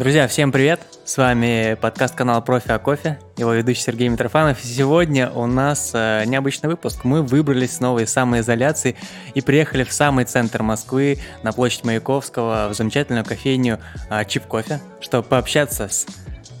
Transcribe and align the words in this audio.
Друзья, 0.00 0.26
всем 0.28 0.50
привет! 0.50 0.80
С 1.04 1.18
вами 1.18 1.76
подкаст 1.78 2.14
канала 2.14 2.40
Профи 2.40 2.70
о 2.70 2.78
кофе, 2.78 3.18
его 3.36 3.52
ведущий 3.52 3.82
Сергей 3.82 4.08
Митрофанов. 4.08 4.58
Сегодня 4.58 5.30
у 5.30 5.44
нас 5.44 5.90
э, 5.92 6.24
необычный 6.24 6.70
выпуск. 6.70 7.04
Мы 7.04 7.20
выбрались 7.20 7.76
снова 7.76 7.98
из 7.98 8.10
самоизоляции 8.10 8.96
и 9.34 9.42
приехали 9.42 9.84
в 9.84 9.92
самый 9.92 10.24
центр 10.24 10.62
Москвы, 10.62 11.18
на 11.42 11.52
площадь 11.52 11.84
Маяковского, 11.84 12.68
в 12.70 12.74
замечательную 12.74 13.26
кофейню 13.26 13.78
э, 14.08 14.24
Чип 14.24 14.46
Кофе, 14.46 14.80
чтобы 15.02 15.28
пообщаться 15.28 15.90
с 15.90 16.06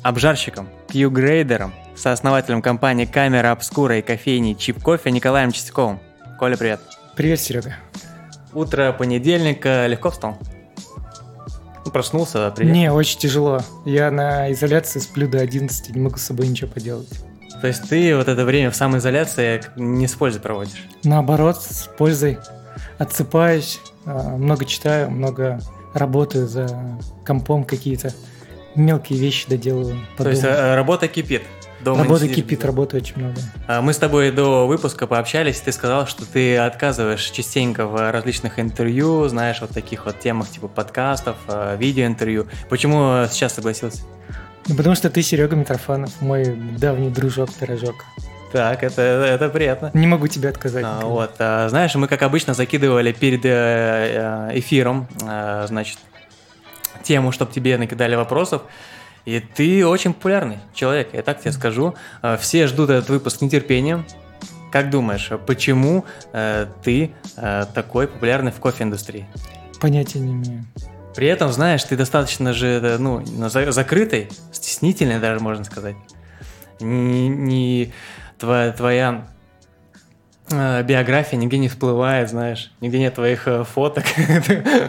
обжарщиком, 0.02 0.68
Q-грейдером, 0.92 1.72
сооснователем 1.96 2.60
компании 2.60 3.06
Камера 3.06 3.52
Обскура 3.52 3.96
и 3.96 4.02
кофейни 4.02 4.52
Чип 4.52 4.82
Кофе 4.82 5.10
Николаем 5.12 5.50
Чистяковым. 5.50 5.98
Коля, 6.38 6.58
привет! 6.58 6.80
Привет, 7.16 7.40
Серега. 7.40 7.74
Утро 8.52 8.92
понедельника 8.92 9.86
легко 9.86 10.10
встал? 10.10 10.36
Ну, 11.90 11.92
проснулся, 11.92 12.52
привет. 12.54 12.72
Не, 12.72 12.92
очень 12.92 13.18
тяжело. 13.18 13.62
Я 13.84 14.12
на 14.12 14.52
изоляции 14.52 15.00
сплю 15.00 15.26
до 15.26 15.40
11, 15.40 15.92
не 15.92 16.00
могу 16.00 16.18
с 16.18 16.22
собой 16.22 16.46
ничего 16.46 16.70
поделать. 16.70 17.08
То 17.60 17.66
есть 17.66 17.88
ты 17.88 18.16
вот 18.16 18.28
это 18.28 18.44
время 18.44 18.70
в 18.70 18.76
самоизоляции 18.76 19.60
не 19.74 20.06
с 20.06 20.14
пользой 20.14 20.40
проводишь? 20.40 20.86
Наоборот, 21.02 21.60
с 21.60 21.88
пользой. 21.98 22.38
Отсыпаюсь, 22.98 23.80
а, 24.04 24.36
много 24.36 24.66
читаю, 24.66 25.10
много 25.10 25.60
работаю 25.92 26.46
за 26.46 26.68
компом 27.26 27.64
какие-то 27.64 28.12
мелкие 28.76 29.18
вещи 29.18 29.48
доделываю. 29.48 29.98
То 30.16 30.28
есть 30.28 30.44
э, 30.44 30.76
работа 30.76 31.08
кипит? 31.08 31.42
Дома 31.84 32.04
Работа 32.04 32.28
кипит, 32.28 32.64
работы 32.64 32.98
очень 32.98 33.16
много. 33.16 33.40
А, 33.66 33.80
мы 33.80 33.92
с 33.92 33.96
тобой 33.98 34.30
до 34.30 34.66
выпуска 34.66 35.06
пообщались, 35.06 35.60
ты 35.60 35.72
сказал, 35.72 36.06
что 36.06 36.26
ты 36.26 36.58
отказываешь 36.58 37.22
частенько 37.22 37.86
в 37.86 38.10
различных 38.10 38.58
интервью, 38.58 39.28
знаешь, 39.28 39.60
вот 39.60 39.70
таких 39.70 40.04
вот 40.06 40.18
темах 40.20 40.50
типа 40.50 40.68
подкастов, 40.68 41.36
а, 41.48 41.76
видеоинтервью. 41.76 42.48
Почему 42.68 43.24
сейчас 43.30 43.54
согласился? 43.54 44.02
Ну, 44.68 44.76
потому 44.76 44.94
что 44.94 45.10
ты 45.10 45.22
Серега 45.22 45.56
Митрофанов, 45.56 46.20
мой 46.20 46.44
давний 46.78 47.08
дружок-пирожок. 47.08 48.04
Так, 48.52 48.82
это, 48.82 49.02
это 49.02 49.48
приятно. 49.48 49.90
Не 49.94 50.06
могу 50.06 50.26
тебе 50.26 50.48
отказать. 50.48 50.84
А, 50.86 51.04
вот, 51.04 51.32
а, 51.38 51.68
знаешь, 51.68 51.94
мы, 51.94 52.08
как 52.08 52.22
обычно, 52.22 52.52
закидывали 52.52 53.12
перед 53.12 53.44
э, 53.44 54.48
э, 54.52 54.58
эфиром, 54.58 55.06
а, 55.22 55.66
значит, 55.68 55.98
тему, 57.02 57.32
чтобы 57.32 57.52
тебе 57.52 57.78
накидали 57.78 58.16
вопросов. 58.16 58.62
И 59.24 59.40
ты 59.40 59.86
очень 59.86 60.14
популярный 60.14 60.58
человек, 60.74 61.10
я 61.12 61.22
так 61.22 61.40
тебе 61.40 61.52
скажу. 61.52 61.94
Э, 62.22 62.36
все 62.38 62.66
ждут 62.66 62.90
этот 62.90 63.08
выпуск 63.10 63.38
с 63.38 63.40
нетерпением. 63.40 64.04
Как 64.70 64.90
думаешь, 64.90 65.30
почему 65.46 66.04
э, 66.32 66.66
ты 66.82 67.10
э, 67.36 67.66
такой 67.74 68.06
популярный 68.06 68.52
в 68.52 68.56
кофе-индустрии? 68.60 69.26
Понятия 69.80 70.20
не 70.20 70.32
имею. 70.32 70.64
При 71.14 71.26
этом, 71.26 71.52
знаешь, 71.52 71.82
ты 71.82 71.96
достаточно 71.96 72.52
же, 72.52 72.80
э, 72.82 72.98
ну, 72.98 73.22
закрытый, 73.24 74.28
стеснительный 74.52 75.18
даже, 75.18 75.40
можно 75.40 75.64
сказать. 75.64 75.96
Не, 76.78 77.28
не 77.28 77.92
твоя, 78.38 78.72
твоя 78.72 79.26
э, 80.50 80.82
биография 80.84 81.38
нигде 81.38 81.58
не 81.58 81.68
всплывает, 81.68 82.30
знаешь, 82.30 82.72
нигде 82.80 83.00
нет 83.00 83.16
твоих 83.16 83.48
фоток, 83.66 84.04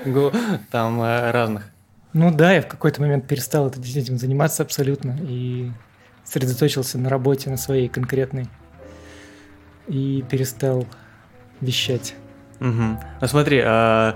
там 0.71 1.01
разных. 1.01 1.71
Ну 2.13 2.31
да, 2.31 2.53
я 2.53 2.61
в 2.61 2.67
какой-то 2.67 3.01
момент 3.01 3.27
перестал 3.27 3.69
этим 3.69 4.17
заниматься 4.17 4.63
абсолютно 4.63 5.17
и 5.21 5.71
сосредоточился 6.23 6.97
на 6.97 7.09
работе, 7.09 7.49
на 7.49 7.57
своей 7.57 7.87
конкретной. 7.87 8.47
И 9.87 10.23
перестал 10.29 10.85
вещать. 11.61 12.15
Угу. 12.59 12.99
Ну 13.21 13.27
смотри, 13.27 13.61
э, 13.63 14.13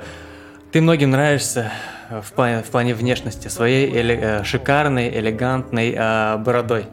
ты 0.72 0.82
многим 0.82 1.12
нравишься 1.12 1.72
в 2.10 2.32
плане, 2.34 2.64
в 2.64 2.68
плане 2.68 2.94
внешности 2.94 3.48
своей 3.48 3.92
эле, 3.92 4.20
э, 4.22 4.44
шикарной, 4.44 5.10
элегантной 5.10 5.96
э, 5.98 6.38
бородой. 6.38 6.88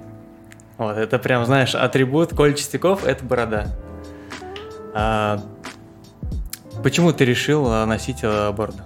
Вот, 0.79 0.97
это 0.97 1.19
прям, 1.19 1.45
знаешь, 1.45 1.75
атрибут 1.75 2.35
Коль 2.35 2.55
Чистяков– 2.55 3.05
это 3.07 3.25
борода. 3.25 3.67
А, 4.95 5.43
почему 6.83 7.13
ты 7.13 7.25
решил 7.25 7.87
носить 7.87 8.21
э, 8.23 8.53
бороду? 8.53 8.83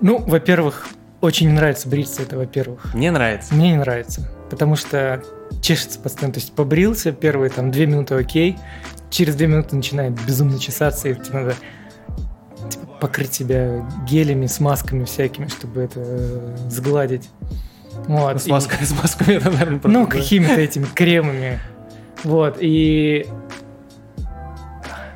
Ну, 0.00 0.18
во-первых, 0.18 0.88
очень 1.20 1.48
не 1.48 1.54
нравится 1.54 1.88
бриться, 1.88 2.22
это 2.22 2.36
во-первых. 2.36 2.94
Мне 2.94 3.10
нравится? 3.10 3.54
Мне 3.54 3.72
не 3.72 3.78
нравится, 3.78 4.28
потому 4.50 4.76
что 4.76 5.22
чешется 5.60 5.98
постоянно. 5.98 6.34
То 6.34 6.40
есть 6.40 6.52
побрился, 6.52 7.12
первые 7.12 7.50
там 7.50 7.70
две 7.70 7.86
минуты 7.86 8.14
окей, 8.14 8.56
через 9.10 9.34
две 9.34 9.46
минуты 9.48 9.74
начинает 9.76 10.12
безумно 10.24 10.58
чесаться, 10.58 11.08
и 11.08 11.14
тебе 11.14 11.40
надо 11.40 11.54
типа, 12.70 12.86
покрыть 13.00 13.34
себя 13.34 13.84
гелями, 14.08 14.46
смазками 14.46 15.04
всякими, 15.04 15.48
чтобы 15.48 15.82
это 15.82 16.00
э, 16.00 16.56
сгладить. 16.68 17.28
Вот. 18.06 18.40
С, 18.40 18.46
маской, 18.46 18.82
и... 18.82 18.84
с 18.84 18.92
масками 18.92 19.34
это, 19.34 19.50
наверное, 19.50 19.80
Ну, 19.84 20.06
какими-то 20.06 20.60
этими 20.60 20.84
кремами. 20.84 21.58
Вот, 22.24 22.58
и 22.60 23.26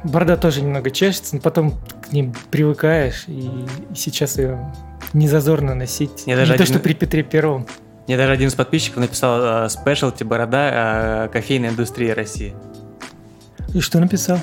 борода 0.05 0.37
тоже 0.37 0.63
немного 0.63 0.91
чешется, 0.91 1.37
но 1.37 1.41
потом 1.41 1.75
к 2.13 2.15
ним 2.15 2.35
привыкаешь, 2.51 3.25
и, 3.27 3.49
и 3.49 3.95
сейчас 3.95 4.37
ее 4.37 4.71
не 5.15 5.29
зазорно 5.29 5.75
носить. 5.75 6.27
Мне 6.27 6.35
не 6.35 6.37
даже 6.37 6.53
то, 6.53 6.63
один... 6.63 6.67
что 6.67 6.79
при 6.79 6.93
Петре 6.93 7.23
Первом. 7.23 7.67
Мне 8.07 8.19
даже 8.19 8.33
один 8.33 8.49
из 8.49 8.55
подписчиков 8.55 8.99
написал 8.99 9.71
«Спешлти 9.71 10.23
борода 10.23 11.31
кофейной 11.33 11.71
индустрии 11.71 12.11
России». 12.11 12.55
И 13.73 13.81
что 13.81 13.99
написал? 13.99 14.39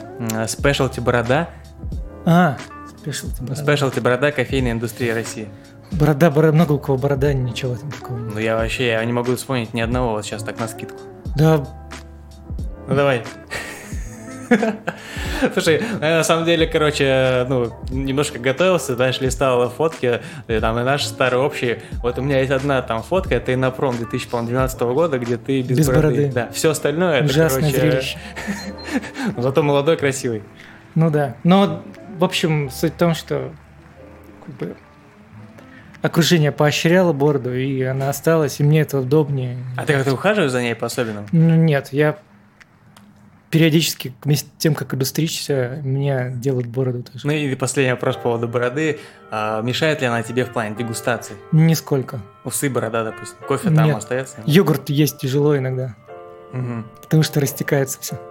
«Спешлти 0.48 1.00
борода». 1.00 1.50
А, 2.26 2.58
спешлти 2.90 3.40
борода. 3.40 3.62
Спешлти 3.62 4.00
борода 4.00 4.32
кофейной 4.32 4.72
индустрии 4.72 5.12
России. 5.12 5.48
Борода, 5.92 6.32
борода, 6.32 6.54
много 6.54 6.72
у 6.72 6.80
кого 6.80 6.98
борода, 6.98 7.34
ничего 7.34 7.76
там 7.76 7.92
такого 7.92 8.18
нет. 8.18 8.34
Ну 8.34 8.40
я 8.40 8.56
вообще, 8.56 8.88
я 8.88 9.06
не 9.06 9.14
могу 9.14 9.36
вспомнить 9.36 9.76
ни 9.76 9.82
одного 9.82 10.14
вот 10.14 10.26
сейчас 10.26 10.42
так 10.42 10.60
на 10.60 10.68
скидку. 10.68 10.98
Да. 11.36 11.64
Ну 12.88 12.96
давай. 12.96 13.24
Слушай, 15.54 15.82
на 16.00 16.24
самом 16.24 16.46
деле, 16.46 16.68
короче, 16.68 17.46
ну, 17.48 17.72
немножко 17.90 18.40
готовился, 18.40 18.96
знаешь, 18.96 19.20
листал 19.22 19.70
фотки, 19.70 20.22
там, 20.48 20.80
и 20.80 20.84
наши 20.84 21.06
старые 21.06 21.42
общие. 21.42 21.82
Вот 22.02 22.18
у 22.18 22.22
меня 22.22 22.40
есть 22.40 22.52
одна 22.52 22.82
там 22.82 23.04
фотка, 23.04 23.36
это 23.36 23.54
Инопром 23.54 23.96
2012 23.98 24.82
года, 24.82 25.20
где 25.20 25.38
ты 25.38 25.62
без, 25.62 25.78
без 25.78 25.88
бороды. 25.88 26.08
бороды. 26.08 26.32
Да, 26.34 26.50
все 26.52 26.72
остальное, 26.72 27.24
Ужасное 27.24 27.70
это, 27.70 27.80
короче... 27.80 27.92
зрелище. 27.92 28.18
Зато 29.38 29.64
молодой, 29.64 29.98
красивый. 29.98 30.44
Ну 30.96 31.10
да. 31.10 31.36
Но, 31.44 31.84
в 32.18 32.24
общем, 32.24 32.70
суть 32.72 32.94
в 32.94 32.98
том, 32.98 33.14
что 33.14 33.52
как 34.46 34.56
бы, 34.56 34.76
окружение 36.02 36.52
поощряло 36.52 37.14
бороду, 37.14 37.54
и 37.54 37.82
она 37.84 38.10
осталась, 38.10 38.60
и 38.60 38.64
мне 38.64 38.82
это 38.82 39.00
удобнее. 39.00 39.58
А 39.78 39.86
ты 39.86 39.94
как-то 39.94 40.14
ухаживаешь 40.14 40.52
за 40.52 40.62
ней 40.62 40.76
по-особенному? 40.76 41.28
Ну, 41.32 41.56
нет, 41.56 41.90
я 41.92 42.18
периодически, 43.50 44.14
вместе 44.24 44.48
с 44.48 44.62
тем, 44.62 44.76
как 44.76 44.94
иду 44.94 45.06
стричься, 45.06 45.80
меня 45.84 46.30
делают 46.30 46.68
бороду 46.68 47.04
тоже. 47.04 47.26
Ну 47.26 47.34
и 47.34 47.56
последний 47.56 47.92
вопрос 47.92 48.16
по 48.16 48.24
поводу 48.24 48.48
бороды. 48.48 49.00
А, 49.32 49.62
мешает 49.62 50.02
ли 50.02 50.08
она 50.08 50.24
тебе 50.24 50.46
в 50.46 50.50
плане 50.50 50.76
дегустации? 50.76 51.36
Нисколько. 51.52 52.22
Усы, 52.44 52.70
борода, 52.70 53.04
допустим. 53.04 53.38
Кофе 53.48 53.72
там 53.72 53.96
остается? 53.96 54.38
Йогурт 54.46 54.90
есть 54.90 55.18
тяжело 55.18 55.58
иногда. 55.58 55.96
Угу. 56.54 56.84
Потому 57.02 57.24
что 57.24 57.40
растекается 57.40 58.00
все. 58.02 58.20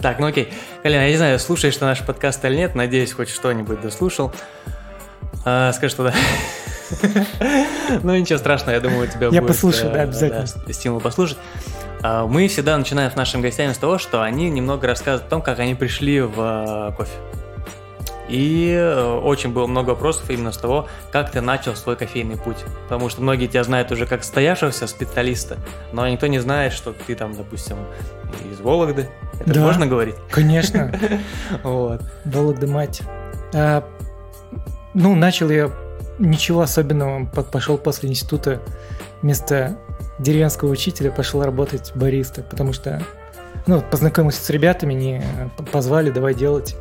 Так, 0.00 0.18
ну 0.18 0.28
окей. 0.28 0.50
Колян, 0.82 1.02
я 1.02 1.10
не 1.10 1.16
знаю, 1.16 1.38
слушаешь 1.38 1.76
ты 1.76 1.84
наш 1.84 2.02
подкаст 2.06 2.42
или 2.46 2.56
нет, 2.56 2.74
надеюсь, 2.74 3.12
хоть 3.12 3.28
что-нибудь 3.28 3.82
дослушал. 3.82 4.32
А, 5.44 5.72
скажи, 5.74 5.92
что 5.92 6.04
да. 6.04 6.14
Ну 8.02 8.16
ничего 8.16 8.38
страшного, 8.38 8.76
я 8.76 8.80
думаю, 8.80 9.04
у 9.04 9.06
тебя 9.06 9.28
будет... 9.28 9.34
Я 9.34 9.42
послушаю, 9.42 9.92
да, 9.92 10.02
обязательно. 10.02 10.46
Стимул 10.72 11.00
послушать. 11.00 11.36
А, 12.02 12.26
мы 12.26 12.48
всегда 12.48 12.76
начинаем 12.78 13.10
с 13.10 13.16
нашими 13.16 13.42
гостями 13.42 13.72
с 13.72 13.78
того, 13.78 13.98
что 13.98 14.22
они 14.22 14.50
немного 14.50 14.86
рассказывают 14.86 15.26
о 15.26 15.30
том, 15.30 15.42
как 15.42 15.58
они 15.58 15.74
пришли 15.74 16.20
в 16.20 16.34
э, 16.36 16.96
кофе. 16.96 17.12
И 18.30 18.72
э, 18.72 19.18
очень 19.18 19.52
было 19.52 19.66
много 19.66 19.90
вопросов 19.90 20.30
именно 20.30 20.52
с 20.52 20.56
того, 20.56 20.86
как 21.10 21.32
ты 21.32 21.40
начал 21.40 21.74
свой 21.74 21.96
кофейный 21.96 22.36
путь. 22.36 22.58
Потому 22.84 23.08
что 23.10 23.22
многие 23.22 23.48
тебя 23.48 23.64
знают 23.64 23.90
уже 23.90 24.06
как 24.06 24.22
стоявшегося 24.22 24.86
специалиста, 24.86 25.58
но 25.92 26.08
никто 26.08 26.28
не 26.28 26.38
знает, 26.38 26.72
что 26.72 26.92
ты 26.92 27.14
там, 27.16 27.34
допустим, 27.36 27.76
из 28.50 28.60
Вологды. 28.60 29.10
Это 29.40 29.54
да, 29.54 29.60
можно 29.60 29.86
говорить? 29.86 30.14
Конечно. 30.30 30.92
Вот. 31.64 32.02
Вологда 32.24 32.66
мать. 32.68 33.02
А, 33.52 33.84
ну, 34.94 35.16
начал 35.16 35.50
я 35.50 35.70
ничего 36.18 36.60
особенного. 36.60 37.26
Пошел 37.26 37.78
после 37.78 38.08
института 38.08 38.60
вместо 39.22 39.76
деревенского 40.18 40.70
учителя 40.70 41.10
пошел 41.10 41.42
работать 41.42 41.92
бариста, 41.94 42.42
потому 42.42 42.72
что 42.72 43.02
ну, 43.66 43.82
познакомился 43.82 44.42
с 44.42 44.50
ребятами, 44.50 44.94
не 44.94 45.22
позвали, 45.72 46.10
давай 46.10 46.34
делать 46.34 46.76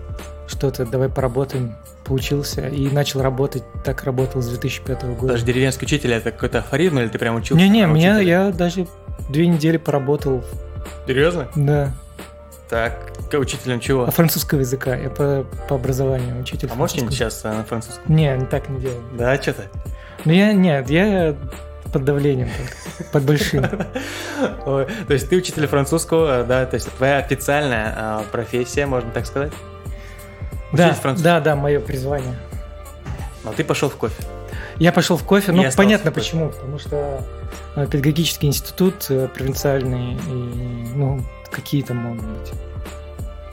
что-то, 0.48 0.86
давай 0.86 1.10
поработаем. 1.10 1.76
Поучился 2.04 2.68
и 2.68 2.90
начал 2.90 3.22
работать, 3.22 3.62
так 3.84 4.04
работал 4.04 4.42
с 4.42 4.48
2005 4.48 5.04
года. 5.20 5.34
Даже 5.34 5.46
деревенский 5.46 5.86
учитель 5.86 6.14
это 6.14 6.32
какой-то 6.32 6.60
афоризм 6.60 6.98
или 6.98 7.08
ты 7.08 7.20
прям 7.20 7.36
учился? 7.36 7.64
Не-не, 7.64 7.86
меня 7.86 8.20
я 8.20 8.52
даже 8.52 8.88
две 9.30 9.46
недели 9.46 9.78
поработал. 9.78 10.44
Серьезно? 11.06 11.50
Да. 11.56 11.94
Так, 12.68 13.12
учителем 13.34 13.80
чего? 13.80 14.06
А 14.06 14.12
французского 14.12 14.60
языка. 14.60 14.96
Я 14.96 15.10
по, 15.12 15.46
по 15.68 15.76
образованию 15.76 16.40
учитель. 16.40 16.70
А 16.72 16.76
можешь 16.76 16.98
сейчас 16.98 17.44
на 17.44 17.64
французском? 17.64 18.16
Не, 18.16 18.40
так 18.46 18.70
не 18.70 18.80
делаю. 18.80 19.04
Да, 19.16 19.40
что-то. 19.40 19.66
Ну 20.26 20.32
я 20.32 20.54
нет, 20.54 20.90
я 20.90 21.36
под 21.92 22.06
давлением, 22.06 22.50
под 23.12 23.24
большим. 23.24 23.64
То 23.64 24.88
есть 25.10 25.30
ты 25.30 25.38
учитель 25.38 25.68
французского, 25.68 26.44
да, 26.44 26.66
то 26.66 26.76
есть 26.76 26.92
твоя 26.94 27.18
официальная 27.18 27.94
а, 27.96 28.24
профессия, 28.32 28.86
можно 28.86 29.12
так 29.12 29.26
сказать? 29.26 29.52
Да, 30.72 30.96
да, 31.18 31.40
да, 31.40 31.56
мое 31.56 31.80
призвание. 31.80 32.36
Но 33.44 33.54
ты 33.54 33.64
пошел 33.64 33.90
в 33.90 33.96
кофе. 33.96 34.22
Я 34.78 34.92
пошел 34.92 35.18
в 35.18 35.24
кофе, 35.24 35.52
ну 35.52 35.64
понятно 35.76 36.12
почему, 36.12 36.50
потому 36.50 36.80
что 36.80 37.22
э, 37.76 37.86
педагогический 37.86 38.48
институт 38.48 39.08
э, 39.10 39.28
провинциальный 39.28 40.14
и 40.14 40.94
ну 40.96 41.22
какие 41.52 41.82
там 41.82 41.98
могут 41.98 42.24
быть 42.24 42.54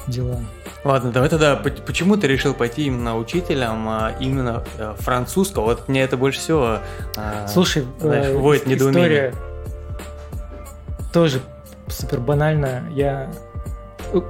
дела. 0.06 0.38
Ладно, 0.84 1.10
давай 1.10 1.28
тогда, 1.28 1.56
почему 1.56 2.16
ты 2.16 2.26
решил 2.26 2.54
пойти 2.54 2.84
именно 2.86 3.16
учителем, 3.16 3.88
а 3.88 4.14
именно 4.20 4.64
э, 4.78 4.94
французского? 4.98 5.64
Вот 5.64 5.88
мне 5.88 6.02
это 6.02 6.16
больше 6.16 6.38
всего 6.38 6.78
Слушай, 7.48 7.86
знаешь, 7.98 8.34
вводит 8.34 8.66
недоумение. 8.66 9.30
История 9.30 9.56
тоже 11.16 11.40
супер 11.88 12.20
банально. 12.20 12.86
Я 12.90 13.32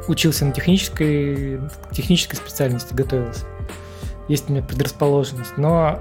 учился 0.06 0.44
на 0.44 0.52
технической, 0.52 1.60
технической 1.90 2.36
специальности, 2.36 2.94
готовился. 2.94 3.44
Есть 4.28 4.48
у 4.48 4.52
меня 4.52 4.62
предрасположенность, 4.62 5.56
но 5.56 5.98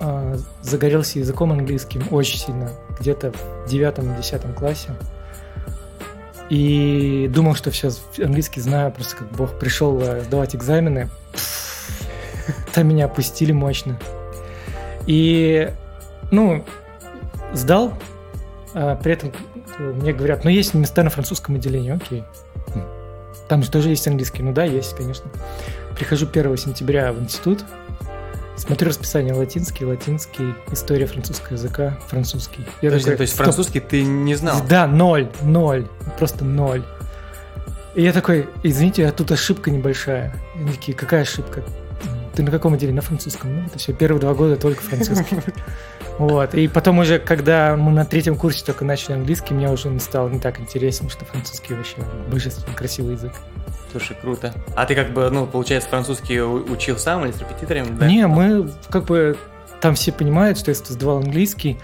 э, 0.00 0.36
загорелся 0.62 1.18
языком 1.18 1.52
английским 1.52 2.02
очень 2.10 2.38
сильно, 2.38 2.70
где-то 2.98 3.32
в 3.32 3.68
девятом-десятом 3.68 4.54
классе. 4.54 4.96
И 6.50 7.30
думал, 7.32 7.54
что 7.54 7.70
все 7.70 7.90
английский 8.18 8.60
знаю, 8.60 8.92
просто 8.92 9.16
как 9.16 9.30
бог 9.32 9.58
пришел 9.58 9.98
э, 10.00 10.22
сдавать 10.22 10.54
экзамены. 10.54 11.08
Там 12.74 12.88
меня 12.88 13.06
опустили 13.06 13.52
мощно. 13.52 13.98
И, 15.06 15.72
ну, 16.30 16.64
сдал, 17.52 17.94
а 18.74 18.96
при 18.96 19.12
этом 19.12 19.32
мне 19.78 20.12
говорят, 20.12 20.44
ну, 20.44 20.50
есть 20.50 20.74
места 20.74 21.02
на 21.02 21.10
французском 21.10 21.54
отделении, 21.54 21.92
окей. 21.92 22.24
Там 23.48 23.62
же 23.62 23.70
тоже 23.70 23.90
есть 23.90 24.06
английский. 24.08 24.42
Ну 24.42 24.52
да, 24.52 24.64
есть, 24.64 24.96
конечно. 24.96 25.30
Прихожу 25.96 26.26
1 26.26 26.56
сентября 26.56 27.12
в 27.12 27.20
институт, 27.20 27.64
Смотрю 28.56 28.88
расписание 28.88 29.34
латинский, 29.34 29.84
латинский, 29.84 30.54
история 30.70 31.06
французского 31.06 31.54
языка, 31.54 31.98
французский. 32.08 32.64
Я 32.82 32.90
то, 32.90 32.98
такой, 32.98 33.10
есть, 33.10 33.16
то 33.16 33.22
есть 33.22 33.34
французский 33.34 33.80
ты 33.80 34.04
не 34.04 34.36
знал? 34.36 34.62
Да, 34.68 34.86
ноль, 34.86 35.28
ноль, 35.42 35.86
просто 36.18 36.44
ноль. 36.44 36.84
И 37.94 38.02
я 38.02 38.12
такой, 38.12 38.48
извините, 38.62 39.06
а 39.06 39.12
тут 39.12 39.32
ошибка 39.32 39.70
небольшая. 39.70 40.34
Они 40.54 40.70
такие, 40.72 40.96
какая 40.96 41.22
ошибка? 41.22 41.64
Ты 42.34 42.42
на 42.42 42.50
каком 42.50 42.74
отделе? 42.74 42.92
На 42.92 43.02
французском. 43.02 43.54
Ну, 43.54 43.66
это 43.66 43.78
все, 43.78 43.92
первые 43.92 44.20
два 44.20 44.34
года 44.34 44.56
только 44.56 44.82
французский. 44.82 45.36
Вот. 46.18 46.54
И 46.54 46.68
потом 46.68 47.00
уже, 47.00 47.18
когда 47.18 47.76
мы 47.76 47.90
на 47.90 48.04
третьем 48.04 48.36
курсе 48.36 48.64
только 48.64 48.84
начали 48.84 49.14
английский, 49.14 49.52
мне 49.52 49.68
уже 49.68 49.98
стало 49.98 50.28
не 50.28 50.38
так 50.38 50.60
интересно, 50.60 51.10
что 51.10 51.24
французский 51.24 51.74
вообще 51.74 51.96
божественно 52.30 52.72
красивый 52.76 53.14
язык. 53.14 53.32
Слушай, 53.94 54.16
круто. 54.20 54.52
А 54.74 54.86
ты 54.86 54.96
как 54.96 55.12
бы, 55.12 55.30
ну, 55.30 55.46
получается, 55.46 55.88
французский 55.88 56.40
учил 56.42 56.98
сам 56.98 57.24
или 57.24 57.30
с 57.30 57.38
репетиторами? 57.38 57.96
Да? 57.96 58.08
Не, 58.08 58.26
мы 58.26 58.68
как 58.90 59.04
бы 59.04 59.36
там 59.80 59.94
все 59.94 60.10
понимают, 60.10 60.58
что 60.58 60.72
я 60.72 60.74
сдавал 60.74 61.18
английский, 61.18 61.78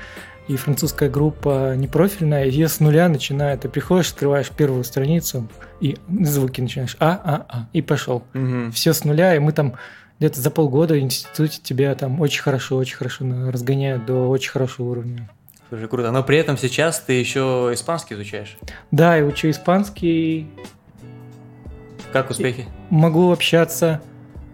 и 0.49 0.57
французская 0.57 1.09
группа 1.09 1.77
непрофильная, 1.77 2.47
ее 2.47 2.67
с 2.67 2.81
нуля 2.81 3.09
начинает. 3.09 3.61
Ты 3.61 3.69
приходишь, 3.69 4.11
открываешь 4.11 4.51
первую 4.51 4.83
страницу, 4.83 5.47
и 5.81 5.99
звуки 6.09 6.61
начинаешь 6.61 6.97
а, 6.99 7.12
а, 7.12 7.47
а, 7.49 7.69
и 7.73 7.81
пошел. 7.81 8.25
Угу. 8.35 8.73
Все 8.73 8.93
с 8.93 9.05
нуля, 9.05 9.37
и 9.37 9.39
мы 9.39 9.53
там 9.53 9.77
где-то 10.19 10.41
за 10.41 10.51
полгода 10.51 10.95
в 10.95 10.99
институте 10.99 11.61
тебя 11.63 11.95
там 11.95 12.21
очень 12.21 12.43
хорошо, 12.43 12.77
очень 12.77 12.97
хорошо 12.97 13.25
разгоняют 13.53 14.05
до 14.05 14.29
очень 14.29 14.51
хорошего 14.51 14.91
уровня. 14.91 15.31
Слушай, 15.69 15.87
круто. 15.87 16.11
Но 16.11 16.25
при 16.25 16.39
этом 16.39 16.59
сейчас 16.59 16.99
ты 16.99 17.13
еще 17.13 17.71
испанский 17.73 18.15
изучаешь? 18.15 18.59
Да, 18.91 19.15
я 19.15 19.25
учу 19.25 19.49
испанский, 19.49 20.49
как 22.12 22.31
успехи? 22.31 22.67
Могу 22.91 23.33
общаться. 23.33 24.01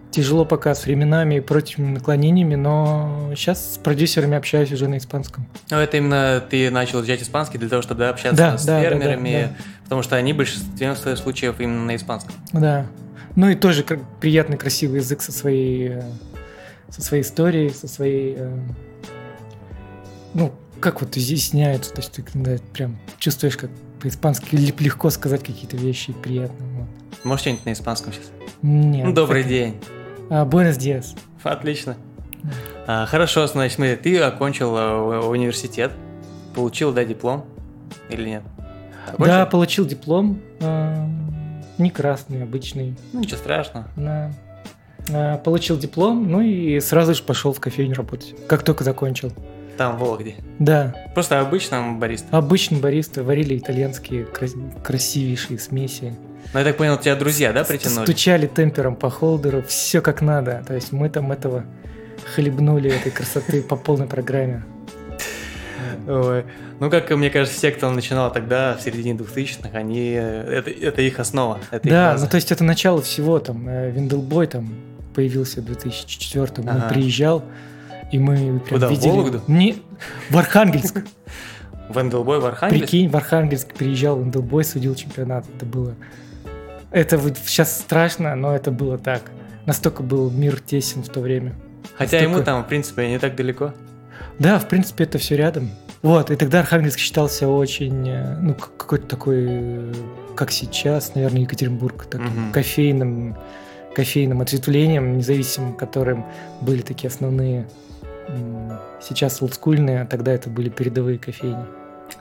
Тяжело 0.09 0.45
пока 0.45 0.73
с 0.73 0.85
временами 0.85 1.35
и 1.35 1.39
противными 1.41 1.95
наклонениями, 1.95 2.55
но 2.55 3.31
сейчас 3.35 3.75
с 3.75 3.77
продюсерами 3.77 4.37
общаюсь 4.37 4.71
уже 4.71 4.87
на 4.87 4.97
испанском. 4.97 5.45
Ну, 5.69 5.77
это 5.77 5.97
именно 5.97 6.41
ты 6.49 6.71
начал 6.71 6.99
изучать 6.99 7.21
испанский 7.21 7.57
для 7.57 7.67
того, 7.67 7.81
чтобы 7.81 8.07
общаться 8.07 8.37
да, 8.37 8.57
с 8.57 8.65
да, 8.65 8.81
фермерами, 8.81 9.31
да, 9.31 9.41
да, 9.41 9.47
да. 9.47 9.55
потому 9.83 10.03
что 10.03 10.15
они 10.15 10.31
в 10.31 10.37
большинстве 10.37 10.95
случаев 11.17 11.59
именно 11.59 11.83
на 11.83 11.95
испанском. 11.97 12.33
Да. 12.53 12.87
Ну 13.35 13.49
и 13.49 13.55
тоже 13.55 13.83
приятный, 14.19 14.57
красивый 14.57 15.01
язык 15.01 15.21
со 15.21 15.31
своей, 15.31 15.97
со 16.89 17.01
своей 17.01 17.23
историей, 17.23 17.69
со 17.69 17.87
своей... 17.87 18.35
Э, 18.37 18.57
ну, 20.33 20.53
как 20.79 21.01
вот 21.01 21.17
изъясняются, 21.17 21.93
то 21.93 22.01
есть 22.01 22.13
ты 22.13 22.23
да, 22.33 22.55
прям 22.73 22.97
чувствуешь, 23.19 23.57
как 23.57 23.69
по-испански 24.01 24.55
легко 24.55 25.09
сказать 25.09 25.43
какие-то 25.43 25.77
вещи 25.77 26.13
приятные. 26.13 26.69
Вот. 26.71 26.87
Можешь 27.23 27.41
что-нибудь 27.41 27.65
на 27.65 27.73
испанском 27.73 28.13
сейчас? 28.13 28.31
Нет. 28.61 29.05
Ну, 29.05 29.13
добрый 29.13 29.43
так... 29.43 29.49
день. 29.49 29.77
А, 30.29 30.45
buenos 30.45 30.77
dias. 30.77 31.17
Отлично. 31.43 31.97
А, 32.85 33.05
хорошо, 33.05 33.47
значит, 33.47 33.75
смотри, 33.75 33.95
ты 33.95 34.19
окончил 34.19 34.75
а, 34.77 35.21
университет, 35.27 35.91
получил, 36.55 36.93
да, 36.93 37.03
диплом 37.03 37.45
или 38.09 38.29
нет? 38.29 38.43
Окончил? 39.07 39.25
Да, 39.25 39.45
получил 39.45 39.85
диплом. 39.85 40.39
А, 40.61 41.07
не 41.77 41.89
красный, 41.89 42.43
обычный. 42.43 42.95
Ну, 43.13 43.19
ничего 43.19 43.37
страшного. 43.37 43.87
Да. 43.95 44.31
А, 45.13 45.37
получил 45.37 45.77
диплом, 45.77 46.29
ну 46.29 46.41
и 46.41 46.79
сразу 46.79 47.13
же 47.13 47.23
пошел 47.23 47.53
в 47.53 47.59
кофейню 47.59 47.95
работать, 47.95 48.35
как 48.47 48.63
только 48.63 48.83
закончил. 48.83 49.31
Там, 49.77 49.97
в 49.97 49.99
Вологде? 49.99 50.35
Да. 50.57 50.95
Просто 51.13 51.39
обычным 51.39 51.99
бариста? 51.99 52.35
Обычный 52.35 52.79
бариста. 52.79 53.23
Варили 53.23 53.59
итальянские 53.59 54.25
красивейшие 54.25 55.59
смеси. 55.59 56.15
Ну, 56.53 56.59
я 56.59 56.65
так 56.65 56.77
понял, 56.77 56.97
тебя 56.97 57.15
друзья, 57.15 57.51
да, 57.53 57.63
притянули? 57.63 58.05
Стучали 58.05 58.47
темпером 58.47 58.95
по 58.95 59.09
холдеру, 59.09 59.63
все 59.63 60.01
как 60.01 60.21
надо. 60.21 60.63
То 60.65 60.73
есть 60.73 60.91
мы 60.91 61.09
там 61.09 61.31
этого 61.31 61.65
хлебнули 62.35 62.91
этой 62.91 63.11
красоты 63.11 63.61
по 63.61 63.75
полной 63.75 64.07
программе. 64.07 64.63
Ой. 66.07 66.45
Ну, 66.79 66.89
как 66.89 67.09
мне 67.11 67.29
кажется, 67.29 67.57
все, 67.57 67.71
кто 67.71 67.89
начинал 67.89 68.31
тогда, 68.31 68.75
в 68.75 68.81
середине 68.81 69.17
2000-х, 69.17 69.77
они... 69.77 70.11
Это, 70.11 70.69
это 70.69 71.01
их 71.01 71.19
основа. 71.19 71.59
Это 71.71 71.89
да, 71.89 72.13
их 72.13 72.21
ну 72.21 72.27
то 72.27 72.35
есть 72.35 72.51
это 72.51 72.63
начало 72.63 73.01
всего, 73.01 73.39
там, 73.39 73.67
Виндлбой 73.67 74.47
там 74.47 74.69
появился 75.15 75.61
в 75.61 75.65
2004-м, 75.65 76.69
ага. 76.69 76.83
он 76.83 76.93
приезжал, 76.93 77.43
и 78.11 78.19
мы 78.19 78.59
прям 78.59 78.79
Куда, 78.79 78.87
видели... 78.87 79.09
в 79.09 79.15
Вологду? 79.15 79.41
Не, 79.47 79.81
в 80.29 80.37
Архангельск. 80.37 81.03
Венделбой 81.89 82.39
в 82.39 82.45
Архангельск? 82.45 82.83
Прикинь, 82.83 83.09
в 83.09 83.15
Архангельск 83.15 83.73
приезжал 83.73 84.19
Венделбой, 84.19 84.63
судил 84.63 84.93
чемпионат. 84.95 85.45
Это 85.55 85.65
было 85.65 85.95
это 86.91 87.19
сейчас 87.45 87.79
страшно, 87.79 88.35
но 88.35 88.55
это 88.55 88.71
было 88.71 88.97
так. 88.97 89.23
Настолько 89.65 90.03
был 90.03 90.31
мир 90.31 90.59
тесен 90.59 91.03
в 91.03 91.09
то 91.09 91.19
время. 91.19 91.53
Хотя 91.97 92.17
Настолько... 92.17 92.23
ему 92.23 92.43
там, 92.43 92.63
в 92.63 92.67
принципе, 92.67 93.09
не 93.09 93.19
так 93.19 93.35
далеко. 93.35 93.73
Да, 94.39 94.59
в 94.59 94.67
принципе, 94.67 95.03
это 95.03 95.17
все 95.17 95.35
рядом. 95.35 95.71
Вот, 96.01 96.29
и 96.29 96.35
тогда 96.35 96.59
Архангельск 96.59 96.99
считался 96.99 97.47
очень, 97.47 98.07
э, 98.07 98.37
ну, 98.39 98.53
какой-то 98.53 99.07
такой, 99.07 99.93
как 100.35 100.51
сейчас, 100.51 101.15
наверное, 101.15 101.41
Екатеринбург, 101.41 102.05
таким 102.05 102.45
угу. 102.45 102.53
кофейным, 102.53 103.35
кофейным 103.95 104.41
ответвлением, 104.41 105.17
независимым, 105.17 105.75
которым 105.75 106.25
были 106.61 106.81
такие 106.81 107.07
основные, 107.07 107.67
сейчас 109.01 109.41
олдскульные, 109.41 110.01
а 110.01 110.05
тогда 110.05 110.33
это 110.33 110.49
были 110.49 110.69
передовые 110.69 111.17
кофейни. 111.17 111.65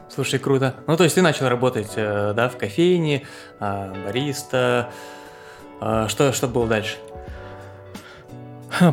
Слушай, 0.08 0.38
круто. 0.38 0.74
Ну, 0.86 0.96
то 0.96 1.04
есть 1.04 1.14
ты 1.14 1.22
начал 1.22 1.48
работать, 1.48 1.92
э, 1.96 2.32
да, 2.34 2.48
в 2.48 2.56
кофейне, 2.56 3.24
а, 3.60 3.92
бариста. 4.06 4.90
А, 5.80 6.08
что, 6.08 6.32
что 6.32 6.48
было 6.48 6.66
дальше? 6.66 6.96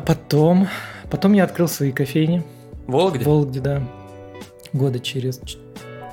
Потом, 0.05 0.67
потом 1.09 1.33
я 1.33 1.45
открыл 1.45 1.67
свои 1.67 1.91
кофейни. 1.91 2.43
В 2.87 2.91
Вологде? 2.91 3.23
В 3.23 3.27
Вологде, 3.27 3.59
да. 3.59 3.83
Года 4.73 4.99
через 4.99 5.39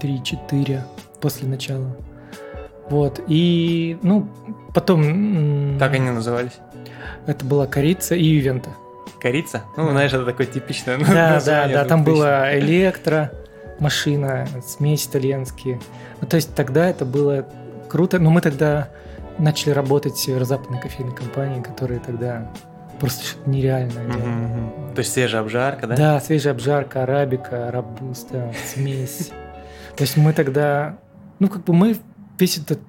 3-4 0.01 0.83
после 1.21 1.49
начала. 1.49 1.97
Вот. 2.89 3.21
И, 3.29 3.99
ну, 4.03 4.29
потом... 4.75 5.77
Как 5.79 5.93
они 5.95 6.11
назывались? 6.11 6.59
Это 7.27 7.45
была 7.45 7.67
корица 7.67 8.15
и 8.15 8.25
Ювента. 8.25 8.71
Корица? 9.21 9.63
Ну, 9.77 9.87
да. 9.87 9.91
знаешь, 9.93 10.13
это 10.13 10.25
такое 10.25 10.47
типичное 10.47 10.99
Да, 10.99 11.41
да, 11.45 11.69
да. 11.69 11.85
Там 11.85 12.05
было 12.05 12.59
электро, 12.59 13.33
машина, 13.81 14.47
смесь 14.65 15.07
итальянские. 15.07 15.81
Ну, 16.21 16.27
то 16.27 16.37
есть 16.37 16.55
тогда 16.55 16.89
это 16.89 17.05
было 17.05 17.47
круто, 17.89 18.19
но 18.19 18.31
мы 18.31 18.41
тогда 18.41 18.89
начали 19.39 19.71
работать 19.71 20.15
в 20.15 20.21
северо-западной 20.21 20.81
кофейной 20.81 21.15
компании, 21.15 21.63
которые 21.63 22.01
тогда 22.01 22.51
просто 22.99 23.25
что-то 23.25 23.49
нереальное 23.49 24.05
mm-hmm. 24.05 24.95
То 24.95 24.99
есть 24.99 25.13
свежая 25.13 25.41
обжарка, 25.41 25.87
да? 25.87 25.97
Да, 25.97 26.21
свежая 26.21 26.53
обжарка, 26.53 27.03
арабика, 27.03 27.71
рабуста, 27.71 28.55
смесь. 28.73 29.31
То 29.97 30.03
есть 30.03 30.17
мы 30.17 30.33
тогда, 30.33 30.99
ну 31.39 31.49
как 31.49 31.65
бы 31.65 31.73
мы 31.73 31.97
весь 32.39 32.59
этот 32.59 32.81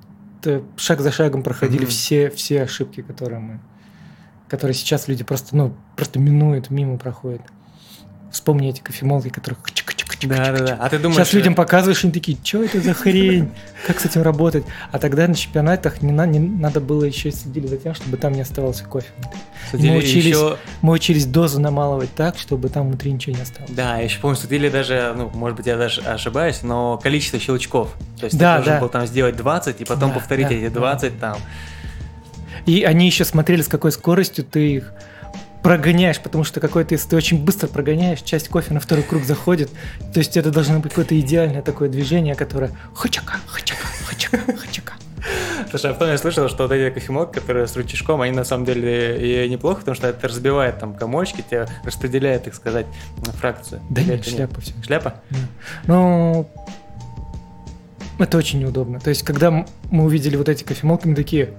э, 0.46 0.62
шаг 0.76 1.00
за 1.00 1.12
шагом 1.12 1.44
проходили 1.44 1.86
все, 1.86 2.30
все 2.30 2.64
ошибки, 2.64 3.02
которые 3.02 3.40
мы, 3.40 3.60
которые 4.50 4.76
сейчас 4.76 5.08
люди 5.08 5.24
просто, 5.24 5.56
ну, 5.56 5.74
просто 5.96 6.20
минуют, 6.20 6.70
мимо 6.70 6.98
проходят. 6.98 7.42
вспомни 8.32 8.70
эти 8.70 8.82
кофемолки, 8.82 9.30
которых 9.30 9.60
да, 10.28 10.52
да, 10.52 10.66
да. 10.66 10.78
А 10.80 10.90
ты 10.90 11.00
думаешь... 11.00 11.18
Сейчас 11.18 11.34
людям 11.34 11.56
показываешь, 11.56 12.04
они 12.04 12.14
такие, 12.14 12.38
что 12.44 12.64
это 12.64 12.82
за 12.82 12.94
хрень? 12.94 13.52
Как 13.88 14.00
с 14.00 14.06
этим 14.06 14.22
работать? 14.22 14.64
А 14.92 15.00
тогда 15.00 15.28
на 15.28 15.36
чемпионатах 15.36 16.02
не, 16.02 16.12
на, 16.12 16.26
не 16.26 16.40
надо 16.40 16.80
было 16.80 17.04
еще 17.04 17.32
следить 17.32 17.70
за 17.70 17.78
тем, 17.78 17.96
чтобы 17.96 18.18
там 18.18 18.34
не 18.34 18.42
оставался 18.42 18.86
кофе. 18.86 19.08
Мы 19.74 19.98
учились, 19.98 20.26
еще... 20.26 20.58
мы 20.82 20.94
учились 20.94 21.26
дозу 21.26 21.60
намалывать 21.60 22.14
так, 22.14 22.38
чтобы 22.38 22.70
там 22.70 22.88
внутри 22.88 23.12
ничего 23.12 23.36
не 23.36 23.42
осталось. 23.42 23.72
Да, 23.72 23.98
я 23.98 24.04
еще 24.04 24.20
помню, 24.20 24.36
что 24.36 24.54
или 24.54 24.70
даже, 24.70 25.14
ну, 25.16 25.30
может 25.34 25.58
быть, 25.58 25.68
я 25.68 25.78
даже 25.78 26.02
ошибаюсь, 26.02 26.62
но 26.62 26.98
количество 26.98 27.40
щелчков. 27.40 27.94
То 28.20 28.26
есть 28.26 28.38
да, 28.38 28.58
ты 28.58 28.66
должен 28.66 28.74
да. 28.74 28.80
был 28.82 28.90
там 28.90 29.08
сделать 29.08 29.36
20, 29.36 29.82
и 29.82 29.86
потом 29.86 30.10
да, 30.10 30.16
повторить 30.16 30.50
да, 30.50 30.56
эти 30.56 30.68
20 30.68 31.20
да. 31.20 31.34
там. 31.34 31.42
И 32.66 32.84
они 32.84 33.08
еще 33.08 33.26
смотрели, 33.26 33.62
с 33.62 33.68
какой 33.68 33.92
скоростью 33.92 34.46
ты 34.46 34.76
их 34.76 34.94
прогоняешь, 35.64 36.20
потому 36.20 36.44
что 36.44 36.60
какой-то, 36.60 36.96
если 36.96 37.10
ты 37.10 37.16
очень 37.16 37.44
быстро 37.44 37.68
прогоняешь, 37.68 38.22
часть 38.22 38.50
кофе 38.50 38.74
на 38.74 38.80
второй 38.80 39.04
круг 39.04 39.24
заходит, 39.24 39.70
то 40.14 40.20
есть 40.20 40.38
это 40.38 40.52
должно 40.52 40.80
быть 40.80 40.92
какое-то 40.92 41.20
идеальное 41.20 41.62
такое 41.62 41.90
движение, 41.90 42.36
которое 42.36 42.72
хачака, 42.94 43.36
хачака, 43.48 43.86
хачака, 44.06 44.40
хачака. 44.58 44.94
Слушай, 45.70 45.92
а 45.92 45.94
потом 45.94 46.10
я 46.10 46.18
слышал, 46.18 46.50
что 46.50 46.64
вот 46.64 46.72
эти 46.72 46.94
кофемолки, 46.94 47.36
которые 47.40 47.68
с 47.68 47.76
ручежком, 47.76 48.22
они 48.22 48.36
на 48.36 48.44
самом 48.44 48.66
деле 48.66 49.46
и 49.46 49.50
неплохо, 49.50 49.80
потому 49.80 49.96
что 49.96 50.08
это 50.08 50.28
разбивает 50.28 50.80
там 50.80 50.96
комочки, 50.96 51.44
тебе 51.48 51.68
распределяет, 51.84 52.46
так 52.46 52.56
сказать, 52.56 52.88
фракцию. 53.40 53.82
Да 53.90 54.02
нет, 54.02 54.26
шляпа 54.26 54.60
все. 54.62 54.74
Шляпа? 54.84 55.16
Да. 55.30 55.38
Ну, 55.88 56.50
это 58.18 58.38
очень 58.38 58.60
неудобно. 58.60 59.00
То 59.00 59.10
есть, 59.10 59.24
когда 59.24 59.52
мы 59.52 60.04
увидели 60.04 60.36
вот 60.36 60.50
эти 60.50 60.64
кофемолки, 60.64 61.08
мы 61.08 61.16
такие, 61.16 61.54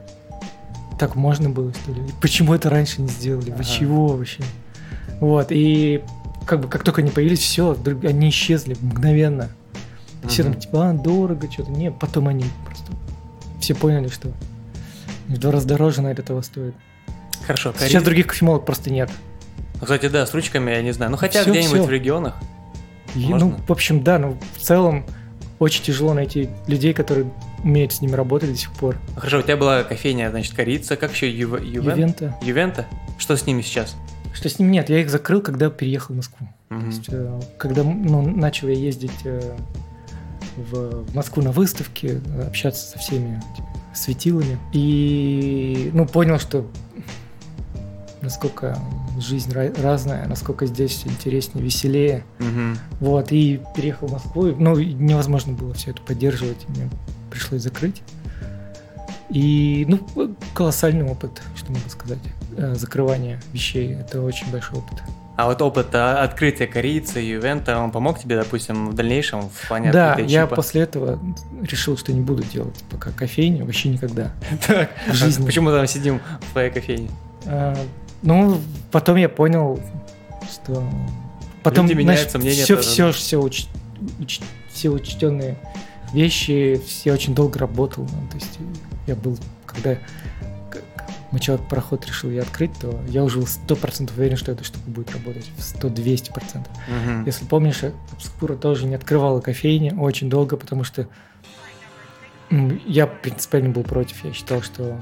так 1.02 1.16
можно 1.16 1.50
было, 1.50 1.74
что 1.74 1.90
ли? 1.90 2.00
Почему 2.20 2.54
это 2.54 2.70
раньше 2.70 3.02
не 3.02 3.08
сделали? 3.08 3.50
Вы 3.50 3.56
ага. 3.56 3.64
чего 3.64 4.06
вообще? 4.06 4.40
Вот, 5.18 5.48
и 5.50 6.00
как 6.46 6.60
бы 6.60 6.68
как 6.68 6.84
только 6.84 7.00
они 7.00 7.10
появились, 7.10 7.40
все, 7.40 7.76
они 8.04 8.28
исчезли 8.28 8.76
мгновенно. 8.80 9.48
Все 10.28 10.44
там 10.44 10.54
типа, 10.54 10.90
а, 10.90 10.92
дорого, 10.92 11.50
что-то. 11.50 11.72
Не, 11.72 11.90
потом 11.90 12.28
они 12.28 12.44
просто 12.64 12.92
все 13.58 13.74
поняли, 13.74 14.06
что 14.06 14.28
в 15.26 15.38
два 15.38 15.50
раза 15.50 15.66
дороже 15.66 16.02
на 16.02 16.12
это 16.12 16.22
того 16.22 16.40
стоит. 16.40 16.76
Хорошо. 17.44 17.72
Сейчас 17.72 17.90
Карин... 17.90 18.04
других 18.04 18.28
кофемолок 18.28 18.64
просто 18.64 18.92
нет. 18.92 19.10
Ну, 19.74 19.80
кстати, 19.80 20.06
да, 20.06 20.24
с 20.24 20.32
ручками 20.32 20.70
я 20.70 20.82
не 20.82 20.92
знаю. 20.92 21.10
Ну, 21.10 21.16
хотя 21.16 21.42
где-нибудь 21.42 21.84
в 21.84 21.90
регионах. 21.90 22.36
И, 23.16 23.26
ну, 23.26 23.56
в 23.66 23.72
общем, 23.72 24.04
да, 24.04 24.20
ну, 24.20 24.38
в 24.56 24.60
целом 24.60 25.04
очень 25.58 25.82
тяжело 25.82 26.14
найти 26.14 26.48
людей, 26.68 26.94
которые 26.94 27.28
умеют 27.64 27.92
с 27.92 28.00
ними 28.00 28.12
работать 28.12 28.50
до 28.50 28.56
сих 28.56 28.72
пор. 28.72 28.98
Хорошо, 29.16 29.38
у 29.38 29.42
тебя 29.42 29.56
была 29.56 29.82
кофейня, 29.84 30.30
значит, 30.30 30.54
корица, 30.54 30.96
как 30.96 31.12
еще 31.12 31.30
Ю... 31.30 31.56
Ювен? 31.56 31.90
Ювента. 31.90 32.36
Ювента? 32.42 32.86
Что 33.18 33.36
с 33.36 33.46
ними 33.46 33.62
сейчас? 33.62 33.96
Что 34.32 34.48
с 34.48 34.58
ними 34.58 34.72
нет, 34.72 34.88
я 34.88 35.00
их 35.00 35.10
закрыл, 35.10 35.42
когда 35.42 35.70
переехал 35.70 36.14
в 36.14 36.16
Москву. 36.16 36.48
Угу. 36.70 36.80
То 36.80 36.86
есть, 36.86 37.08
э, 37.08 37.40
когда 37.58 37.82
ну, 37.82 38.22
начал 38.22 38.68
я 38.68 38.74
ездить 38.74 39.12
э, 39.24 39.56
в 40.56 41.14
Москву 41.14 41.42
на 41.42 41.52
выставки, 41.52 42.20
общаться 42.46 42.86
со 42.86 42.98
всеми 42.98 43.40
светилами. 43.94 44.58
И 44.72 45.90
ну, 45.92 46.06
понял, 46.06 46.38
что 46.38 46.66
насколько 48.22 48.78
жизнь 49.18 49.52
разная, 49.52 50.26
насколько 50.26 50.66
здесь 50.66 51.02
интереснее, 51.04 51.64
веселее. 51.64 52.24
Угу. 52.38 52.78
Вот, 53.00 53.32
и 53.32 53.60
переехал 53.76 54.08
в 54.08 54.12
Москву. 54.12 54.54
Ну, 54.58 54.78
невозможно 54.78 55.52
было 55.52 55.74
все 55.74 55.90
это 55.90 56.00
поддерживать, 56.02 56.68
мне 56.68 56.88
пришлось 57.32 57.62
закрыть. 57.62 58.02
И, 59.30 59.86
ну, 59.88 60.36
колоссальный 60.54 61.06
опыт, 61.06 61.40
что 61.56 61.72
могу 61.72 61.88
сказать. 61.88 62.18
Э, 62.56 62.74
закрывание 62.74 63.40
вещей– 63.52 63.94
это 64.00 64.20
очень 64.20 64.50
большой 64.52 64.78
опыт. 64.78 64.98
А 65.36 65.46
вот 65.46 65.62
опыт 65.62 65.94
а, 65.94 66.22
открытия 66.22 66.66
корицы, 66.66 67.18
ювента, 67.18 67.78
он 67.78 67.90
помог 67.90 68.18
тебе, 68.18 68.36
допустим, 68.36 68.90
в 68.90 68.94
дальнейшем 68.94 69.48
в 69.48 69.68
плане 69.68 69.90
Да, 69.90 70.16
я 70.18 70.42
чипа? 70.42 70.56
после 70.56 70.82
этого 70.82 71.18
решил, 71.62 71.96
что 71.96 72.12
не 72.12 72.20
буду 72.20 72.42
делать 72.42 72.76
пока 72.90 73.10
кофейню, 73.10 73.64
вообще 73.64 73.88
никогда. 73.88 74.32
Так, 74.66 74.90
в 75.08 75.14
жизни. 75.14 75.46
почему 75.46 75.70
там 75.70 75.86
сидим 75.86 76.20
в 76.48 76.52
твоей 76.52 76.70
кофейне? 76.70 77.08
А, 77.46 77.74
ну, 78.20 78.60
потом 78.90 79.16
я 79.16 79.30
понял, 79.30 79.80
что... 80.52 80.86
Потом, 81.62 81.86
Люди 81.86 81.98
меняются, 81.98 82.38
мнение 82.38 82.64
все, 82.64 82.76
все, 82.76 83.12
все, 83.12 83.40
уч... 83.40 83.64
Уч... 84.18 84.40
все 84.70 84.90
учтенные 84.90 85.56
вещи, 86.12 86.80
все 86.86 87.12
очень 87.12 87.34
долго 87.34 87.58
работал. 87.58 88.04
Ну, 88.04 88.28
то 88.28 88.36
есть 88.36 88.58
я 89.06 89.16
был, 89.16 89.38
когда 89.66 89.98
мочевой 91.32 91.58
проход 91.58 92.06
решил 92.06 92.30
я 92.30 92.42
открыть, 92.42 92.72
то 92.78 93.00
я 93.08 93.24
уже 93.24 93.38
был 93.38 93.46
сто 93.46 93.74
процентов 93.74 94.18
уверен, 94.18 94.36
что 94.36 94.52
эта 94.52 94.64
штука 94.64 94.88
будет 94.88 95.10
работать 95.12 95.50
в 95.56 95.60
100-200%. 95.60 96.58
Угу. 96.60 97.26
Если 97.26 97.44
помнишь, 97.46 97.82
Обскура 98.12 98.54
тоже 98.54 98.86
не 98.86 98.94
открывала 98.94 99.40
кофейни 99.40 99.90
очень 99.90 100.28
долго, 100.30 100.56
потому 100.56 100.84
что 100.84 101.08
я 102.86 103.06
принципиально 103.06 103.70
был 103.70 103.82
против. 103.82 104.22
Я 104.24 104.32
считал, 104.34 104.60
что 104.60 105.00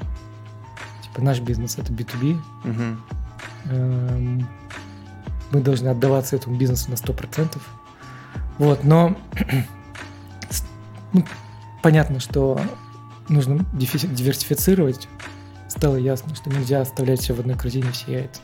типа 1.02 1.21
наш 1.21 1.40
бизнес 1.40 1.76
это 1.79 1.93
B2B. 1.93 2.38
Угу. 2.64 3.73
Эм, 3.73 4.49
мы 5.50 5.61
должны 5.61 5.88
отдаваться 5.88 6.37
этому 6.37 6.57
бизнесу 6.57 6.90
на 6.90 6.95
100%. 6.95 7.59
Вот, 8.59 8.85
но 8.85 9.17
ну, 11.12 11.25
понятно, 11.83 12.21
что 12.21 12.61
нужно 13.29 13.64
диверсифицировать 13.73 15.09
стало 15.71 15.97
ясно, 15.97 16.35
что 16.35 16.50
нельзя 16.50 16.81
оставлять 16.81 17.21
все 17.21 17.33
в 17.33 17.40
одной 17.40 17.57
корзине, 17.57 17.90
все 17.93 18.12
яйца. 18.12 18.40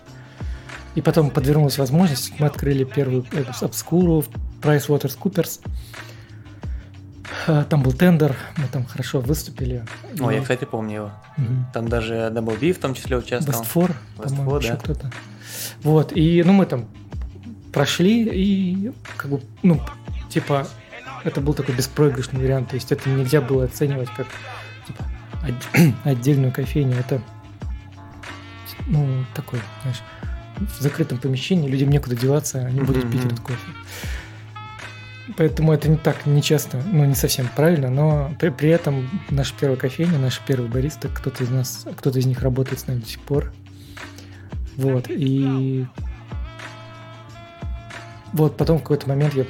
И 0.94 1.02
потом 1.02 1.30
подвернулась 1.30 1.76
возможность, 1.76 2.32
мы 2.38 2.46
открыли 2.46 2.84
первую 2.84 3.26
обскуру 3.60 4.22
в 4.22 4.28
PricewaterhouseCoopers. 4.62 5.60
А, 7.48 7.64
там 7.64 7.82
был 7.82 7.92
тендер, 7.92 8.34
мы 8.56 8.66
там 8.68 8.86
хорошо 8.86 9.20
выступили. 9.20 9.84
О, 10.20 10.30
и... 10.30 10.36
я, 10.36 10.40
кстати, 10.40 10.64
помню 10.64 10.94
его. 10.94 11.10
Угу. 11.36 11.54
Там 11.74 11.88
даже 11.88 12.14
Double 12.14 12.58
B 12.58 12.72
в 12.72 12.78
том 12.78 12.94
числе 12.94 13.18
участвовал. 13.18 13.62
Westfor, 13.62 13.92
по-моему, 14.16 14.50
да. 14.52 14.66
еще 14.66 14.76
кто-то. 14.76 15.10
Вот, 15.82 16.16
и, 16.16 16.42
ну, 16.44 16.54
мы 16.54 16.64
там 16.64 16.86
прошли, 17.72 18.24
и, 18.24 18.92
как 19.16 19.30
бы, 19.30 19.42
ну, 19.62 19.82
типа, 20.30 20.66
это 21.26 21.40
был 21.40 21.54
такой 21.54 21.74
беспроигрышный 21.74 22.40
вариант, 22.40 22.68
то 22.70 22.76
есть 22.76 22.92
это 22.92 23.10
нельзя 23.10 23.40
было 23.40 23.64
оценивать 23.64 24.08
как, 24.16 24.26
типа, 24.86 25.04
отдельную 26.04 26.52
кофейню. 26.52 26.96
Это, 26.96 27.20
ну, 28.86 29.24
такой, 29.34 29.58
знаешь, 29.82 30.00
в 30.58 30.80
закрытом 30.80 31.18
помещении 31.18 31.68
людям 31.68 31.90
некуда 31.90 32.14
деваться, 32.14 32.60
они 32.60 32.80
будут 32.80 33.10
пить 33.10 33.24
этот 33.24 33.40
кофе. 33.40 33.58
Поэтому 35.36 35.72
это 35.72 35.88
не 35.88 35.96
так 35.96 36.24
нечасто, 36.24 36.80
ну, 36.86 37.04
не 37.04 37.16
совсем 37.16 37.48
правильно, 37.56 37.90
но 37.90 38.32
при, 38.38 38.50
при 38.50 38.68
этом 38.68 39.10
наша 39.28 39.52
первая 39.58 39.76
кофейня, 39.76 40.18
наш 40.18 40.40
первый 40.46 40.70
бариста, 40.70 41.08
кто-то 41.08 41.42
из 41.42 41.50
нас, 41.50 41.86
кто-то 41.96 42.20
из 42.20 42.26
них 42.26 42.40
работает 42.42 42.78
с 42.78 42.86
нами 42.86 43.00
до 43.00 43.08
сих 43.08 43.20
пор. 43.20 43.52
Вот, 44.76 45.06
и 45.08 45.86
вот 48.32 48.56
потом 48.56 48.78
в 48.78 48.82
какой-то 48.82 49.08
момент 49.08 49.34
я 49.34 49.44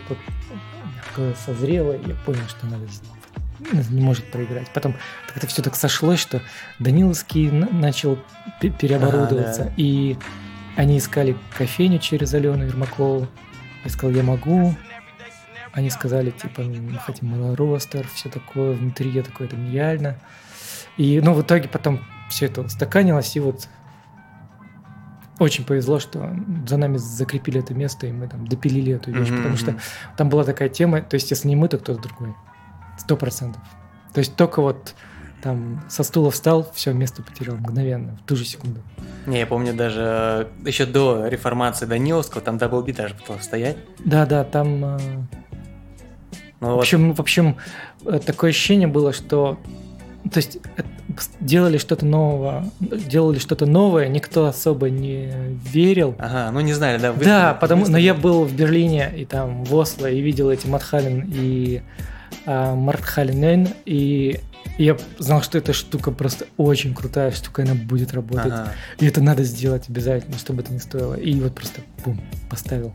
созрела, 1.44 1.92
я 1.92 2.14
понял, 2.24 2.42
что 2.48 2.66
надо 2.66 2.86
не 3.90 4.00
может 4.00 4.30
проиграть. 4.30 4.68
Потом 4.72 4.94
это 5.34 5.46
все 5.46 5.62
так 5.62 5.76
сошлось, 5.76 6.20
что 6.20 6.42
Даниловский 6.78 7.50
начал 7.50 8.18
переоборудоваться, 8.60 9.62
ага, 9.62 9.70
да. 9.70 9.74
и 9.76 10.16
они 10.76 10.98
искали 10.98 11.36
кофейню 11.56 11.98
через 11.98 12.34
Алену 12.34 12.64
Ермакову. 12.64 13.28
Я 13.84 13.90
сказал, 13.90 14.14
я 14.14 14.22
могу. 14.22 14.74
Они 15.72 15.90
сказали, 15.90 16.30
типа, 16.30 16.62
мы 16.62 16.98
хотим 16.98 17.28
малоростер, 17.28 18.06
все 18.14 18.28
такое, 18.28 18.72
внутри 18.72 19.10
я 19.10 19.22
такое, 19.22 19.46
это 19.46 19.56
нереально. 19.56 20.18
И, 20.96 21.20
ну, 21.20 21.34
в 21.34 21.42
итоге 21.42 21.68
потом 21.68 22.00
все 22.30 22.46
это 22.46 22.62
устаканилось, 22.62 23.36
и 23.36 23.40
вот 23.40 23.68
очень 25.38 25.64
повезло, 25.64 25.98
что 25.98 26.34
за 26.66 26.76
нами 26.76 26.96
закрепили 26.96 27.60
это 27.60 27.74
место, 27.74 28.06
и 28.06 28.12
мы 28.12 28.28
там 28.28 28.46
допилили 28.46 28.94
эту 28.94 29.10
вещь, 29.10 29.28
mm-hmm. 29.28 29.36
потому 29.36 29.56
что 29.56 29.76
там 30.16 30.28
была 30.28 30.44
такая 30.44 30.68
тема, 30.68 31.02
то 31.02 31.14
есть 31.14 31.30
если 31.30 31.48
не 31.48 31.56
мы, 31.56 31.68
то 31.68 31.78
кто-то 31.78 32.00
другой. 32.00 32.34
Сто 32.98 33.16
процентов. 33.16 33.62
То 34.14 34.20
есть 34.20 34.34
только 34.36 34.62
вот 34.62 34.94
там 35.42 35.84
со 35.88 36.02
стула 36.02 36.30
встал, 36.30 36.70
все, 36.74 36.92
место 36.92 37.22
потерял 37.22 37.56
мгновенно, 37.56 38.16
в 38.16 38.26
ту 38.26 38.36
же 38.36 38.44
секунду. 38.44 38.80
Не, 39.26 39.40
я 39.40 39.46
помню 39.46 39.74
даже 39.74 40.48
э, 40.64 40.68
еще 40.68 40.86
до 40.86 41.26
реформации 41.28 41.84
Даниловского, 41.84 42.40
там 42.40 42.58
даблби 42.58 42.92
даже 42.92 43.14
пытался 43.14 43.44
стоять. 43.44 43.76
Да, 43.98 44.24
да, 44.24 44.44
там... 44.44 44.84
Э, 44.84 44.98
ну, 46.60 46.76
в, 46.76 46.78
общем, 46.78 47.08
вот. 47.08 47.18
в 47.18 47.20
общем, 47.20 47.56
э, 48.06 48.18
такое 48.24 48.50
ощущение 48.50 48.88
было, 48.88 49.12
что 49.12 49.60
то 50.30 50.38
есть 50.38 50.58
делали 51.40 51.78
что-то 51.78 52.04
нового, 52.04 52.70
делали 52.80 53.38
что-то 53.38 53.66
новое, 53.66 54.08
никто 54.08 54.46
особо 54.46 54.90
не 54.90 55.30
верил. 55.72 56.14
Ага, 56.18 56.50
ну 56.52 56.60
не 56.60 56.72
знали, 56.72 56.98
да? 56.98 57.12
Да, 57.12 57.54
потому, 57.54 57.86
но 57.86 57.98
я 57.98 58.14
был 58.14 58.44
в 58.44 58.54
Берлине 58.54 59.12
и 59.16 59.24
там 59.24 59.64
в 59.64 59.74
Осло 59.74 60.06
и 60.06 60.20
видел 60.20 60.50
эти 60.50 60.66
Матхален 60.66 61.30
и 61.32 61.82
а, 62.44 62.74
Мартхалинен, 62.74 63.68
и 63.84 64.40
я 64.78 64.96
знал, 65.18 65.42
что 65.42 65.58
эта 65.58 65.72
штука 65.72 66.10
просто 66.10 66.46
очень 66.56 66.94
крутая 66.94 67.30
штука, 67.30 67.62
она 67.62 67.74
будет 67.74 68.12
работать. 68.12 68.52
Ага. 68.52 68.72
И 68.98 69.06
это 69.06 69.22
надо 69.22 69.42
сделать 69.42 69.88
обязательно, 69.88 70.38
чтобы 70.38 70.62
это 70.62 70.72
не 70.72 70.78
стоило. 70.78 71.14
И 71.14 71.38
вот 71.40 71.54
просто 71.54 71.80
бум, 72.04 72.20
поставил. 72.50 72.92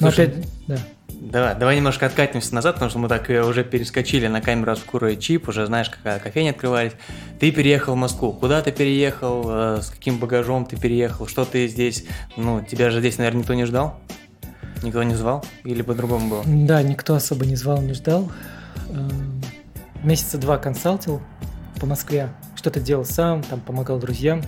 Но 0.00 0.10
Слушай, 0.10 0.26
опять, 0.26 0.48
да. 0.66 0.78
Давай, 1.20 1.54
давай 1.54 1.76
немножко 1.76 2.06
откатимся 2.06 2.54
назад, 2.54 2.76
потому 2.76 2.88
что 2.90 2.98
мы 2.98 3.06
так 3.08 3.28
э, 3.28 3.42
уже 3.42 3.62
перескочили 3.62 4.26
на 4.26 4.40
камеру 4.40 4.72
Обскура 4.72 5.12
и 5.12 5.20
Чип, 5.20 5.48
уже 5.48 5.66
знаешь, 5.66 5.90
какая 5.90 6.18
кофейня 6.18 6.50
открывались. 6.52 6.92
Ты 7.38 7.52
переехал 7.52 7.92
в 7.92 7.96
Москву. 7.98 8.32
Куда 8.32 8.62
ты 8.62 8.72
переехал? 8.72 9.44
э, 9.46 9.82
С 9.82 9.90
каким 9.90 10.18
багажом 10.18 10.64
ты 10.64 10.78
переехал? 10.78 11.26
Что 11.26 11.44
ты 11.44 11.68
здесь? 11.68 12.06
Ну, 12.38 12.62
тебя 12.64 12.88
же 12.88 13.00
здесь, 13.00 13.18
наверное, 13.18 13.40
никто 13.40 13.52
не 13.52 13.66
ждал? 13.66 14.00
Никто 14.82 15.02
не 15.02 15.14
звал? 15.14 15.44
Или 15.64 15.82
по-другому 15.82 16.30
было? 16.30 16.42
Да, 16.46 16.82
никто 16.82 17.14
особо 17.14 17.44
не 17.44 17.54
звал, 17.54 17.82
не 17.82 17.92
ждал. 17.92 18.32
Эм, 18.88 19.42
Месяца 20.02 20.38
два 20.38 20.56
консалтил 20.56 21.20
по 21.78 21.84
Москве. 21.84 22.30
Что-то 22.56 22.80
делал 22.80 23.04
сам, 23.04 23.42
там 23.42 23.60
помогал 23.60 23.98
друзьям. 23.98 24.40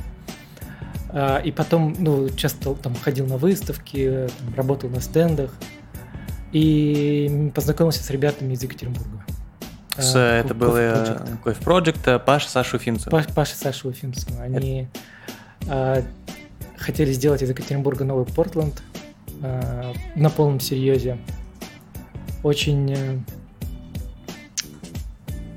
А, 1.11 1.37
И 1.41 1.53
потом, 1.53 1.95
ну, 1.99 2.31
часто 2.31 2.73
там 2.77 2.95
ходил 2.95 3.27
на 3.27 3.37
выставки, 3.37 4.27
там, 4.39 4.55
работал 4.55 4.89
на 4.89 5.03
стендах. 5.03 5.51
И 6.53 7.51
познакомился 7.55 8.03
с 8.05 8.11
ребятами 8.11 8.53
из 8.55 8.63
Екатеринбурга. 8.63 9.25
С, 9.97 10.15
А, 10.17 10.39
это 10.41 10.55
Coffee 10.55 10.57
был 10.57 10.77
Project. 10.77 11.63
Project, 11.65 12.19
Паша, 12.25 12.49
Саша 12.49 12.77
Уфимцев. 12.77 13.13
Паш- 13.13 13.33
Паша, 13.35 13.57
Саша 13.57 13.89
Уфимцев. 13.89 14.29
Они 14.41 14.87
а, 15.69 16.03
хотели 16.77 17.13
сделать 17.13 17.43
из 17.43 17.49
Екатеринбурга 17.51 18.05
новый 18.05 18.27
Портленд 18.27 18.83
а, 19.43 19.93
на 20.15 20.31
полном 20.31 20.61
серьезе. 20.61 21.19
Очень, 22.43 22.93
э, 22.93 23.19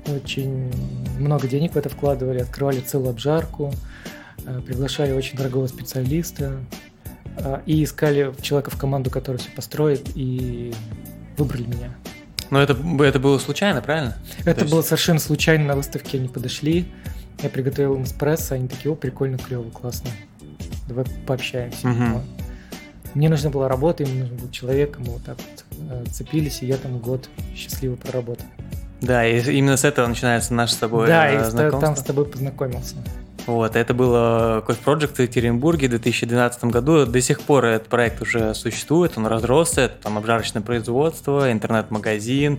очень 0.06 0.70
много 1.18 1.48
денег 1.48 1.72
в 1.72 1.76
это 1.76 1.88
вкладывали, 1.88 2.40
открывали 2.40 2.80
целую 2.80 3.10
обжарку, 3.10 3.72
а, 4.46 4.60
приглашали 4.60 5.12
очень 5.12 5.36
дорогого 5.36 5.66
специалиста 5.66 6.52
а, 6.52 6.60
и 7.66 7.84
искали 7.84 8.32
человека 8.40 8.70
в 8.70 8.76
команду, 8.78 9.10
который 9.10 9.36
все 9.36 9.50
построит, 9.50 10.08
и 10.14 10.72
выбрали 11.36 11.64
меня. 11.64 11.90
Но 12.50 12.60
это, 12.62 12.76
это 13.04 13.18
было 13.18 13.38
случайно, 13.38 13.82
правильно? 13.82 14.16
Это 14.44 14.60
есть- 14.62 14.72
было 14.72 14.82
совершенно 14.82 15.18
случайно 15.20 15.64
на 15.66 15.74
выставке, 15.76 16.18
они 16.18 16.28
подошли, 16.28 16.86
я 17.42 17.48
приготовил 17.50 17.94
им 17.96 18.04
эспрессо, 18.04 18.54
они 18.54 18.68
такие, 18.68 18.92
о, 18.92 18.94
прикольно, 18.94 19.36
клево, 19.38 19.68
классно, 19.70 20.10
давай 20.88 21.04
пообщаемся. 21.26 21.88
Вот. 21.88 22.22
Мне 23.14 23.28
нужна 23.28 23.50
была 23.50 23.68
работа, 23.68 24.02
им 24.04 24.18
нужен 24.20 24.36
был 24.36 24.50
человек, 24.50 24.98
мы 24.98 25.06
вот 25.14 25.24
так 25.24 25.36
вот 25.38 25.64
э, 25.90 26.04
цепились, 26.12 26.62
и 26.62 26.66
я 26.66 26.76
там 26.76 26.98
год 26.98 27.28
счастливо 27.54 27.96
проработал. 27.96 28.44
Да, 29.00 29.26
и 29.26 29.40
именно 29.56 29.76
с 29.76 29.84
этого 29.84 30.06
начинается 30.06 30.52
наш 30.54 30.70
с 30.72 30.76
тобой 30.76 31.06
да, 31.06 31.30
э, 31.30 31.34
и 31.36 31.38
ста- 31.40 31.50
знакомство. 31.50 31.80
там 31.80 31.96
с 31.96 32.02
тобой 32.02 32.26
познакомился. 32.26 32.96
Вот, 33.46 33.76
это 33.76 33.94
было 33.94 34.64
Coffee 34.66 34.78
Project 34.84 35.14
в 35.14 35.18
Екатеринбурге 35.20 35.86
в 35.86 35.90
2012 35.90 36.64
году. 36.64 37.06
До 37.06 37.20
сих 37.20 37.40
пор 37.40 37.64
этот 37.66 37.88
проект 37.88 38.20
уже 38.20 38.54
существует, 38.54 39.12
он 39.16 39.26
разросся, 39.26 39.82
это 39.82 39.94
там 40.02 40.18
обжарочное 40.18 40.62
производство, 40.62 41.50
интернет-магазин, 41.52 42.58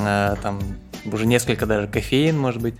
э, 0.00 0.34
там 0.42 0.60
уже 1.12 1.26
несколько 1.26 1.66
даже 1.66 1.86
кофеин, 1.86 2.36
может 2.38 2.60
быть. 2.60 2.74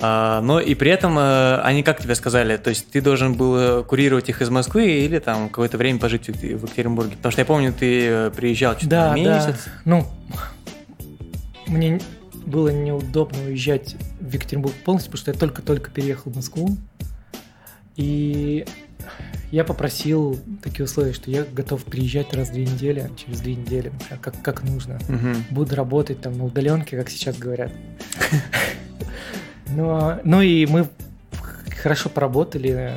А, 0.00 0.40
но 0.40 0.58
и 0.58 0.74
при 0.74 0.90
этом 0.90 1.16
э, 1.16 1.60
они 1.62 1.84
как 1.84 2.02
тебе 2.02 2.16
сказали, 2.16 2.56
то 2.56 2.70
есть 2.70 2.90
ты 2.90 3.00
должен 3.00 3.34
был 3.34 3.56
э, 3.56 3.84
курировать 3.84 4.28
их 4.28 4.42
из 4.42 4.50
Москвы 4.50 4.86
или 4.90 5.20
там 5.20 5.48
какое-то 5.48 5.78
время 5.78 6.00
пожить 6.00 6.26
в 6.26 6.28
Ек- 6.30 6.58
в 6.60 6.64
Екатеринбурге? 6.64 7.16
Потому 7.16 7.30
что 7.30 7.40
я 7.40 7.46
помню, 7.46 7.72
ты 7.72 8.06
э, 8.08 8.30
приезжал 8.34 8.72
что-то 8.72 8.88
Да, 8.88 9.14
месяц. 9.14 9.64
да. 9.66 9.70
Ну, 9.84 10.06
мне 11.68 12.00
было 12.46 12.68
неудобно 12.68 13.38
уезжать 13.46 13.96
в 14.20 14.32
Екатеринбург 14.32 14.74
полностью, 14.84 15.10
потому 15.12 15.22
что 15.22 15.30
я 15.32 15.38
только-только 15.38 15.90
переехал 15.90 16.30
в 16.30 16.36
Москву. 16.36 16.76
И 17.96 18.66
я 19.50 19.64
попросил 19.64 20.38
такие 20.62 20.84
условия, 20.84 21.12
что 21.12 21.30
я 21.30 21.44
готов 21.44 21.84
приезжать 21.84 22.34
раз 22.34 22.48
в 22.48 22.52
две 22.52 22.64
недели, 22.64 23.10
через 23.16 23.40
две 23.40 23.54
недели, 23.54 23.90
например, 23.90 24.18
как, 24.20 24.42
как 24.42 24.62
нужно. 24.64 24.98
Мгм. 25.08 25.44
Буду 25.50 25.76
работать 25.76 26.20
там 26.20 26.36
на 26.36 26.44
удаленке, 26.44 26.96
как 26.96 27.08
сейчас 27.08 27.38
говорят. 27.38 27.72
Но, 29.68 30.20
ну 30.24 30.42
и 30.42 30.66
мы 30.66 30.88
хорошо 31.82 32.08
поработали. 32.08 32.94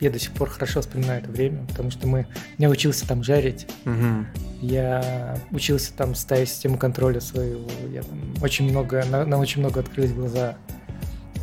Я 0.00 0.10
до 0.10 0.18
сих 0.18 0.32
пор 0.32 0.50
хорошо 0.50 0.80
вспоминаю 0.82 1.22
это 1.22 1.30
время, 1.30 1.66
потому 1.68 1.90
что 1.90 2.06
мы, 2.06 2.26
я 2.58 2.68
учился 2.68 3.08
там 3.08 3.22
жарить, 3.24 3.66
Мгм. 3.86 4.26
я 4.60 5.38
учился 5.50 5.92
там 5.94 6.14
ставить 6.14 6.50
систему 6.50 6.76
контроля 6.76 7.20
своего, 7.20 7.66
я 7.90 8.02
там 8.02 8.34
очень 8.42 8.68
много, 8.70 9.04
на, 9.10 9.24
на 9.24 9.38
очень 9.38 9.60
много 9.60 9.80
открылись 9.80 10.12
глаза. 10.12 10.56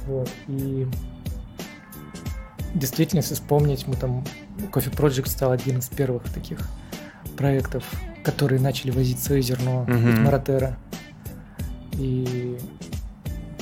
Вот, 0.05 0.29
и 0.47 0.85
действительно, 2.75 3.19
если 3.21 3.33
вспомнить, 3.33 3.87
мы 3.87 3.95
там, 3.95 4.23
Coffee 4.71 4.95
Project 4.95 5.29
стал 5.29 5.51
один 5.51 5.79
из 5.79 5.87
первых 5.87 6.23
таких 6.31 6.59
проектов, 7.37 7.83
которые 8.23 8.61
начали 8.61 8.91
возить 8.91 9.19
свое 9.19 9.41
зерно 9.41 9.85
Мгм. 9.87 10.13
от 10.13 10.19
Маратера. 10.19 10.77
И 11.93 12.57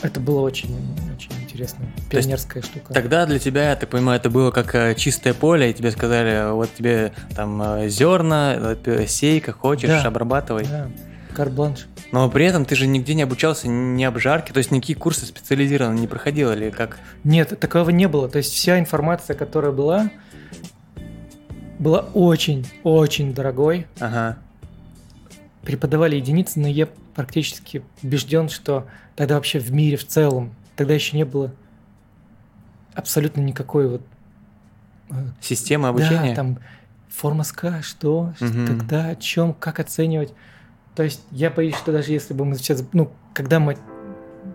это 0.01 0.19
было 0.19 0.41
очень, 0.41 0.75
очень 1.15 1.31
интересно. 1.61 1.85
есть 1.95 2.09
Пионерская 2.09 2.63
штука. 2.63 2.93
Тогда 2.93 3.25
для 3.25 3.39
тебя, 3.39 3.69
я 3.69 3.75
так 3.75 3.89
понимаю, 3.89 4.19
это 4.19 4.29
было 4.29 4.51
как 4.51 4.73
э, 4.75 4.95
чистое 4.95 5.33
поле, 5.33 5.69
и 5.69 5.73
тебе 5.73 5.91
сказали, 5.91 6.51
вот 6.51 6.69
тебе 6.75 7.13
там 7.35 7.61
э, 7.61 7.89
зерна, 7.89 8.75
э, 8.85 9.05
сей, 9.07 9.39
как 9.39 9.57
хочешь, 9.57 9.89
Да. 9.89 10.03
обрабатывай. 10.05 10.65
Да, 10.65 10.89
карт-бланш. 11.35 11.87
Но 12.11 12.29
при 12.29 12.45
этом 12.45 12.65
ты 12.65 12.75
же 12.75 12.87
нигде 12.87 13.13
не 13.13 13.23
обучался, 13.23 13.67
ни 13.67 14.03
обжарки, 14.03 14.51
то 14.51 14.57
есть 14.57 14.71
никакие 14.71 14.97
курсы 14.97 15.25
специализированные 15.25 16.01
не 16.01 16.07
проходил, 16.07 16.51
или 16.51 16.69
как? 16.69 16.99
Нет, 17.23 17.57
такого 17.59 17.89
не 17.89 18.07
было. 18.07 18.27
То 18.27 18.37
есть 18.39 18.53
вся 18.53 18.79
информация, 18.79 19.35
которая 19.35 19.71
была, 19.71 20.09
была 21.79 21.99
очень-очень 22.13 23.33
дорогой. 23.33 23.87
Ага. 23.99 24.37
Преподавали 25.63 26.15
единицы, 26.17 26.59
но 26.59 26.67
я 26.67 26.87
практически 27.15 27.83
убежден, 28.03 28.49
что 28.49 28.87
тогда 29.15 29.35
вообще 29.35 29.59
в 29.59 29.71
мире 29.71 29.95
в 29.95 30.05
целом, 30.07 30.53
тогда 30.75 30.93
еще 30.93 31.17
не 31.17 31.25
было 31.25 31.51
абсолютно 32.93 33.41
никакой 33.41 33.87
вот... 33.87 34.01
э, 35.09 35.13
Система 35.39 35.89
обучения? 35.89 36.29
Да, 36.31 36.35
там 36.35 36.59
форма 37.09 37.43
СК, 37.43 37.65
что, 37.81 38.33
Мгм. 38.39 38.67
когда, 38.67 39.07
о 39.07 39.15
чем, 39.15 39.53
как 39.53 39.79
оценивать. 39.79 40.33
То 40.95 41.03
есть 41.03 41.23
я 41.31 41.49
боюсь, 41.49 41.75
что 41.75 41.91
даже 41.91 42.11
если 42.11 42.33
бы 42.33 42.45
мы 42.45 42.55
сейчас, 42.55 42.83
ну, 42.93 43.11
когда 43.33 43.59
мы, 43.59 43.77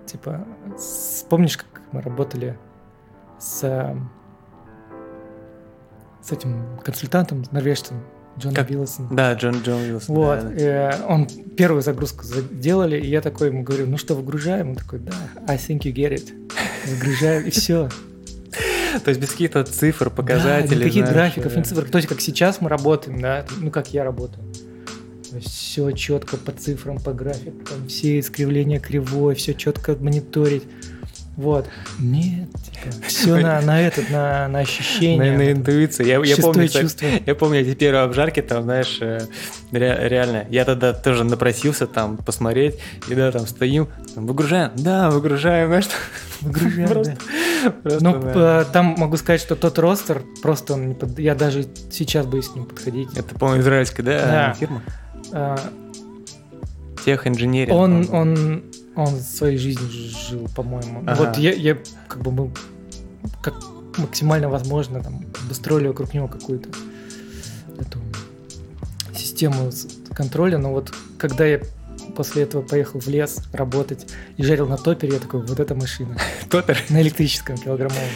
типа, 0.07 0.47
с- 0.77 1.25
помнишь, 1.29 1.57
как 1.57 1.81
мы 1.93 2.03
работали 2.03 2.59
с, 3.39 3.61
с 6.23 6.33
этим 6.33 6.79
консультантом, 6.85 7.45
норвежцем, 7.51 8.03
Джоном 8.39 8.55
Как? 8.55 8.69
Да, 9.11 9.33
Джон 9.35 9.63
Джон 9.63 9.81
Уилсон. 9.83 10.15
Вот, 10.15 10.41
да, 10.41 10.49
да. 10.49 10.55
э, 10.57 11.07
он 11.09 11.27
первую 11.57 11.83
загрузку 11.83 12.25
сделали, 12.25 13.01
и 13.01 13.09
я 13.09 13.21
такой 13.21 13.49
ему 13.49 13.63
говорю, 13.63 13.87
ну 13.87 13.97
что, 13.97 14.15
выгружаем? 14.15 14.71
Он 14.71 14.77
такой, 14.77 14.99
да, 14.99 15.13
I 15.47 15.57
think 15.57 15.81
you 15.81 15.93
get 15.93 16.13
it. 16.13 16.33
Выгружаем, 16.87 17.47
и 17.47 17.51
все. 17.51 17.89
То 19.05 19.11
есть 19.11 19.21
без 19.21 19.31
каких-то 19.31 19.65
цифр, 19.65 20.11
показателей. 20.11 20.79
Да, 20.79 20.85
никаких 20.85 21.09
графиков, 21.09 21.57
ни 21.57 21.63
цифр. 21.63 21.89
То 21.89 21.99
есть, 21.99 22.09
как 22.09 22.21
сейчас 22.21 22.61
мы 22.61 22.69
работаем, 22.69 23.21
да, 23.21 23.45
ну, 23.59 23.71
как 23.71 23.93
я 23.93 24.05
работаю. 24.05 24.45
Все 25.41 25.91
четко 25.91 26.37
по 26.37 26.53
цифрам, 26.53 26.99
по 26.99 27.13
графикам, 27.13 27.89
все 27.89 28.21
искривления 28.21 28.81
кривой, 28.81 29.35
все 29.35 29.55
четко 29.55 29.95
мониторить. 29.97 30.63
Вот. 31.37 31.67
Нет, 31.99 32.49
все 33.07 33.37
на, 33.37 33.61
на 33.61 33.81
этот, 33.83 34.09
на, 34.11 34.49
на 34.49 34.61
ощущение. 34.61 35.33
На, 35.33 35.37
на 35.39 35.53
интуицию. 35.53 36.07
Я, 36.07 36.19
я 36.25 36.37
помню, 36.39 36.67
чувство. 36.69 37.07
я 37.27 37.35
помню 37.35 37.61
эти 37.61 37.75
первые 37.75 38.05
обжарки, 38.05 38.41
там, 38.41 38.63
знаешь, 38.63 38.97
э, 39.03 39.21
ре- 39.71 40.09
реально. 40.09 40.47
Я 40.49 40.65
тогда 40.65 40.95
тоже 40.95 41.25
напросился 41.25 41.87
там 41.87 42.17
посмотреть, 42.17 42.77
и 43.09 43.15
да, 43.15 43.31
там 43.33 43.47
стоим, 43.47 43.89
там, 44.15 44.27
выгружаем, 44.27 44.71
да, 44.77 45.11
выгружаем, 45.11 45.69
знаешь, 45.69 45.89
Выгружаем, 46.41 46.89
Просто- 46.89 47.17
да. 47.65 47.71
просто, 47.83 48.05
Ну, 48.05 48.23
да. 48.35 48.65
там 48.65 48.95
могу 48.99 49.17
сказать, 49.19 49.41
что 49.41 49.57
тот 49.57 49.79
ростер, 49.79 50.23
просто 50.43 50.75
он 50.75 50.89
не 50.89 50.95
под... 50.95 51.19
Я 51.19 51.35
даже 51.35 51.67
сейчас 51.91 52.25
боюсь 52.27 52.47
с 52.51 52.55
ним 52.55 52.65
подходить. 52.67 53.09
Это, 53.17 53.35
по-моему, 53.35 53.63
израильская, 53.63 54.03
да, 54.03 54.19
Да. 54.21 54.53
фирма? 54.55 54.83
А, 55.33 55.59
Тех 57.05 57.27
инженеринг. 57.27 57.75
Он, 57.77 58.05
по-моему. 58.07 58.17
он, 58.21 58.63
он 58.97 59.21
своей 59.21 59.59
жизнью 59.59 59.89
жил, 59.91 60.49
по-моему. 60.57 61.03
Ага. 61.07 61.25
Вот 61.25 61.37
я, 61.37 61.53
я 61.53 61.79
как 62.09 62.23
бы 62.23 62.33
мы 62.33 62.51
как 63.43 63.55
максимально 63.99 64.49
возможно 64.49 65.03
там 65.03 65.25
обустроили 65.45 65.89
вокруг 65.89 66.13
него 66.15 66.29
какую-то 66.29 66.71
эту 67.79 67.99
систему 69.15 69.71
контроля, 70.15 70.59
но 70.59 70.73
вот 70.73 70.93
когда 71.19 71.47
я 71.47 71.61
после 72.17 72.45
этого 72.45 72.63
поехал 72.63 73.01
в 73.01 73.07
лес 73.09 73.43
работать 73.53 74.07
и 74.37 74.43
жарил 74.43 74.67
на 74.67 74.79
топере, 74.79 75.15
я 75.15 75.21
такой, 75.21 75.45
вот 75.45 75.61
эта 75.61 75.75
машина, 75.75 76.17
Топер. 76.51 76.79
на 76.89 77.03
электрическом 77.03 77.57
килограммовом. 77.57 78.09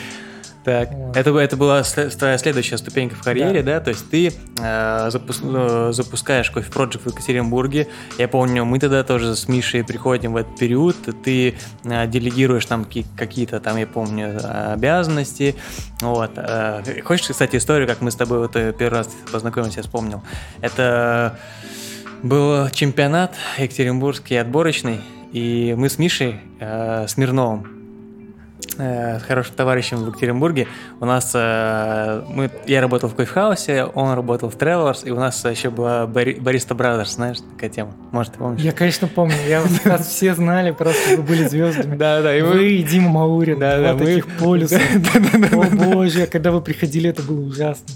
Так, 0.64 0.90
вот. 0.92 1.16
это, 1.16 1.36
это 1.38 1.56
была 1.56 1.82
твоя 1.82 2.36
следующая 2.36 2.76
ступенька 2.76 3.14
в 3.14 3.22
карьере, 3.22 3.62
да? 3.62 3.78
да? 3.78 3.80
То 3.80 3.90
есть 3.90 4.10
ты 4.10 4.32
э, 4.58 5.10
запуск, 5.10 5.42
ну, 5.42 5.92
запускаешь 5.92 6.50
кофе 6.50 6.70
Project 6.70 7.00
в 7.04 7.06
Екатеринбурге. 7.06 7.88
Я 8.18 8.28
помню, 8.28 8.66
мы 8.66 8.78
тогда 8.78 9.02
тоже 9.02 9.36
с 9.36 9.48
Мишей 9.48 9.84
приходим 9.84 10.34
в 10.34 10.36
этот 10.36 10.58
период. 10.58 10.96
Ты 11.24 11.54
э, 11.84 12.06
делегируешь 12.06 12.66
там 12.66 12.86
какие-то 13.16 13.60
там, 13.60 13.78
я 13.78 13.86
помню, 13.86 14.38
обязанности. 14.72 15.54
Вот. 16.02 16.32
Э, 16.36 16.82
хочешь, 17.04 17.28
кстати, 17.28 17.56
историю, 17.56 17.88
как 17.88 18.02
мы 18.02 18.10
с 18.10 18.16
тобой 18.16 18.40
вот 18.40 18.54
э, 18.56 18.74
первый 18.78 18.98
раз 18.98 19.08
познакомились, 19.32 19.76
я 19.76 19.82
вспомнил. 19.82 20.22
Это 20.60 21.38
был 22.22 22.68
чемпионат 22.68 23.34
Екатеринбургский 23.56 24.38
отборочный, 24.38 25.00
и 25.32 25.74
мы 25.78 25.88
с 25.88 25.98
Мишей 25.98 26.40
э, 26.58 27.06
Смирновым 27.08 27.79
э, 28.80 29.18
с 29.18 29.22
хорошим 29.22 29.54
товарищем 29.54 29.98
в 29.98 30.08
Екатеринбурге. 30.08 30.66
У 31.00 31.04
нас 31.04 31.32
э, 31.34 32.22
мы, 32.28 32.50
я 32.66 32.80
работал 32.80 33.08
в 33.08 33.14
кофехаусе, 33.14 33.84
он 33.84 34.14
работал 34.14 34.50
в 34.50 34.56
Travelers, 34.56 35.06
и 35.06 35.10
у 35.10 35.16
нас 35.16 35.44
еще 35.44 35.70
была 35.70 36.06
Бариста 36.06 36.74
Brothers, 36.74 37.12
знаешь, 37.14 37.38
такая 37.54 37.70
тема. 37.70 37.92
Может, 38.10 38.32
ты 38.32 38.38
помнишь? 38.38 38.62
Я, 38.62 38.72
конечно, 38.72 39.08
помню. 39.08 39.34
Я 39.48 39.62
вас 39.84 40.08
все 40.08 40.34
знали, 40.34 40.70
просто 40.72 41.16
вы 41.16 41.22
были 41.22 41.46
звездами. 41.46 41.96
Да, 41.96 42.22
да. 42.22 42.36
И 42.36 42.42
вы 42.42 42.72
и 42.72 42.82
Дима 42.82 43.10
Маурин, 43.10 43.58
да, 43.58 43.78
да, 43.78 43.96
таких 43.96 44.26
полюса. 44.38 44.80
О 45.52 45.64
боже, 45.76 46.26
когда 46.26 46.50
вы 46.50 46.60
приходили, 46.60 47.10
это 47.10 47.22
было 47.22 47.40
ужасно. 47.40 47.86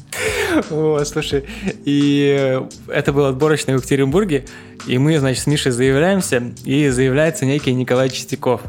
О, 0.70 1.02
слушай, 1.04 1.44
и 1.84 2.60
это 2.88 3.12
был 3.12 3.24
отборочный 3.26 3.74
в 3.74 3.78
Екатеринбурге, 3.78 4.44
и 4.86 4.98
мы, 4.98 5.18
значит, 5.18 5.42
с 5.42 5.46
Мишей 5.46 5.72
заявляемся, 5.72 6.42
и 6.64 6.88
заявляется 6.88 7.44
некий 7.44 7.72
Николай 7.72 8.10
Чистяков 8.10 8.60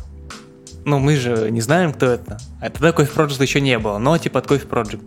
ну, 0.86 1.00
мы 1.00 1.15
же 1.15 1.50
не 1.52 1.62
знаем, 1.62 1.93
кто 1.93 2.06
это. 2.06 2.38
А 2.62 2.69
тогда 2.69 2.89
Coffee 2.89 3.13
Project 3.13 3.41
еще 3.41 3.60
не 3.60 3.78
было, 3.80 3.98
но 3.98 4.17
типа 4.17 4.39
от 4.39 4.45
Coffee 4.45 4.67
Project. 4.67 5.02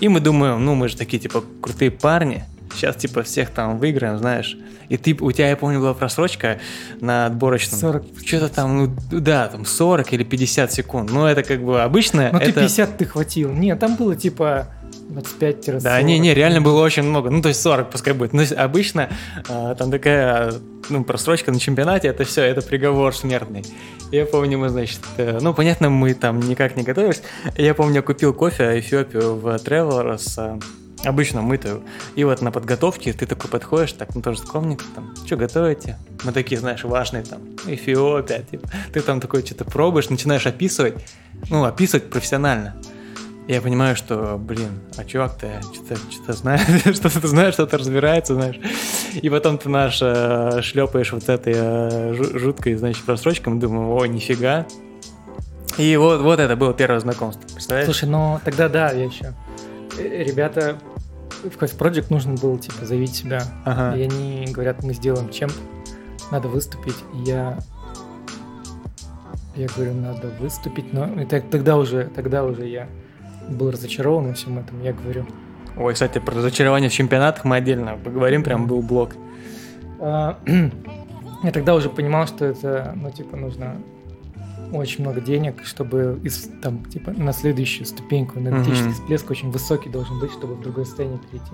И 0.00 0.08
мы 0.08 0.20
думаем, 0.20 0.64
ну, 0.64 0.74
мы 0.74 0.88
же 0.88 0.96
такие, 0.96 1.18
типа, 1.18 1.42
крутые 1.60 1.90
парни, 1.90 2.44
сейчас, 2.72 2.96
типа, 2.96 3.22
всех 3.22 3.50
там 3.50 3.78
выиграем, 3.78 4.16
знаешь. 4.18 4.56
И 4.88 4.96
ты, 4.96 5.14
у 5.20 5.32
тебя, 5.32 5.50
я 5.50 5.56
помню, 5.56 5.80
была 5.80 5.92
просрочка 5.92 6.60
на 7.00 7.26
отборочном. 7.26 7.78
40. 7.78 8.04
Что-то 8.24 8.48
там, 8.48 8.76
ну, 8.76 8.96
да, 9.10 9.48
там 9.48 9.66
40 9.66 10.12
или 10.14 10.24
50 10.24 10.72
секунд. 10.72 11.10
Ну, 11.10 11.26
это 11.26 11.42
как 11.42 11.62
бы 11.62 11.82
обычно. 11.82 12.30
Ну, 12.32 12.38
это... 12.38 12.52
ты 12.52 12.60
50 12.60 12.96
ты 12.96 13.04
хватил. 13.04 13.52
Нет, 13.52 13.78
там 13.78 13.96
было, 13.96 14.16
типа, 14.16 14.68
25 15.08 15.82
Да, 15.82 16.00
не-не, 16.02 16.34
реально 16.34 16.60
было 16.60 16.82
очень 16.82 17.02
много. 17.02 17.30
Ну, 17.30 17.40
то 17.40 17.48
есть 17.48 17.60
40 17.62 17.90
пускай 17.90 18.12
будет. 18.12 18.32
Но 18.32 18.42
обычно 18.56 19.08
а, 19.48 19.74
там 19.74 19.90
такая 19.90 20.52
ну, 20.90 21.04
просрочка 21.04 21.50
на 21.50 21.58
чемпионате, 21.58 22.08
это 22.08 22.24
все, 22.24 22.42
это 22.42 22.62
приговор 22.62 23.14
смертный. 23.14 23.64
Я 24.12 24.26
помню, 24.26 24.58
мы, 24.58 24.68
значит, 24.68 25.00
э, 25.16 25.38
ну, 25.40 25.52
понятно, 25.52 25.90
мы 25.90 26.14
там 26.14 26.40
никак 26.40 26.76
не 26.76 26.82
готовились. 26.82 27.22
Я 27.56 27.74
помню, 27.74 28.02
купил 28.02 28.32
кофе 28.32 28.78
Эфиопию 28.78 29.36
в 29.36 29.46
Travelers, 29.56 30.32
э, 30.38 31.06
обычно 31.06 31.42
мытую. 31.42 31.82
И 32.14 32.24
вот 32.24 32.40
на 32.40 32.50
подготовке 32.50 33.12
ты 33.12 33.26
такой 33.26 33.50
подходишь, 33.50 33.92
так, 33.92 34.14
ну 34.14 34.22
тоже 34.22 34.38
скромненько, 34.38 34.84
там, 34.94 35.14
что 35.26 35.36
готовите? 35.36 35.98
Мы 36.24 36.32
такие, 36.32 36.58
знаешь, 36.58 36.84
важные, 36.84 37.22
там, 37.22 37.40
Эфиопия, 37.66 38.42
типа. 38.50 38.68
Ты 38.92 39.00
там 39.00 39.20
такой 39.20 39.44
что-то 39.44 39.64
пробуешь, 39.64 40.08
начинаешь 40.08 40.46
описывать, 40.46 40.94
ну, 41.50 41.64
описывать 41.64 42.08
профессионально 42.08 42.74
я 43.48 43.62
понимаю, 43.62 43.96
что, 43.96 44.36
блин, 44.38 44.80
а 44.98 45.04
чувак-то 45.04 45.60
что-то, 45.72 45.96
что-то 46.10 46.32
знает, 46.34 46.68
что-то 46.94 47.26
знает, 47.26 47.54
что-то 47.54 47.78
разбирается, 47.78 48.34
знаешь. 48.34 48.60
И 49.14 49.30
потом 49.30 49.56
ты 49.56 49.70
наш 49.70 50.00
э, 50.02 50.60
шлепаешь 50.60 51.12
вот 51.12 51.26
этой 51.30 51.54
э, 51.56 52.14
жуткой, 52.14 52.74
значит, 52.74 53.04
просрочком, 53.04 53.58
думаю, 53.58 53.96
о, 53.96 54.06
нифига. 54.06 54.66
И 55.78 55.96
вот, 55.96 56.20
вот 56.20 56.40
это 56.40 56.56
было 56.56 56.74
первое 56.74 57.00
знакомство, 57.00 57.42
представляешь? 57.50 57.86
Слушай, 57.86 58.10
ну 58.10 58.38
тогда 58.44 58.68
да, 58.68 58.90
я 58.92 59.04
еще. 59.04 59.32
Э, 59.98 60.24
ребята, 60.24 60.76
в 61.42 61.56
Coffee 61.56 61.78
Project 61.78 62.06
нужно 62.10 62.34
было, 62.34 62.58
типа, 62.58 62.84
заявить 62.84 63.14
себя. 63.14 63.42
Ага. 63.64 63.96
И 63.96 64.02
они 64.02 64.46
говорят, 64.50 64.82
мы 64.82 64.92
сделаем 64.92 65.30
чем 65.30 65.48
надо 66.30 66.48
выступить. 66.48 66.96
И 67.14 67.30
я 67.30 67.58
я 69.56 69.66
говорю, 69.74 69.94
надо 69.94 70.28
выступить, 70.38 70.92
но 70.92 71.20
и 71.20 71.24
так, 71.24 71.50
тогда 71.50 71.78
уже, 71.78 72.10
тогда 72.14 72.44
уже 72.44 72.68
я 72.68 72.88
был 73.48 73.70
разочарован 73.70 74.28
во 74.28 74.34
всем 74.34 74.58
этом, 74.58 74.82
я 74.82 74.92
говорю. 74.92 75.26
Ой, 75.76 75.92
кстати, 75.94 76.18
про 76.18 76.34
разочарование 76.34 76.90
в 76.90 76.92
чемпионатах 76.92 77.44
мы 77.44 77.56
отдельно 77.56 77.98
поговорим, 78.02 78.42
прям 78.42 78.66
был 78.66 78.82
блок. 78.82 79.12
А, 80.00 80.38
я 81.42 81.52
тогда 81.52 81.74
уже 81.74 81.88
понимал, 81.88 82.26
что 82.26 82.44
это, 82.44 82.92
ну, 82.96 83.10
типа, 83.10 83.36
нужно 83.36 83.76
очень 84.72 85.02
много 85.02 85.20
денег, 85.20 85.64
чтобы 85.64 86.20
из, 86.22 86.50
там, 86.62 86.84
типа, 86.84 87.12
на 87.12 87.32
следующую 87.32 87.86
ступеньку, 87.86 88.38
энергетический 88.38 88.90
mm-hmm. 88.90 88.94
всплеск 88.94 89.30
очень 89.30 89.50
высокий 89.50 89.88
должен 89.88 90.18
быть, 90.20 90.32
чтобы 90.32 90.54
в 90.54 90.60
другое 90.60 90.84
состояние 90.84 91.18
перейти. 91.18 91.52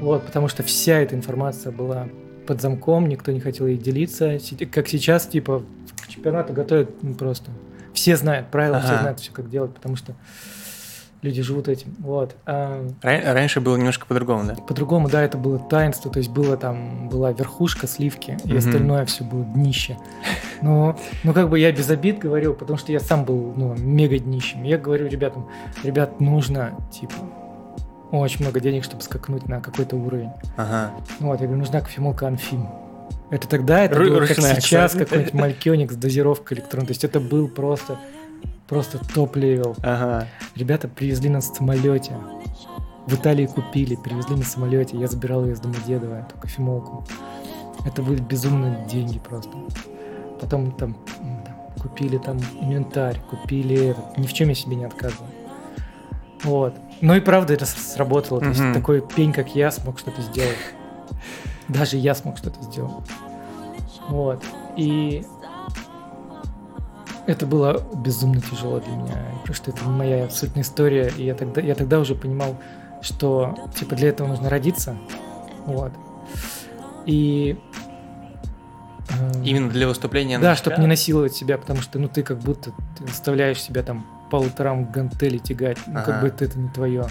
Вот, 0.00 0.24
потому 0.24 0.48
что 0.48 0.62
вся 0.62 0.98
эта 0.98 1.14
информация 1.14 1.72
была 1.72 2.08
под 2.46 2.60
замком, 2.60 3.08
никто 3.08 3.32
не 3.32 3.40
хотел 3.40 3.66
ей 3.66 3.76
делиться. 3.76 4.38
Как 4.70 4.88
сейчас, 4.88 5.26
типа, 5.26 5.62
к 6.02 6.08
чемпионату 6.08 6.52
готовят 6.52 7.02
ну, 7.02 7.14
просто. 7.14 7.50
Все 7.92 8.16
знают 8.16 8.48
правила, 8.48 8.78
ага. 8.78 8.86
все 8.86 8.98
знают 8.98 9.20
все, 9.20 9.32
как 9.32 9.50
делать, 9.50 9.74
потому 9.74 9.96
что 9.96 10.14
люди 11.22 11.42
живут 11.42 11.68
этим. 11.68 11.94
Вот. 11.98 12.34
А, 12.46 12.86
раньше 13.02 13.60
было 13.60 13.76
немножко 13.76 14.06
по-другому, 14.06 14.44
да? 14.44 14.54
По-другому, 14.54 15.08
да, 15.08 15.22
это 15.22 15.38
было 15.38 15.58
таинство, 15.58 16.10
то 16.10 16.18
есть 16.18 16.30
было 16.30 16.56
там, 16.56 17.08
была 17.08 17.32
верхушка, 17.32 17.86
сливки, 17.86 18.38
и 18.44 18.48
mm-hmm. 18.48 18.58
остальное 18.58 19.06
все 19.06 19.24
было 19.24 19.44
днище. 19.44 19.98
Но, 20.62 20.98
ну, 21.24 21.32
как 21.32 21.48
бы 21.48 21.58
я 21.58 21.72
без 21.72 21.90
обид 21.90 22.18
говорил, 22.18 22.54
потому 22.54 22.78
что 22.78 22.92
я 22.92 23.00
сам 23.00 23.24
был, 23.24 23.52
ну, 23.56 23.74
мега 23.76 24.18
днищем. 24.18 24.62
Я 24.62 24.78
говорю 24.78 25.08
ребятам, 25.08 25.48
ребят, 25.82 26.20
нужно, 26.20 26.74
типа, 26.92 27.14
очень 28.10 28.42
много 28.42 28.60
денег, 28.60 28.84
чтобы 28.84 29.02
скакнуть 29.02 29.46
на 29.48 29.60
какой-то 29.60 29.96
уровень. 29.96 30.30
Ага. 30.56 30.92
Вот, 31.20 31.40
я 31.40 31.46
говорю, 31.46 31.60
нужна 31.60 31.80
кофемолка 31.80 32.26
Анфим. 32.26 32.68
Это 33.30 33.46
тогда, 33.46 33.84
это 33.84 33.96
Ру- 33.96 34.08
было 34.08 34.26
как 34.26 34.36
сейчас, 34.36 34.92
какой-нибудь 34.92 35.34
Малькёник 35.34 35.92
с 35.92 35.96
дозировкой 35.96 36.58
электронной. 36.58 36.86
То 36.86 36.90
есть 36.92 37.04
это 37.04 37.20
был 37.20 37.46
просто 37.48 37.98
Просто 38.70 39.00
top-level. 39.14 39.74
Ага. 39.82 40.28
Ребята 40.54 40.86
привезли 40.86 41.28
на 41.28 41.40
самолете. 41.40 42.12
В 43.04 43.14
Италии 43.14 43.46
купили, 43.46 43.96
привезли 43.96 44.36
на 44.36 44.44
самолете. 44.44 44.96
Я 44.96 45.08
забирал 45.08 45.44
ее 45.44 45.54
из 45.54 45.60
Домодедово, 45.60 46.20
эту 46.20 46.38
кофемолку. 46.38 47.04
Это 47.84 48.00
были 48.00 48.20
безумные 48.20 48.86
деньги 48.86 49.18
просто. 49.18 49.50
Потом 50.40 50.70
там, 50.70 50.94
там 51.44 51.56
купили 51.82 52.18
там 52.18 52.38
инвентарь, 52.60 53.18
купили. 53.28 53.96
Ни 54.16 54.26
в 54.28 54.32
чем 54.32 54.50
я 54.50 54.54
себе 54.54 54.76
не 54.76 54.84
отказывал. 54.84 55.26
Вот. 56.44 56.76
Ну 57.00 57.16
и 57.16 57.20
правда 57.20 57.54
это 57.54 57.66
сработало. 57.66 58.38
Mm-hmm. 58.38 58.54
То 58.54 58.62
есть 58.62 58.74
такой 58.74 59.00
пень, 59.00 59.32
как 59.32 59.52
я, 59.56 59.72
смог 59.72 59.98
что-то 59.98 60.22
сделать. 60.22 60.56
Даже 61.66 61.96
я 61.96 62.14
смог 62.14 62.38
что-то 62.38 62.62
сделать. 62.62 63.10
Вот. 64.08 64.44
И 64.76 65.26
это 67.26 67.46
было 67.46 67.82
безумно 67.94 68.40
тяжело 68.40 68.80
для 68.80 68.92
меня, 68.92 69.14
потому 69.40 69.54
что 69.54 69.70
это 69.70 69.84
моя 69.84 70.24
абсолютная 70.24 70.62
история, 70.62 71.12
и 71.16 71.24
я 71.24 71.34
тогда, 71.34 71.60
я 71.60 71.74
тогда 71.74 71.98
уже 71.98 72.14
понимал, 72.14 72.56
что 73.02 73.56
типа 73.74 73.94
для 73.96 74.08
этого 74.08 74.28
нужно 74.28 74.48
родиться, 74.50 74.96
вот. 75.66 75.92
И 77.06 77.58
э, 79.08 79.42
Именно 79.44 79.70
для 79.70 79.88
выступления 79.88 80.38
Да, 80.38 80.54
чтобы 80.54 80.78
не 80.78 80.86
насиловать 80.86 81.34
себя, 81.34 81.58
потому 81.58 81.80
что, 81.80 81.98
ну, 81.98 82.08
ты 82.08 82.22
как 82.22 82.38
будто 82.38 82.72
ты 82.98 83.06
заставляешь 83.06 83.60
себя 83.60 83.82
там 83.82 84.06
полуторам 84.30 84.90
гантели 84.90 85.38
тягать, 85.38 85.78
ну, 85.86 85.98
ага. 85.98 86.12
как 86.12 86.20
бы 86.22 86.28
это, 86.28 86.44
это 86.44 86.58
не 86.58 86.68
твое. 86.68 87.06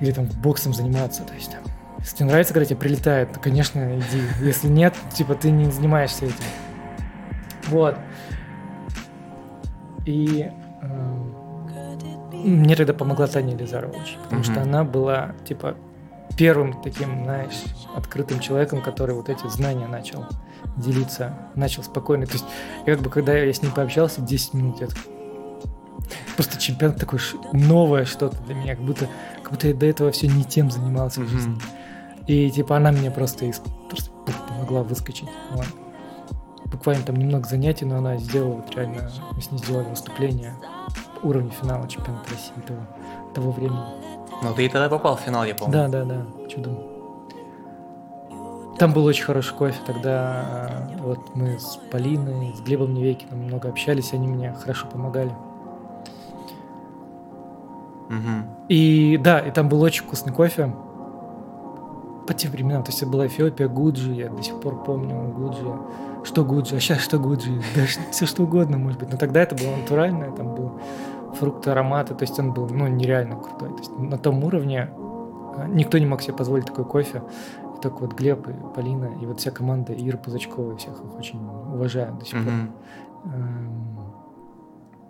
Или 0.00 0.12
там 0.12 0.26
боксом 0.26 0.72
заниматься, 0.72 1.22
то 1.22 1.34
есть 1.34 1.50
там. 1.50 1.60
Если 1.98 2.16
тебе 2.16 2.28
нравится, 2.28 2.54
когда 2.54 2.64
тебе 2.64 2.78
прилетает, 2.78 3.32
то, 3.32 3.40
конечно, 3.40 3.98
иди. 3.98 4.22
Если 4.40 4.68
нет, 4.68 4.94
типа, 5.12 5.34
ты 5.34 5.50
не 5.50 5.70
занимаешься 5.70 6.26
этим. 6.26 6.36
Вот. 7.66 7.98
И 10.10 10.50
э, 10.82 10.86
мне 12.32 12.74
тогда 12.74 12.92
помогла 12.92 13.28
Таня 13.28 13.54
Елизарова 13.54 13.92
очень, 13.92 14.18
потому 14.24 14.42
mm-hmm. 14.42 14.52
что 14.52 14.62
она 14.62 14.82
была, 14.82 15.36
типа, 15.46 15.76
первым 16.36 16.82
таким, 16.82 17.24
знаешь, 17.24 17.62
открытым 17.94 18.40
человеком, 18.40 18.82
который 18.82 19.14
вот 19.14 19.28
эти 19.28 19.46
знания 19.46 19.86
начал 19.86 20.26
делиться, 20.76 21.38
начал 21.54 21.84
спокойно. 21.84 22.26
То 22.26 22.32
есть, 22.32 22.44
как 22.86 23.00
бы, 23.00 23.08
когда 23.08 23.36
я 23.36 23.52
с 23.52 23.62
ним 23.62 23.70
пообщался 23.70 24.20
10 24.20 24.54
минут, 24.54 24.80
я 24.80 24.88
просто 26.34 26.60
чемпионат 26.60 26.98
такой 26.98 27.20
новое 27.52 28.04
что-то 28.04 28.36
для 28.42 28.56
меня, 28.56 28.74
как 28.74 28.84
будто, 28.84 29.08
как 29.42 29.52
будто 29.52 29.68
я 29.68 29.74
до 29.74 29.86
этого 29.86 30.10
все 30.10 30.26
не 30.26 30.42
тем 30.42 30.72
занимался 30.72 31.20
mm-hmm. 31.20 31.24
в 31.24 31.28
жизни. 31.28 31.60
И 32.26 32.50
типа 32.50 32.76
она 32.78 32.90
мне 32.90 33.12
просто, 33.12 33.44
из, 33.44 33.62
просто 33.88 34.10
помогла 34.48 34.82
выскочить. 34.82 35.28
Вот 35.52 35.66
буквально 36.70 37.04
там 37.04 37.16
немного 37.16 37.48
занятий, 37.48 37.84
но 37.84 37.96
она 37.96 38.16
сделала 38.16 38.54
вот 38.54 38.74
реально, 38.74 39.10
мы 39.32 39.40
с 39.40 39.50
ней 39.50 39.58
сделали 39.58 39.88
выступление 39.88 40.54
уровня 41.22 41.50
финала 41.50 41.86
чемпионата 41.88 42.30
России 42.30 42.52
того, 42.66 42.80
того 43.34 43.52
времени. 43.52 43.80
Ну, 44.42 44.54
ты 44.54 44.66
и 44.66 44.68
тогда 44.68 44.88
попал 44.88 45.16
в 45.16 45.20
финал, 45.20 45.44
я 45.44 45.54
помню. 45.54 45.72
Да, 45.72 45.88
да, 45.88 46.04
да, 46.04 46.48
чудом. 46.48 46.78
Там 48.78 48.94
был 48.94 49.04
очень 49.04 49.24
хороший 49.24 49.54
кофе, 49.54 49.78
тогда 49.86 50.88
э, 50.94 51.02
вот 51.02 51.34
мы 51.34 51.58
с 51.58 51.78
Полиной, 51.90 52.54
с 52.54 52.60
Глебом 52.62 52.94
Невекиным 52.94 53.42
много 53.42 53.68
общались, 53.68 54.14
они 54.14 54.26
мне 54.26 54.54
хорошо 54.54 54.86
помогали. 54.86 55.32
Угу. 58.08 58.66
И 58.70 59.20
да, 59.22 59.40
и 59.40 59.50
там 59.50 59.68
был 59.68 59.82
очень 59.82 60.04
вкусный 60.04 60.32
кофе 60.32 60.74
по 62.30 62.34
тем 62.34 62.52
временам. 62.52 62.84
То 62.84 62.90
есть 62.90 63.02
это 63.02 63.10
была 63.10 63.26
Эфиопия, 63.26 63.66
Гуджи, 63.66 64.12
я 64.12 64.28
до 64.28 64.40
сих 64.40 64.60
пор 64.60 64.84
помню 64.84 65.32
Гуджи. 65.32 65.66
Что 66.22 66.44
Гуджи, 66.44 66.76
а 66.76 66.80
сейчас 66.80 67.00
что 67.00 67.18
Гуджи? 67.18 67.50
Да 67.74 67.82
все 68.12 68.24
что 68.24 68.44
угодно, 68.44 68.78
может 68.78 69.00
быть. 69.00 69.10
Но 69.10 69.18
тогда 69.18 69.42
это 69.42 69.56
было 69.56 69.74
натуральное, 69.74 70.30
там 70.30 70.54
был 70.54 70.80
фрукты, 71.34 71.70
ароматы, 71.70 72.14
то 72.14 72.22
есть 72.22 72.38
он 72.38 72.52
был 72.52 72.68
ну, 72.68 72.86
нереально 72.86 73.34
крутой. 73.34 73.70
То 73.70 73.78
есть 73.78 73.98
на 73.98 74.16
том 74.16 74.44
уровне 74.44 74.90
а, 75.56 75.66
никто 75.66 75.98
не 75.98 76.06
мог 76.06 76.22
себе 76.22 76.34
позволить 76.34 76.66
такой 76.66 76.84
кофе. 76.84 77.24
И 77.76 77.80
только 77.82 77.96
вот 77.96 78.12
Глеб 78.12 78.46
и 78.46 78.52
Полина, 78.76 79.10
и 79.20 79.26
вот 79.26 79.40
вся 79.40 79.50
команда 79.50 79.92
Ира 79.92 80.16
Пузачкова, 80.16 80.76
всех 80.76 80.92
их 80.92 81.18
очень 81.18 81.40
уважаю 81.74 82.14
до 82.14 82.24
сих 82.24 82.44
пор. 82.44 82.52
Эм, 83.24 83.99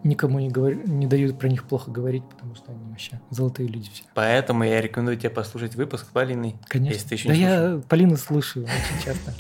никому 0.05 0.39
не, 0.39 0.49
говор... 0.49 0.75
не 0.75 1.07
дают 1.07 1.39
про 1.39 1.49
них 1.49 1.65
плохо 1.65 1.91
говорить, 1.91 2.25
потому 2.29 2.55
что 2.55 2.73
они 2.73 2.85
вообще 2.91 3.21
золотые 3.31 3.69
люди 3.69 3.91
все. 3.93 4.05
Поэтому 4.15 4.65
я 4.65 4.81
рекомендую 4.81 5.17
тебе 5.17 5.31
послушать 5.31 5.75
выпуск 5.75 6.07
Полины. 6.13 6.57
Конечно. 6.69 6.95
Если 6.95 7.09
ты 7.09 7.15
еще 7.15 7.29
да 7.29 7.35
не 7.35 7.41
я. 7.41 7.81
Полину 7.89 8.17
слушаю 8.17 8.65
очень 8.65 9.05
часто. 9.05 9.35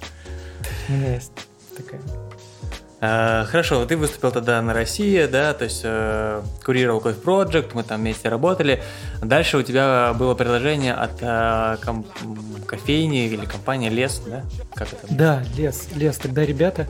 У 0.88 0.92
меня 0.92 1.14
есть 1.14 1.32
такая. 1.76 2.00
А, 3.02 3.46
Хорошо, 3.46 3.86
ты 3.86 3.96
выступил 3.96 4.30
тогда 4.30 4.60
на 4.60 4.74
России, 4.74 5.24
да, 5.24 5.54
то 5.54 5.64
есть 5.64 5.80
э, 5.84 6.42
курировал 6.62 7.00
Coffee 7.00 7.22
Project, 7.22 7.70
мы 7.72 7.82
там 7.82 8.00
вместе 8.00 8.28
работали. 8.28 8.82
Дальше 9.22 9.56
у 9.56 9.62
тебя 9.62 10.12
было 10.18 10.34
предложение 10.34 10.92
от 10.92 11.12
э, 11.22 11.78
ком- 11.82 12.04
кофейни 12.66 13.24
или 13.26 13.46
компании 13.46 13.88
Лес, 13.88 14.20
да? 14.26 14.44
Как 14.74 14.92
это? 14.92 15.06
Да, 15.08 15.42
лес, 15.56 15.88
лес. 15.94 16.18
Тогда 16.18 16.44
ребята 16.44 16.86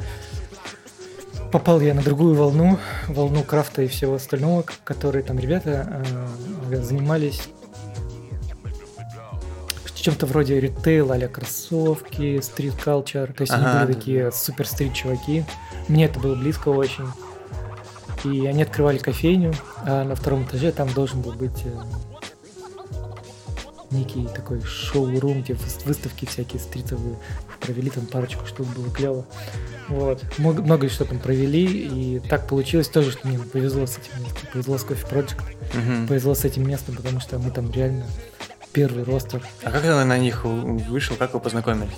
попал 1.53 1.81
я 1.81 1.95
на 1.95 2.03
другую 2.03 2.35
волну, 2.35 2.79
волну 3.09 3.43
крафта 3.43 3.83
и 3.83 3.89
всего 3.89 4.15
остального, 4.15 4.65
которые 4.85 5.23
там 5.23 5.39
ребята 5.39 6.05
э, 6.71 6.77
занимались 6.83 7.49
чем-то 10.01 10.27
вроде 10.27 10.59
ритейл, 10.61 11.13
а 11.13 11.19
кроссовки, 11.29 12.41
стрит 12.41 12.75
culture. 12.75 13.33
То 13.33 13.43
есть 13.43 13.53
Ага. 13.53 13.71
они 13.71 13.85
были 13.87 13.95
такие 13.95 14.33
супер 14.33 14.67
стрит 14.67 14.95
чуваки. 14.95 15.45
Мне 15.89 16.07
это 16.07 16.19
было 16.19 16.35
близко 16.35 16.69
очень. 16.71 17.07
И 18.25 18.47
они 18.47 18.63
открывали 18.63 18.99
кофейню, 18.99 19.55
а 19.85 20.05
на 20.05 20.15
втором 20.15 20.45
этаже 20.45 20.73
там 20.73 20.93
должен 20.93 21.21
был 21.23 21.33
быть 21.33 21.65
э, 21.65 21.71
некий 23.91 24.27
такой 24.35 24.63
шоу-рум, 24.63 25.43
где 25.43 25.55
выс- 25.55 25.87
выставки 25.87 26.27
всякие 26.27 26.61
стритовые. 26.61 27.17
Провели 27.61 27.91
там 27.91 28.07
парочку 28.07 28.47
штук, 28.47 28.67
было 28.69 28.91
клево. 28.91 29.25
Вот. 29.89 30.23
Много, 30.39 30.63
много 30.63 30.89
что 30.89 31.05
там 31.05 31.19
провели, 31.19 31.65
и 31.67 32.21
так 32.21 32.47
получилось 32.49 32.89
тоже, 32.89 33.11
что 33.13 33.27
мне 33.29 33.39
повезло 33.39 33.87
с 33.87 33.99
этим 33.99 34.23
местом. 34.23 34.49
Повезло 34.53 34.79
с 34.79 34.85
Coffee 34.85 35.09
Project, 35.11 35.41
Мгм. 35.75 36.07
повезло 36.09 36.35
с 36.35 36.45
этим 36.45 36.67
местом, 36.69 36.95
потому 36.97 37.21
что 37.21 37.39
мы 37.39 37.51
там 37.51 37.71
реально 37.73 38.07
первый 38.73 39.05
ростер. 39.05 39.43
А 39.65 39.71
как 39.71 39.83
ты 39.83 39.93
на 40.05 40.19
них 40.19 40.45
вышел, 40.45 41.17
как 41.17 41.35
вы 41.35 41.41
познакомились? 41.41 41.91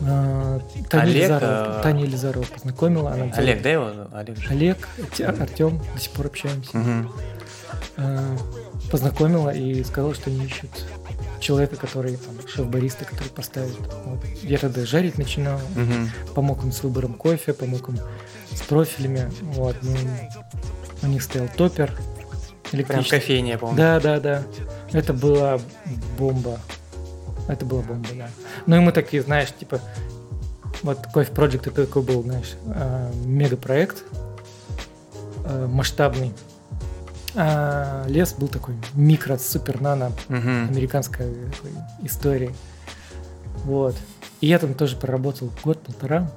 А, 0.00 0.60
Таня, 0.88 1.02
Олег, 1.02 1.16
Елизарова, 1.16 1.78
а- 1.78 1.82
Таня 1.82 2.04
Елизарова 2.04 2.44
познакомила. 2.44 3.10
Она 3.12 3.24
Олег, 3.34 3.62
да 3.62 3.68
его? 3.70 3.90
Олег 4.12 4.36
же. 4.38 4.48
Олег, 4.50 4.88
Артем, 5.40 5.82
до 5.94 6.00
сих 6.00 6.12
пор 6.12 6.26
общаемся. 6.26 6.70
А, 7.96 8.36
познакомила 8.92 9.50
и 9.50 9.82
сказала, 9.82 10.14
что 10.14 10.30
они 10.30 10.44
ищут 10.46 10.70
человека, 11.40 11.76
который 11.76 12.16
там, 12.16 12.34
шеф-бариста, 12.48 13.04
который 13.04 13.28
поставит. 13.30 13.76
Вот. 14.04 14.24
Я 14.42 14.58
тогда 14.58 14.84
жарить 14.84 15.18
начинал, 15.18 15.60
Мгм. 15.74 16.10
помог 16.34 16.64
им 16.64 16.72
с 16.72 16.82
выбором 16.82 17.14
кофе, 17.14 17.52
помог 17.52 17.88
им 17.88 17.98
с 18.54 18.60
профилями. 18.62 19.30
Вот. 19.42 19.76
Ну, 19.82 19.96
у 21.02 21.06
них 21.06 21.22
стоял 21.22 21.48
топер 21.56 21.92
Прям 22.70 23.02
кофейня, 23.02 23.52
я 23.52 23.58
помню. 23.58 23.76
Да, 23.76 23.98
да, 23.98 24.20
да. 24.20 24.42
Это 24.92 25.14
была 25.14 25.58
бомба. 26.18 26.58
Это 27.48 27.64
была 27.64 27.80
бомба, 27.80 28.08
да. 28.14 28.28
Ну 28.66 28.76
и 28.76 28.80
мы 28.80 28.92
такие, 28.92 29.22
знаешь, 29.22 29.48
типа, 29.58 29.80
вот 30.82 30.98
Coffee 31.14 31.32
Project 31.32 31.70
это 31.70 31.86
такой 31.86 32.02
был, 32.02 32.22
знаешь, 32.22 32.56
э, 32.66 33.10
мегапроект 33.24 34.04
э, 35.46 35.66
масштабный. 35.66 36.34
А 37.34 38.04
лес 38.08 38.32
был 38.34 38.48
такой 38.48 38.74
микро, 38.94 39.36
супер 39.36 39.80
нано 39.80 40.12
Мгм. 40.28 40.68
американской 40.70 41.26
такой 41.54 41.72
истории. 42.02 42.54
Вот. 43.64 43.94
И 44.40 44.46
я 44.46 44.58
там 44.58 44.74
тоже 44.74 44.96
проработал 44.96 45.50
год-полтора. 45.64 46.30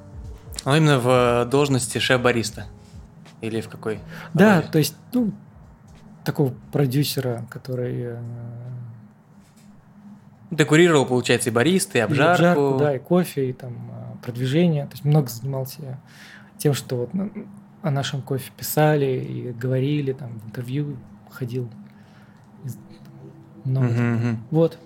Он 0.64 0.76
именно 0.76 0.98
в 0.98 1.46
должности 1.50 1.98
шеф-бариста? 1.98 2.66
Или 3.40 3.60
в 3.60 3.68
какой? 3.68 3.98
Да, 4.34 4.60
роли? 4.60 4.66
то 4.70 4.78
есть, 4.78 4.94
ну, 5.12 5.32
такого 6.24 6.52
продюсера, 6.72 7.44
который 7.50 7.94
э, 8.02 8.18
Ну, 10.50 10.56
Ты 10.56 10.64
курировал, 10.64 11.06
получается, 11.06 11.48
и 11.50 11.52
бариста, 11.52 11.98
и 11.98 12.00
И 12.00 12.04
обжарку. 12.04 12.76
да, 12.78 12.94
и 12.94 12.98
кофе, 12.98 13.48
и 13.50 13.52
там 13.52 13.90
продвижение. 14.22 14.84
То 14.86 14.92
есть 14.92 15.04
много 15.04 15.28
занимался 15.28 15.98
тем, 16.58 16.74
что 16.74 16.96
вот 16.96 17.14
ну, 17.14 17.30
о 17.82 17.90
нашем 17.90 18.22
кофе 18.22 18.50
писали 18.56 19.20
и 19.20 19.52
говорили, 19.52 20.12
там 20.12 20.38
в 20.38 20.46
интервью 20.46 20.96
ходил. 21.30 21.68
Много. 23.64 23.86
Мгм, 23.86 24.14
мгм. 24.14 24.42
Вот. 24.50 24.78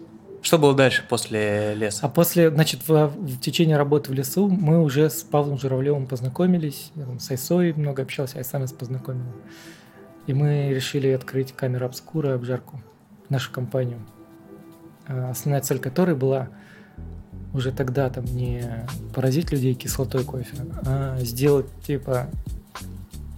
Что 0.42 0.58
было 0.58 0.74
дальше 0.74 1.04
после 1.08 1.74
леса? 1.74 2.06
А 2.06 2.08
после, 2.08 2.50
значит, 2.50 2.86
в, 2.86 3.08
в 3.08 3.40
течение 3.40 3.76
работы 3.76 4.10
в 4.10 4.14
лесу 4.14 4.48
мы 4.48 4.82
уже 4.82 5.10
с 5.10 5.22
Павлом 5.22 5.58
Журавлевым 5.58 6.06
познакомились. 6.06 6.92
С 7.18 7.30
Айсой 7.30 7.72
много 7.72 8.02
общался, 8.02 8.38
Айса 8.38 8.58
нас 8.58 8.72
познакомила. 8.72 9.32
И 10.26 10.34
мы 10.34 10.68
решили 10.70 11.08
открыть 11.08 11.52
камеру 11.52 11.86
обскура 11.86 12.34
обжарку, 12.34 12.80
нашу 13.28 13.50
компанию. 13.50 13.98
А, 15.08 15.30
Основная 15.30 15.62
цель 15.62 15.78
которой 15.78 16.14
была 16.14 16.48
уже 17.52 17.72
тогда 17.72 18.10
там 18.10 18.24
не 18.24 18.86
поразить 19.14 19.50
людей 19.50 19.74
кислотой 19.74 20.24
кофе, 20.24 20.56
а 20.84 21.18
сделать 21.20 21.66
типа 21.86 22.28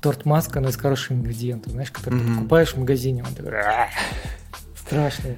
торт 0.01 0.25
маска, 0.25 0.61
но 0.61 0.69
из 0.69 0.77
хороших 0.77 1.13
ингредиентов, 1.13 1.73
знаешь, 1.73 1.91
который 1.91 2.19
ты 2.19 2.25
Мгм. 2.25 2.37
покупаешь 2.37 2.73
в 2.75 2.79
магазине, 2.79 3.25
он 3.27 3.35
такой 3.35 3.53
«Ах, 3.57 3.89
страшный, 4.77 5.37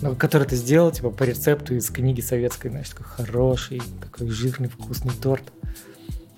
но 0.00 0.14
который 0.14 0.46
ты 0.46 0.56
сделал 0.56 0.90
типа 0.90 1.10
по 1.10 1.22
рецепту 1.24 1.74
из 1.74 1.88
книги 1.90 2.20
советской, 2.20 2.68
знаешь, 2.68 2.88
такой 2.88 3.06
хороший, 3.06 3.82
такой 4.00 4.28
жирный, 4.30 4.68
вкусный 4.68 5.12
торт. 5.12 5.44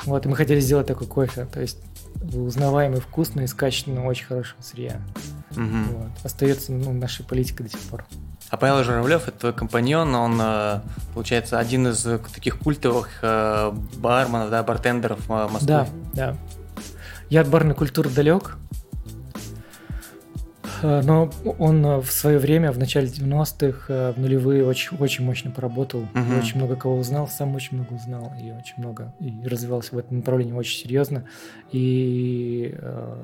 Вот, 0.05 0.25
и 0.25 0.29
мы 0.29 0.37
хотели 0.37 0.61
сделать 0.61 0.87
такой 0.87 1.07
кофе, 1.07 1.47
то 1.53 1.61
есть 1.61 1.79
узнаваемый, 2.33 3.01
вкусный, 3.01 3.45
из 3.45 3.55
качественного, 3.55 4.07
очень 4.07 4.27
хорошего 4.27 4.61
сырья. 4.63 5.01
Мгм. 5.51 5.85
Вот. 5.93 6.11
Остается 6.23 6.73
ну, 6.73 6.93
нашей 6.93 7.25
политикой 7.25 7.65
до 7.65 7.71
сих 7.71 7.81
пор. 7.81 8.05
А 8.51 8.57
Павел 8.57 8.83
Журавлев 8.83 9.29
это 9.29 9.39
твой 9.39 9.53
компаньон, 9.53 10.15
он, 10.15 10.39
э, 10.41 10.81
получается, 11.15 11.59
один 11.59 11.87
из 11.87 12.03
таких 12.35 12.59
культовых 12.59 13.09
э, 13.23 13.73
барменов, 13.97 14.51
да, 14.51 14.63
бартендеров 14.63 15.21
э, 15.29 15.49
Москвы. 15.49 15.67
Да, 15.67 15.89
да. 16.13 16.37
Я 17.31 17.41
от 17.41 17.49
барной 17.49 17.75
культуры 17.75 18.11
далек, 18.11 18.59
Э, 20.83 21.03
но 21.05 21.31
он 21.59 21.85
э, 21.85 21.99
в 21.99 22.11
свое 22.11 22.39
время, 22.39 22.73
в 22.73 22.79
начале 22.79 23.07
90-х, 23.07 23.85
э, 23.89 24.13
в 24.13 24.21
нулевые, 24.21 24.65
очень, 24.65 24.97
очень 24.99 25.25
мощно 25.25 25.51
поработал. 25.51 26.07
Мгм. 26.15 26.39
Очень 26.39 26.57
много 26.57 26.77
кого 26.77 26.97
узнал, 26.97 27.29
сам 27.29 27.55
очень 27.55 27.77
много 27.77 27.95
узнал, 27.95 28.33
и 28.41 28.51
очень 28.51 28.75
много, 28.79 29.15
и 29.21 29.47
развивался 29.47 29.95
в 29.95 29.99
этом 29.99 30.19
направлении 30.19 30.53
очень 30.53 30.79
серьезно. 30.79 31.25
И 31.73 32.75
э, 32.79 33.17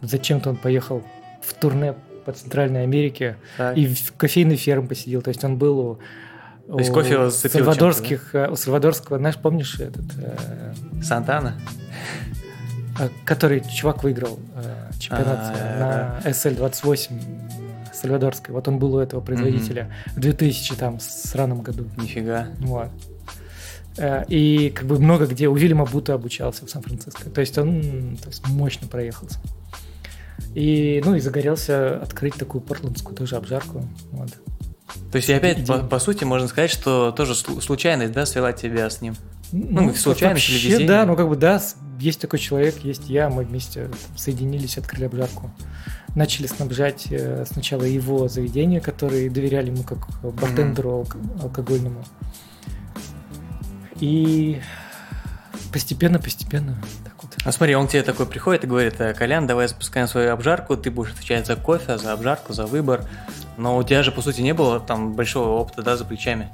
зачем-то 0.00 0.50
он 0.50 0.56
поехал 0.56 1.02
в 1.40 1.54
турне 1.54 1.94
по 2.24 2.32
Центральной 2.32 2.84
Америке, 2.84 3.36
Так. 3.56 3.76
и 3.76 3.86
в 3.86 4.12
кофейной 4.16 4.56
ферме 4.56 4.88
посидел. 4.88 5.22
То 5.22 5.28
есть 5.28 5.42
он 5.44 5.56
был 5.56 5.78
у, 5.78 5.98
То 6.68 6.78
есть 6.78 6.92
кофе 6.92 7.30
зацепил 7.30 7.64
сальвадорских, 7.64 8.34
э, 8.34 8.48
у 8.48 8.56
сальвадорского, 8.56 9.18
знаешь, 9.18 9.36
помнишь 9.36 9.80
этот, 9.80 10.06
э, 10.18 10.74
Сантана? 11.02 11.54
А, 12.98 13.08
который 13.24 13.60
чувак 13.60 14.02
выиграл 14.04 14.38
э, 14.54 14.90
чемпионат 14.98 15.38
А, 15.54 16.20
на 16.24 16.28
SL28 16.30 17.12
сальвадорской. 17.92 18.54
Вот 18.54 18.68
он 18.68 18.78
был 18.78 18.94
у 18.94 18.98
этого 18.98 19.20
производителя 19.20 19.90
в 20.16 20.20
2000 20.20 20.74
там 20.76 20.98
сраном 21.00 21.62
году. 21.62 21.86
Нифига. 21.96 22.48
Вот. 22.60 22.88
Э, 23.98 24.24
И 24.28 24.70
как 24.70 24.86
бы 24.86 24.98
много 24.98 25.26
где 25.26 25.48
у 25.48 25.54
Вильяма 25.54 25.84
Бута 25.86 26.14
обучался 26.14 26.66
в 26.66 26.70
Сан-Франциско. 26.70 27.30
То 27.30 27.40
есть 27.40 27.56
он 27.58 28.16
то 28.22 28.28
есть 28.28 28.46
мощно 28.48 28.88
проехался. 28.88 29.38
И, 30.54 31.00
ну, 31.04 31.14
и 31.14 31.20
загорелся 31.20 31.98
открыть 32.02 32.34
такую 32.34 32.60
портландскую 32.62 33.16
тоже 33.16 33.36
обжарку. 33.36 33.86
Вот. 34.10 34.30
То 35.10 35.16
есть 35.16 35.28
и 35.28 35.32
опять, 35.32 35.66
по, 35.66 35.78
по 35.78 35.98
сути, 35.98 36.24
можно 36.24 36.48
сказать, 36.48 36.70
что 36.70 37.10
тоже 37.12 37.32
слу- 37.32 37.60
случайность, 37.62 38.12
да, 38.12 38.26
свела 38.26 38.52
тебя 38.52 38.88
с 38.90 39.00
ним. 39.00 39.14
Ну, 39.52 39.94
случайность 39.94 40.48
или 40.48 40.70
вообще? 40.72 40.86
Да, 40.86 41.06
ну 41.06 41.14
как 41.14 41.28
бы 41.28 41.36
да, 41.36 41.60
есть 42.00 42.20
такой 42.20 42.38
человек, 42.38 42.78
есть 42.78 43.08
я, 43.08 43.28
мы 43.28 43.44
вместе 43.44 43.90
соединились, 44.16 44.78
открыли 44.78 45.04
обжарку. 45.04 45.50
Начали 46.14 46.46
снабжать 46.46 47.06
э, 47.10 47.44
сначала 47.46 47.84
его 47.84 48.28
заведения, 48.28 48.80
которые 48.80 49.30
доверяли 49.30 49.68
ему 49.68 49.82
как 49.82 50.08
бартендеру 50.22 51.02
алк- 51.02 51.42
алкогольному. 51.42 52.04
И 54.00 54.60
Постепенно, 55.72 56.18
постепенно. 56.18 56.76
Так 57.02 57.14
вот. 57.22 57.32
Ну 57.44 57.50
смотри, 57.50 57.74
он 57.74 57.88
к 57.88 57.92
тебе 57.92 58.02
такой 58.02 58.26
приходит 58.26 58.64
и 58.64 58.66
говорит, 58.66 59.00
«Э, 59.00 59.14
Колян, 59.14 59.46
давай 59.46 59.68
запускаем 59.68 60.06
свою 60.06 60.32
обжарку, 60.32 60.76
ты 60.76 60.90
будешь 60.90 61.12
отвечать 61.12 61.46
за 61.46 61.56
кофе, 61.56 61.96
за 61.96 62.12
обжарку, 62.12 62.52
за 62.52 62.66
выбор. 62.66 63.06
Но 63.56 63.78
у 63.78 63.82
тебя 63.82 64.02
же, 64.02 64.12
по 64.12 64.20
сути, 64.20 64.42
не 64.42 64.52
было 64.52 64.80
там 64.80 65.14
большого 65.14 65.48
опыта, 65.58 65.82
да, 65.82 65.96
за 65.96 66.04
плечами. 66.04 66.50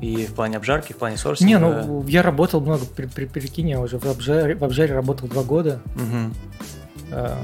И 0.00 0.26
в 0.26 0.34
плане 0.34 0.56
обжарки, 0.56 0.92
в 0.92 0.96
плане 0.96 1.16
сорсинга. 1.16 1.48
Не, 1.48 1.58
ну 1.58 2.04
я 2.06 2.22
работал 2.22 2.60
много, 2.60 2.84
при, 2.86 3.06
при, 3.06 3.26
прикинь, 3.26 3.68
я 3.70 3.80
уже 3.80 3.98
в 3.98 4.04
обжаре, 4.06 4.54
в 4.54 4.64
обжаре 4.64 4.94
работал 4.94 5.28
два 5.28 5.42
года. 5.42 5.80
Мгм. 5.94 6.34
а, 7.10 7.38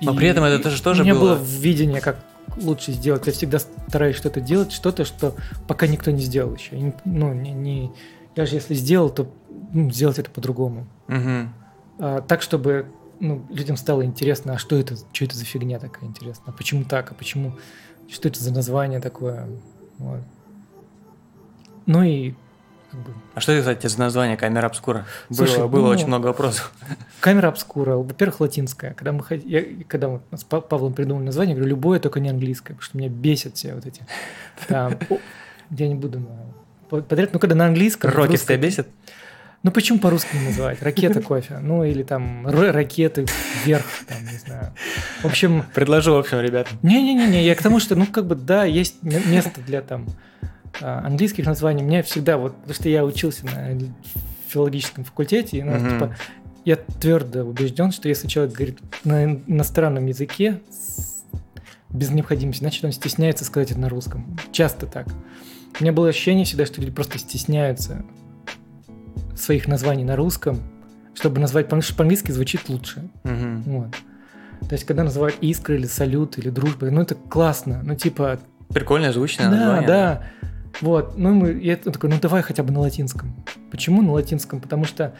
Но 0.00 0.12
и- 0.12 0.16
при 0.16 0.28
этом 0.28 0.44
это 0.44 0.62
тоже- 0.62 0.82
тоже 0.82 1.02
У 1.02 1.04
меня 1.04 1.14
было- 1.14 1.36
было 1.36 1.44
видение, 1.44 2.00
как 2.00 2.16
лучше 2.60 2.92
сделать. 2.92 3.26
Я 3.26 3.32
всегда 3.32 3.58
стараюсь 3.58 4.16
что-то 4.16 4.40
делать, 4.40 4.72
что-то, 4.72 5.04
что 5.04 5.34
пока 5.66 5.86
никто 5.86 6.10
не 6.10 6.20
сделал 6.22 6.54
еще. 6.54 6.92
Ну, 7.04 7.32
не, 7.32 7.52
не- 7.52 7.92
я 8.36 8.46
же 8.46 8.54
если 8.56 8.74
сделал, 8.74 9.10
то 9.10 9.32
ну, 9.72 9.90
сделать 9.90 10.18
это 10.18 10.30
по-другому. 10.30 10.86
Мгм. 11.08 11.52
А, 11.98 12.20
так, 12.22 12.42
чтобы 12.42 12.86
ну, 13.20 13.44
людям 13.50 13.76
стало 13.76 14.04
интересно, 14.04 14.54
а 14.54 14.58
что 14.58 14.76
это, 14.76 14.96
что 15.12 15.24
это 15.24 15.36
за 15.36 15.44
фигня 15.44 15.78
такая 15.78 16.08
интересная, 16.08 16.52
а 16.54 16.56
почему 16.56 16.84
так, 16.84 17.10
а 17.10 17.14
почему, 17.14 17.56
что 18.08 18.28
это 18.28 18.40
за 18.42 18.52
название 18.52 19.00
такое. 19.00 19.46
Вот. 19.98 20.20
Ну 21.88 22.02
и 22.02 22.34
как 22.90 23.00
бы, 23.00 23.12
А 23.34 23.40
что 23.40 23.52
это, 23.52 23.60
кстати, 23.74 23.86
за 23.92 23.98
название 23.98 24.36
камера 24.36 24.66
обскура? 24.66 25.04
Слушай, 25.32 25.58
было 25.58 25.66
было 25.68 25.80
ну- 25.86 25.88
очень 25.88 26.06
много 26.06 26.26
вопросов. 26.26 26.72
камера 27.20 27.48
обскура, 27.48 27.96
во-первых, 27.96 28.40
латинская. 28.40 28.92
Когда 28.94 29.12
мы 29.12 29.22
я, 29.44 29.62
когда 29.88 30.08
мы 30.08 30.20
с 30.36 30.44
Па- 30.44 30.60
Павлом 30.60 30.92
придумали 30.92 31.24
название, 31.24 31.54
я 31.54 31.56
говорю, 31.56 31.70
любое, 31.70 31.98
только 31.98 32.20
не 32.20 32.28
английское, 32.28 32.74
потому 32.74 32.82
что 32.82 32.96
меня 32.98 33.08
бесят 33.08 33.56
все 33.56 33.74
вот 33.74 33.84
эти. 33.86 34.02
Там, 34.68 34.94
о, 35.10 35.18
я 35.70 35.88
не 35.88 35.94
буду 35.94 36.26
по- 36.90 37.00
подряд, 37.02 37.30
ну 37.32 37.38
когда 37.38 37.54
на 37.56 37.66
английском. 37.66 38.10
в 38.10 38.14
Рокет 38.14 38.40
тебя 38.42 38.56
бесит? 38.58 38.86
Ну 39.64 39.70
почему 39.72 39.98
по-русски 39.98 40.36
не 40.36 40.46
называть? 40.46 40.80
Ракета 40.82 41.20
кофе. 41.20 41.58
Ну 41.58 41.82
или 41.84 42.02
там 42.04 42.46
ракеты 42.46 43.26
вверх, 43.64 43.84
там, 44.06 44.18
не 44.22 44.38
знаю. 44.38 44.72
В 45.22 45.24
общем, 45.24 45.64
Предложу, 45.74 46.12
в 46.14 46.18
общем, 46.18 46.38
ребят. 46.40 46.68
не-не-не, 46.82 47.44
я 47.44 47.54
к 47.56 47.62
тому, 47.62 47.80
что, 47.80 47.96
ну, 47.96 48.06
как 48.06 48.26
бы, 48.26 48.36
да, 48.36 48.64
есть 48.64 49.02
ме- 49.02 49.20
место 49.26 49.60
для 49.66 49.82
там 49.82 50.06
английских 50.80 51.46
названий. 51.46 51.82
Мне 51.82 52.02
всегда, 52.02 52.36
вот, 52.38 52.54
потому 52.56 52.74
что 52.74 52.88
я 52.88 53.04
учился 53.04 53.44
на 53.46 53.78
филологическом 54.48 55.04
факультете, 55.04 55.58
и, 55.58 55.62
ну, 55.62 55.72
Мгм. 55.74 55.90
типа, 55.90 56.16
я 56.64 56.76
твердо 56.76 57.44
убежден, 57.44 57.92
что 57.92 58.08
если 58.08 58.28
человек 58.28 58.54
говорит 58.54 58.78
на 59.04 59.24
ин- 59.24 59.42
иностранном 59.46 60.06
языке 60.06 60.60
без 61.90 62.10
необходимости, 62.10 62.60
значит, 62.60 62.84
он 62.84 62.92
стесняется 62.92 63.44
сказать 63.44 63.70
это 63.70 63.80
на 63.80 63.88
русском. 63.88 64.38
Часто 64.52 64.86
так. 64.86 65.06
У 65.80 65.82
меня 65.82 65.92
было 65.92 66.08
ощущение 66.08 66.44
всегда, 66.44 66.66
что 66.66 66.80
люди 66.80 66.90
просто 66.92 67.18
стесняются 67.18 68.04
своих 69.36 69.68
названий 69.68 70.04
на 70.04 70.16
русском, 70.16 70.58
чтобы 71.14 71.40
назвать, 71.40 71.66
потому 71.66 71.82
что 71.82 71.94
по-английски 71.94 72.32
звучит 72.32 72.68
лучше. 72.68 73.08
Мгм. 73.24 73.62
Вот. 73.66 73.90
То 74.68 74.72
есть, 74.74 74.84
когда 74.84 75.04
называют 75.04 75.36
искра 75.40 75.76
или 75.76 75.86
салют 75.86 76.36
или 76.38 76.50
дружба, 76.50 76.90
ну 76.90 77.00
это 77.02 77.14
классно. 77.14 77.80
Ну, 77.84 77.94
типа, 77.94 78.40
Прикольное, 78.70 79.12
звучное 79.12 79.48
да, 79.50 79.56
название. 79.56 79.86
да. 79.88 80.22
Вот. 80.80 81.16
Ну, 81.16 81.34
мы, 81.34 81.52
я 81.52 81.76
такой, 81.76 82.10
ну 82.10 82.16
давай 82.20 82.42
хотя 82.42 82.62
бы 82.62 82.72
на 82.72 82.80
латинском. 82.80 83.34
Почему 83.70 84.02
на 84.02 84.12
латинском? 84.12 84.60
Потому 84.60 84.84
что 84.84 85.14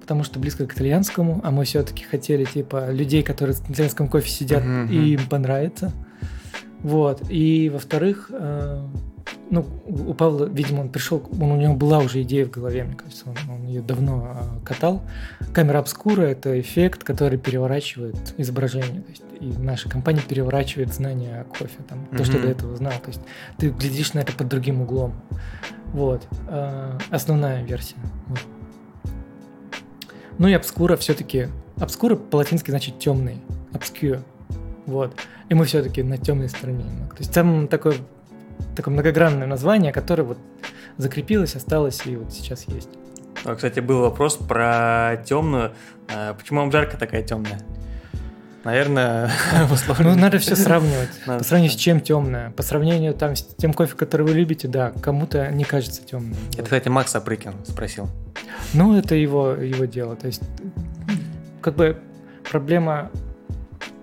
потому 0.00 0.24
что 0.24 0.38
близко 0.38 0.66
к 0.66 0.74
итальянскому, 0.74 1.40
а 1.44 1.50
мы 1.50 1.64
все-таки 1.64 2.04
хотели, 2.04 2.44
типа, 2.44 2.90
людей, 2.90 3.22
которые 3.22 3.54
в 3.54 3.70
итальянском 3.70 4.08
кофе 4.08 4.28
сидят, 4.28 4.64
Мгм, 4.64 4.90
и 4.90 5.14
им 5.14 5.26
понравится. 5.28 5.92
Вот. 6.80 7.22
И, 7.30 7.70
во-вторых, 7.70 8.30
э, 8.30 8.86
ну, 9.50 9.66
у 9.86 10.14
Павла, 10.14 10.46
видимо, 10.46 10.82
он 10.82 10.88
пришел, 10.88 11.22
он, 11.40 11.52
у 11.52 11.56
него 11.56 11.74
была 11.74 11.98
уже 11.98 12.22
идея 12.22 12.46
в 12.46 12.50
голове, 12.50 12.84
мне 12.84 12.96
кажется, 12.96 13.24
он, 13.26 13.36
он 13.50 13.66
ее 13.66 13.82
давно 13.82 14.36
э, 14.36 14.64
катал. 14.64 15.02
Камера 15.52 15.78
обскура– 15.78 16.22
это 16.22 16.60
эффект, 16.60 17.04
который 17.04 17.38
переворачивает 17.38 18.34
изображение. 18.36 19.02
То 19.02 19.10
есть, 19.10 19.22
и 19.40 19.46
наша 19.58 19.88
компания 19.88 20.22
переворачивает 20.26 20.92
знания 20.92 21.40
о 21.40 21.44
кофе, 21.44 21.82
там, 21.88 22.06
то, 22.16 22.24
что 22.24 22.40
до 22.40 22.48
этого 22.48 22.76
знал. 22.76 22.92
То 22.92 23.08
есть 23.08 23.20
ты 23.58 23.70
глядишь 23.70 24.14
на 24.14 24.20
это 24.20 24.32
под 24.32 24.48
другим 24.48 24.82
углом. 24.82 25.14
Вот. 25.92 26.26
Э, 26.48 26.98
основная 27.10 27.62
версия. 27.62 27.96
Вот. 28.26 28.40
Ну 30.38 30.48
и 30.48 30.52
обскура 30.52 30.96
все-таки... 30.96 31.48
Обскура 31.76 32.16
по-латински 32.16 32.70
значит 32.70 32.98
темный. 32.98 33.42
Obscure. 33.72 34.22
Вот. 34.86 35.14
И 35.48 35.54
мы 35.54 35.64
все-таки 35.64 36.02
на 36.02 36.18
темной 36.18 36.48
стороне. 36.48 36.84
То 37.10 37.18
есть 37.18 37.32
там 37.32 37.68
такое, 37.68 37.94
такое 38.76 38.92
многогранное 38.92 39.46
название, 39.46 39.92
которое 39.92 40.22
вот 40.24 40.38
закрепилось, 40.96 41.56
осталось 41.56 42.06
и 42.06 42.16
вот 42.16 42.32
сейчас 42.32 42.66
есть. 42.68 42.88
А, 43.44 43.54
Кстати, 43.54 43.80
был 43.80 44.00
вопрос 44.00 44.36
про 44.36 45.22
темную. 45.24 45.72
А, 46.08 46.34
Почему 46.34 46.62
обжарка 46.62 46.96
такая 46.96 47.22
темная? 47.22 47.60
Наверное, 48.64 49.30
Ну, 49.98 50.14
надо 50.14 50.38
все 50.38 50.56
сравнивать. 50.56 51.10
Надо 51.26 51.40
По 51.40 51.44
сравнению 51.44 51.76
с 51.76 51.78
чем 51.78 52.00
темное. 52.00 52.50
По 52.52 52.62
сравнению 52.62 53.12
там 53.12 53.36
с 53.36 53.42
тем 53.42 53.74
кофе, 53.74 53.94
который 53.94 54.22
вы 54.26 54.32
любите, 54.32 54.68
да, 54.68 54.90
кому-то 55.02 55.50
не 55.50 55.64
кажется 55.64 56.02
темным. 56.02 56.34
Это, 56.54 56.62
кстати, 56.62 56.88
Макс 56.88 57.14
Апрыкин 57.14 57.52
спросил. 57.66 58.08
Ну, 58.72 58.96
это 58.96 59.14
его, 59.14 59.50
его 59.52 59.84
дело. 59.84 60.16
То 60.16 60.28
есть, 60.28 60.42
как 61.60 61.76
бы 61.76 61.98
проблема, 62.50 63.10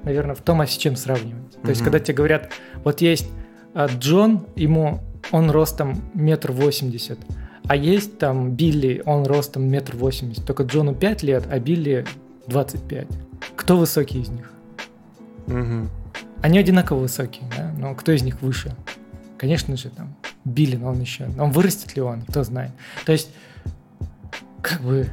наверное, 0.04 0.36
в 0.36 0.42
том, 0.42 0.62
а 0.62 0.68
с 0.68 0.78
чем 0.78 0.96
сравнивать. 0.96 1.60
То 1.64 1.70
есть, 1.70 1.84
когда 1.84 2.00
тебе 2.00 2.14
говорят, 2.16 2.52
вот 2.84 3.02
есть 3.02 3.30
а, 3.74 3.88
Джон, 3.88 4.46
ему 4.56 5.02
он 5.32 5.50
ростом 5.50 6.02
метр 6.14 6.52
восемьдесят, 6.52 7.20
а 7.66 7.76
есть 7.76 8.18
там 8.18 8.52
Билли, 8.52 9.02
он 9.06 9.26
ростом 9.26 9.64
метр 9.64 9.96
восемьдесят. 9.96 10.46
Только 10.46 10.64
Джону 10.64 10.94
5 10.94 11.24
лет, 11.24 11.44
а 11.50 11.60
Билли 11.60 12.06
25. 12.48 13.08
Кто 13.56 13.78
высокий 13.78 14.20
из 14.22 14.30
них? 14.30 14.52
Мгм. 15.48 15.90
Они 16.42 16.58
одинаково 16.58 17.00
высокие, 17.00 17.44
да? 17.56 17.72
но 17.78 17.94
кто 17.96 18.12
из 18.12 18.24
них 18.24 18.42
выше? 18.42 18.76
Конечно 19.38 19.78
же, 19.78 19.90
там, 19.90 20.16
Билли, 20.44 20.76
но 20.76 20.90
он 20.90 21.00
еще... 21.00 21.30
Он 21.40 21.52
вырастет 21.52 21.96
ли 21.96 22.02
он, 22.02 22.24
кто 22.24 22.44
знает. 22.44 22.72
То 23.06 23.12
есть, 23.12 23.30
как 24.62 24.82
бы... 24.82 25.08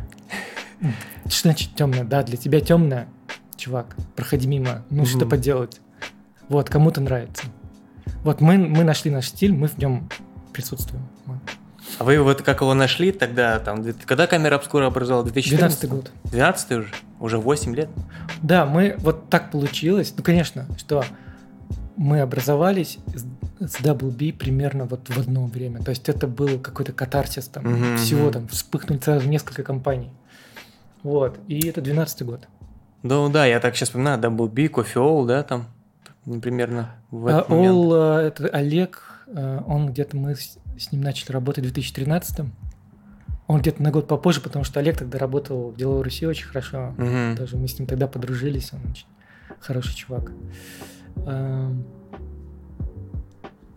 Что 1.29 1.49
значит 1.49 1.75
темное? 1.75 2.05
Да, 2.05 2.23
для 2.23 2.37
тебя 2.37 2.61
темное, 2.61 3.09
чувак, 3.57 3.97
проходи 4.17 4.47
мимо, 4.49 4.85
ну 4.91 5.05
что 5.05 5.21
Мгм. 5.21 5.31
поделать. 5.31 5.81
Вот, 6.49 6.71
кому-то 6.71 7.01
нравится. 7.01 7.45
Вот 8.25 8.41
мы, 8.41 8.59
мы 8.59 8.85
нашли 8.85 9.11
наш 9.11 9.29
стиль, 9.29 9.53
мы 9.53 9.69
в 9.69 9.79
нем 9.79 10.09
присутствуем. 10.53 11.05
А 11.99 12.05
вы 12.05 12.21
вот 12.21 12.43
как 12.43 12.61
его 12.61 12.75
нашли 12.75 13.13
тогда, 13.13 13.59
там, 13.59 13.85
когда 14.05 14.27
камера 14.27 14.57
обскура 14.57 14.87
образовалась? 14.87 15.33
2014 15.33 15.81
12 15.81 15.91
год. 15.91 16.13
12 16.31 16.73
уже? 16.73 16.89
Уже 17.21 17.39
8 17.39 17.75
лет? 17.75 17.89
Да, 18.43 18.67
мы 18.67 18.97
вот 18.99 19.29
так 19.31 19.51
получилось. 19.51 20.13
Ну, 20.17 20.23
конечно, 20.23 20.67
что 20.77 21.05
мы 21.97 22.21
образовались 22.21 22.99
с 23.59 23.81
Double 23.81 24.11
B 24.11 24.33
примерно 24.33 24.85
вот 24.85 25.09
в 25.09 25.19
одно 25.19 25.47
время. 25.47 25.83
То 25.83 25.91
есть 25.91 26.09
это 26.09 26.29
был 26.29 26.61
какой-то 26.61 26.93
катарсис 26.93 27.49
там 27.49 27.65
Мгм, 27.65 27.97
всего 27.97 28.31
там 28.31 28.47
вспыхнули 28.49 29.01
сразу 29.01 29.29
несколько 29.29 29.65
компаний. 29.65 30.11
Вот. 31.03 31.39
И 31.49 31.67
это 31.67 31.81
12 31.81 32.23
год. 32.23 32.47
Ну 33.03 33.29
да, 33.29 33.47
я 33.47 33.61
так 33.61 33.75
сейчас 33.77 33.89
вспоминаю, 33.89 34.21
Double 34.21 34.49
B, 34.49 34.67
Coffee 34.67 34.95
All, 34.97 35.27
да, 35.27 35.43
там, 35.43 35.67
примерно 36.43 36.95
в 37.11 37.27
А 37.27 37.39
этот 37.39 37.49
момент. 37.49 37.75
Ол, 37.75 37.93
а, 37.95 38.23
это 38.23 38.47
Олег, 38.49 39.03
а, 39.29 39.65
он 39.67 39.89
где-то 39.89 40.17
мы 40.17 40.35
с, 40.35 40.59
ним 40.93 41.01
начали 41.01 41.33
работать 41.33 41.65
в 41.65 41.73
2013 41.73 42.47
Он 43.47 43.61
где-то 43.61 43.83
на 43.83 43.91
год 43.91 44.07
попозже, 44.07 44.41
потому 44.41 44.65
что 44.65 44.81
Олег 44.81 44.99
тогда 44.99 45.19
работал 45.19 45.71
в 45.71 45.77
Деловой 45.77 46.03
Руси 46.03 46.27
очень 46.27 46.47
хорошо. 46.47 46.95
Мгм. 46.97 47.37
Тоже 47.37 47.57
мы 47.57 47.67
с 47.69 47.79
ним 47.79 47.89
тогда 47.89 48.07
подружились, 48.07 48.73
он 48.73 48.91
очень 48.91 49.07
хороший 49.61 49.95
чувак. 49.95 50.33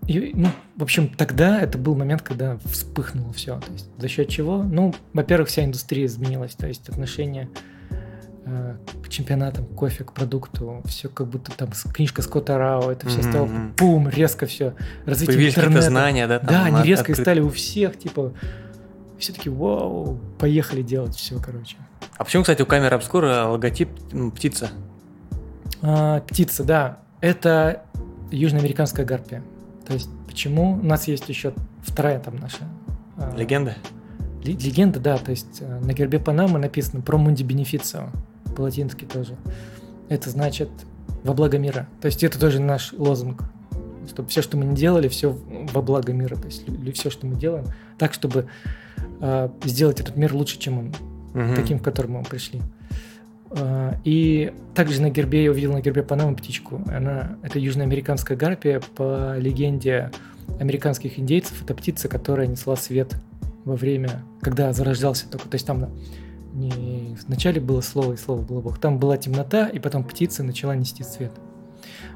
И, 0.07 0.31
ну, 0.35 0.49
в 0.75 0.83
общем, 0.83 1.09
тогда 1.09 1.61
это 1.61 1.77
был 1.77 1.95
момент, 1.95 2.21
когда 2.21 2.57
вспыхнуло 2.65 3.31
все. 3.33 3.59
То 3.59 3.71
есть 3.71 3.87
за 3.97 4.07
счет 4.07 4.29
чего? 4.29 4.63
Ну, 4.63 4.93
во-первых, 5.13 5.49
вся 5.49 5.63
индустрия 5.63 6.05
изменилась, 6.05 6.53
то 6.53 6.67
есть 6.67 6.89
отношение 6.89 7.49
э, 7.53 7.70
к 8.43 9.09
чемпионатам, 9.09 9.65
кофе, 9.65 10.03
к 10.03 10.13
продукту, 10.13 10.81
все 10.85 11.09
как 11.09 11.27
будто 11.27 11.51
там 11.51 11.69
книжка 11.93 12.21
Скотта 12.21 12.57
Рао, 12.57 12.91
это 12.91 13.07
все 13.07 13.19
Мгм, 13.21 13.29
стало 13.29 13.49
бум, 13.77 14.09
резко 14.09 14.45
все. 14.47 14.73
Развитие 15.05 15.35
Появились 15.35 15.57
интернета. 15.57 15.81
знания, 15.89 16.27
да? 16.27 16.39
там, 16.39 16.47
Да, 16.49 16.63
они 16.65 16.83
резко 16.87 17.11
открыт- 17.11 17.21
стали 17.21 17.39
у 17.39 17.49
всех, 17.49 17.99
типа, 17.99 18.33
все 19.19 19.33
таки 19.33 19.49
вау, 19.49 20.19
поехали 20.39 20.81
делать 20.81 21.15
все, 21.15 21.39
короче. 21.39 21.77
А 22.17 22.23
почему, 22.23 22.41
кстати, 22.43 22.61
у 22.61 22.65
камеры 22.65 22.95
обскура 22.95 23.45
логотип 23.45 23.89
птица? 24.35 24.69
А, 25.81 26.21
птица, 26.21 26.63
да, 26.63 26.99
это 27.21 27.83
южноамериканская 28.31 29.05
гарпия. 29.05 29.43
То 29.85 29.93
есть 29.93 30.09
почему 30.27 30.73
у 30.73 30.83
нас 30.83 31.07
есть 31.07 31.27
еще 31.29 31.53
вторая 31.83 32.19
там 32.19 32.37
наша 32.37 32.63
а, 33.17 33.35
Легенда? 33.35 33.75
ле- 34.43 34.53
легенда, 34.53 34.99
да, 34.99 35.17
то 35.17 35.31
есть 35.31 35.61
э, 35.61 35.79
на 35.79 35.93
гербе 35.93 36.17
Панамы 36.19 36.57
написано 36.59 37.01
про 37.01 37.17
мунди 37.17 37.43
бенефицио, 37.43 38.09
по-латински 38.51 39.05
тоже. 39.05 39.35
Это 40.09 40.29
значит 40.29 40.69
во 41.23 41.33
благо 41.33 41.57
мира. 41.57 41.87
То 42.01 42.07
есть 42.07 42.23
это 42.23 42.39
тоже 42.39 42.59
наш 42.59 42.93
лозунг, 42.93 43.43
чтобы 44.07 44.29
все, 44.29 44.41
что 44.41 44.57
мы 44.57 44.65
не 44.65 44.75
делали, 44.75 45.07
все 45.07 45.37
во 45.73 45.81
благо 45.81 46.13
мира. 46.13 46.35
То 46.35 46.45
есть 46.47 46.63
все, 46.97 47.09
что 47.09 47.25
мы 47.27 47.35
делаем, 47.35 47.65
так, 47.97 48.13
чтобы 48.13 48.47
э, 49.19 49.49
сделать 49.65 49.99
этот 49.99 50.15
мир 50.17 50.33
лучше, 50.33 50.57
чем 50.59 50.79
он, 50.79 50.93
Мгм. 51.33 51.55
таким, 51.55 51.79
к 51.79 51.83
которому 51.83 52.19
мы 52.19 52.25
пришли. 52.25 52.61
Э, 53.51 53.93
И 54.03 54.51
также 54.75 55.01
на 55.01 55.09
гербе 55.09 55.43
я 55.45 55.51
увидел 55.51 55.73
на 55.73 55.81
гербе 55.81 56.03
Панамы 56.03 56.35
птичку. 56.35 56.81
Она 56.87 57.37
это 57.43 57.59
южноамериканская 57.59 58.37
гарпия 58.37 58.81
по 58.95 59.37
легенде 59.37 60.11
американских 60.59 61.19
индейцев. 61.19 61.61
Это 61.63 61.73
птица, 61.73 62.07
которая 62.09 62.47
несла 62.47 62.75
свет 62.75 63.15
во 63.63 63.75
время, 63.75 64.23
когда 64.41 64.73
зарождался 64.73 65.29
только. 65.29 65.47
То 65.47 65.55
есть 65.55 65.65
там 65.67 65.89
не 66.53 67.15
вначале 67.27 67.59
было 67.61 67.81
слово 67.81 68.13
и 68.13 68.17
слово 68.17 68.41
было 68.41 68.61
Бог. 68.61 68.79
Там 68.79 68.99
была 68.99 69.17
темнота, 69.17 69.67
и 69.67 69.79
потом 69.79 70.03
птица 70.03 70.43
начала 70.43 70.75
нести 70.75 71.03
свет. 71.03 71.31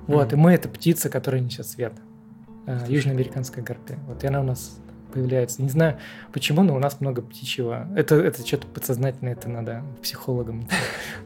Вот, 0.07 0.31
и 0.33 0.35
Мгм. 0.35 0.43
мы 0.43 0.53
это 0.53 0.69
птица, 0.69 1.09
которая 1.09 1.41
несет 1.41 1.67
свет. 1.67 1.93
Э, 2.67 2.79
Южноамериканская 2.87 3.63
гарпия. 3.63 3.97
Вот 4.07 4.23
и 4.23 4.27
она 4.27 4.41
у 4.41 4.43
нас 4.43 4.77
появляется. 5.13 5.61
Не 5.61 5.69
знаю 5.69 5.97
почему, 6.33 6.61
но 6.63 6.75
у 6.75 6.79
нас 6.79 6.99
много 6.99 7.21
птичьего. 7.21 7.87
Это, 7.95 8.15
это 8.15 8.45
что-то 8.45 8.67
подсознательное, 8.67 9.33
это 9.33 9.47
надо 9.49 9.83
психологам. 10.01 10.67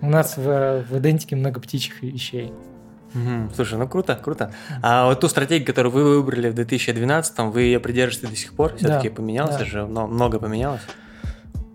У 0.01 0.09
нас 0.09 0.37
в, 0.37 0.83
в 0.89 0.97
идентике 0.99 1.35
много 1.35 1.59
птичьих 1.59 2.01
вещей. 2.03 2.53
Слушай, 3.55 3.79
ну 3.79 3.87
круто, 3.87 4.15
круто. 4.15 4.53
А 4.83 5.07
вот 5.07 5.19
ту 5.19 5.27
стратегию, 5.29 5.65
которую 5.65 5.91
вы 5.91 6.17
выбрали 6.21 6.49
в 6.49 6.53
2012, 6.53 7.39
вы 7.51 7.61
ее 7.63 7.79
придерживаете 7.79 8.27
до 8.31 8.35
сих 8.39 8.53
пор? 8.53 8.75
Все-таки 8.75 9.09
Да, 9.09 9.15
поменялось 9.15 9.57
да. 9.57 9.65
же, 9.65 9.87
но 9.87 10.05
много 10.05 10.37
поменялось? 10.39 10.81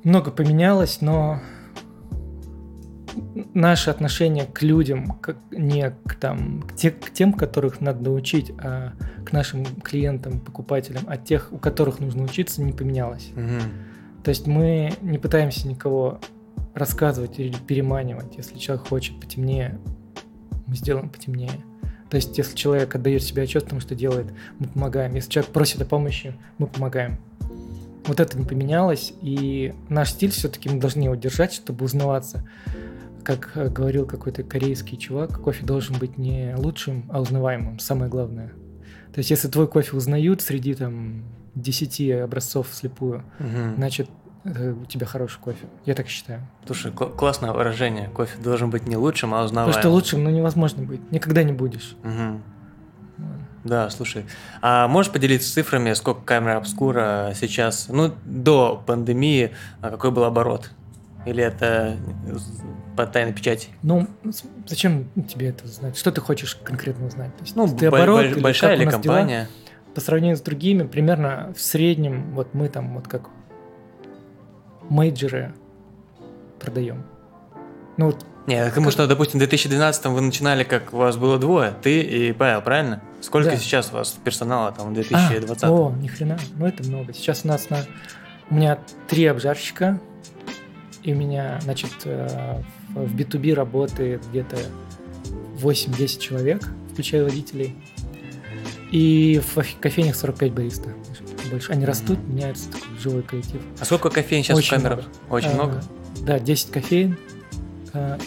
Много 0.04 0.30
поменялось, 0.30 1.00
но 1.00 1.40
наше 3.54 3.90
отношение 3.90 4.44
к 4.44 4.62
людям, 4.62 5.18
как 5.20 5.38
не 5.50 5.90
к, 6.06 6.14
там, 6.14 6.62
к, 6.62 6.74
те- 6.74 6.90
к 6.90 7.10
тем, 7.10 7.32
которых 7.32 7.80
надо 7.80 8.04
научить, 8.04 8.52
а 8.58 8.92
к 9.24 9.32
нашим 9.32 9.64
клиентам, 9.64 10.40
покупателям, 10.40 11.04
а 11.06 11.16
тех, 11.16 11.48
у 11.52 11.58
которых 11.58 12.00
нужно 12.00 12.24
учиться, 12.24 12.62
не 12.62 12.72
поменялось. 12.72 13.30
Мгм. 13.34 13.60
То 14.22 14.28
есть 14.28 14.46
мы 14.46 14.92
не 15.00 15.18
пытаемся 15.18 15.68
никого 15.68 16.20
рассказывать 16.74 17.38
или 17.38 17.54
переманивать. 17.66 18.36
Если 18.36 18.58
человек 18.58 18.88
хочет 18.88 19.18
потемнее, 19.20 19.78
мы 20.66 20.76
сделаем 20.76 21.08
потемнее. 21.08 21.52
То 22.10 22.16
есть 22.16 22.36
если 22.36 22.54
человек 22.56 22.94
отдает 22.94 23.22
себе 23.22 23.42
отчет 23.42 23.64
в 23.64 23.68
том, 23.68 23.80
что 23.80 23.94
делает, 23.94 24.26
мы 24.58 24.68
помогаем. 24.68 25.14
Если 25.14 25.30
человек 25.30 25.52
просит 25.52 25.80
о 25.80 25.84
помощи, 25.84 26.34
мы 26.58 26.66
помогаем. 26.66 27.18
Вот 28.06 28.20
это 28.20 28.38
не 28.38 28.44
поменялось, 28.44 29.12
и 29.22 29.74
наш 29.88 30.10
стиль 30.10 30.30
все-таки 30.30 30.68
мы 30.68 30.78
должны 30.80 31.02
его 31.04 31.14
держать, 31.14 31.52
чтобы 31.54 31.84
узнаваться. 31.84 32.46
Как 33.22 33.52
э, 33.56 33.68
говорил 33.70 34.04
какой-то 34.06 34.42
корейский 34.42 34.98
чувак, 34.98 35.40
кофе 35.40 35.64
должен 35.64 35.96
быть 35.98 36.18
не 36.18 36.54
лучшим, 36.58 37.08
а 37.10 37.20
узнаваемым, 37.22 37.78
самое 37.78 38.10
главное. 38.10 38.48
То 39.14 39.18
есть 39.18 39.30
если 39.30 39.48
твой 39.48 39.66
кофе 39.68 39.96
узнают 39.96 40.42
среди 40.42 40.74
там 40.74 41.22
10 41.54 42.10
образцов 42.22 42.68
вслепую, 42.68 43.22
Мгм. 43.38 43.76
значит, 43.76 44.10
э, 44.44 44.72
у 44.72 44.84
тебя 44.84 45.06
хороший 45.06 45.38
кофе. 45.40 45.66
Я 45.86 45.94
так 45.94 46.08
считаю. 46.08 46.46
Слушай, 46.66 46.92
кл- 46.92 47.06
классное 47.16 47.52
выражение. 47.52 48.08
Кофе 48.10 48.38
должен 48.42 48.68
быть 48.68 48.86
не 48.86 48.96
лучшим, 48.96 49.32
а 49.32 49.42
узнаваемым. 49.44 49.72
Потому 49.74 49.80
что 49.82 49.90
лучшим, 49.90 50.24
ну, 50.24 50.28
невозможно 50.30 50.82
быть. 50.82 51.00
Никогда 51.10 51.42
не 51.42 51.52
будешь. 51.54 51.96
Мгм. 52.02 52.42
Да, 53.64 53.88
слушай. 53.90 54.26
А 54.60 54.86
можешь 54.88 55.10
поделиться 55.10 55.52
цифрами, 55.52 55.92
сколько 55.94 56.20
камера 56.20 56.56
обскура 56.58 57.32
сейчас, 57.34 57.88
ну, 57.88 58.12
до 58.24 58.82
пандемии, 58.86 59.52
а 59.80 59.90
какой 59.90 60.10
был 60.10 60.24
оборот? 60.24 60.70
Или 61.26 61.42
это 61.42 61.96
по 62.96 63.06
тайной 63.06 63.32
печати? 63.32 63.68
Ну, 63.82 64.06
зачем 64.66 65.08
тебе 65.26 65.48
это 65.48 65.66
знать? 65.66 65.96
Что 65.96 66.12
ты 66.12 66.20
хочешь 66.20 66.54
конкретно 66.56 67.06
узнать? 67.06 67.34
То 67.36 67.42
есть, 67.44 67.56
Ну, 67.56 67.66
ты 67.66 67.90
бо- 67.90 67.96
оборот 67.96 68.20
бо- 68.20 68.26
или 68.28 68.40
большая 68.40 68.76
или 68.76 68.84
нас 68.84 69.00
дела? 69.00 69.14
компания? 69.14 69.48
По 69.94 70.00
сравнению 70.02 70.36
с 70.36 70.40
другими, 70.42 70.82
примерно 70.82 71.54
в 71.56 71.60
среднем, 71.62 72.32
вот 72.34 72.52
мы 72.52 72.68
там 72.68 72.94
вот 72.94 73.08
как 73.08 73.30
мейджеры 74.90 75.54
продаем. 76.60 77.04
Ну, 77.96 78.12
Не, 78.46 78.66
потому 78.66 78.90
что, 78.90 79.06
допустим, 79.06 79.38
в 79.38 79.38
2012 79.38 80.06
вы 80.06 80.20
начинали, 80.20 80.64
как 80.64 80.92
у 80.92 80.96
вас 80.98 81.16
было 81.16 81.38
двое, 81.38 81.74
ты 81.82 82.00
и 82.00 82.32
Павел, 82.32 82.60
правильно? 82.60 83.00
Сколько 83.22 83.50
Да. 83.50 83.56
сейчас 83.56 83.90
у 83.90 83.94
вас 83.96 84.16
персонала 84.22 84.70
там 84.72 84.88
в 84.88 84.90
А, 84.90 84.94
2020? 84.94 85.64
о, 85.70 85.94
ни 86.00 86.08
хрена, 86.08 86.38
ну 86.58 86.66
это 86.66 86.82
много. 86.88 87.12
Сейчас 87.14 87.42
у 87.44 87.48
нас 87.48 87.70
на... 87.70 87.78
У 88.50 88.54
меня 88.56 88.78
три 89.08 89.24
обжарщика, 89.26 89.98
и 91.02 91.12
у 91.14 91.16
меня, 91.16 91.58
значит, 91.62 91.92
э, 92.04 92.60
в 92.94 93.06
в 93.06 93.16
B2B 93.16 93.54
работает 93.54 94.22
где-то 94.30 94.56
8-10 95.60 96.18
человек, 96.20 96.68
включая 96.92 97.24
водителей. 97.24 97.74
И 98.90 99.40
в 99.44 99.54
кофе- 99.58 99.76
кофейнях 99.80 100.14
45 100.16 100.52
бариста. 100.52 100.90
Больше. 101.50 101.72
Они 101.72 101.84
растут, 101.84 102.18
меняются, 102.28 102.70
такой 102.70 102.98
живой 102.98 103.22
коллектив. 103.22 103.60
А 103.80 103.84
сколько 103.84 104.10
кофеин 104.10 104.42
сейчас 104.44 104.58
Очень 104.58 104.68
в 104.68 104.82
камерах? 104.82 104.98
много. 104.98 105.34
Очень 105.34 105.48
А, 105.50 105.54
много? 105.54 105.82
Да, 106.20 106.38
10 106.38 106.70
кофеин 106.70 107.16
а, 107.16 107.33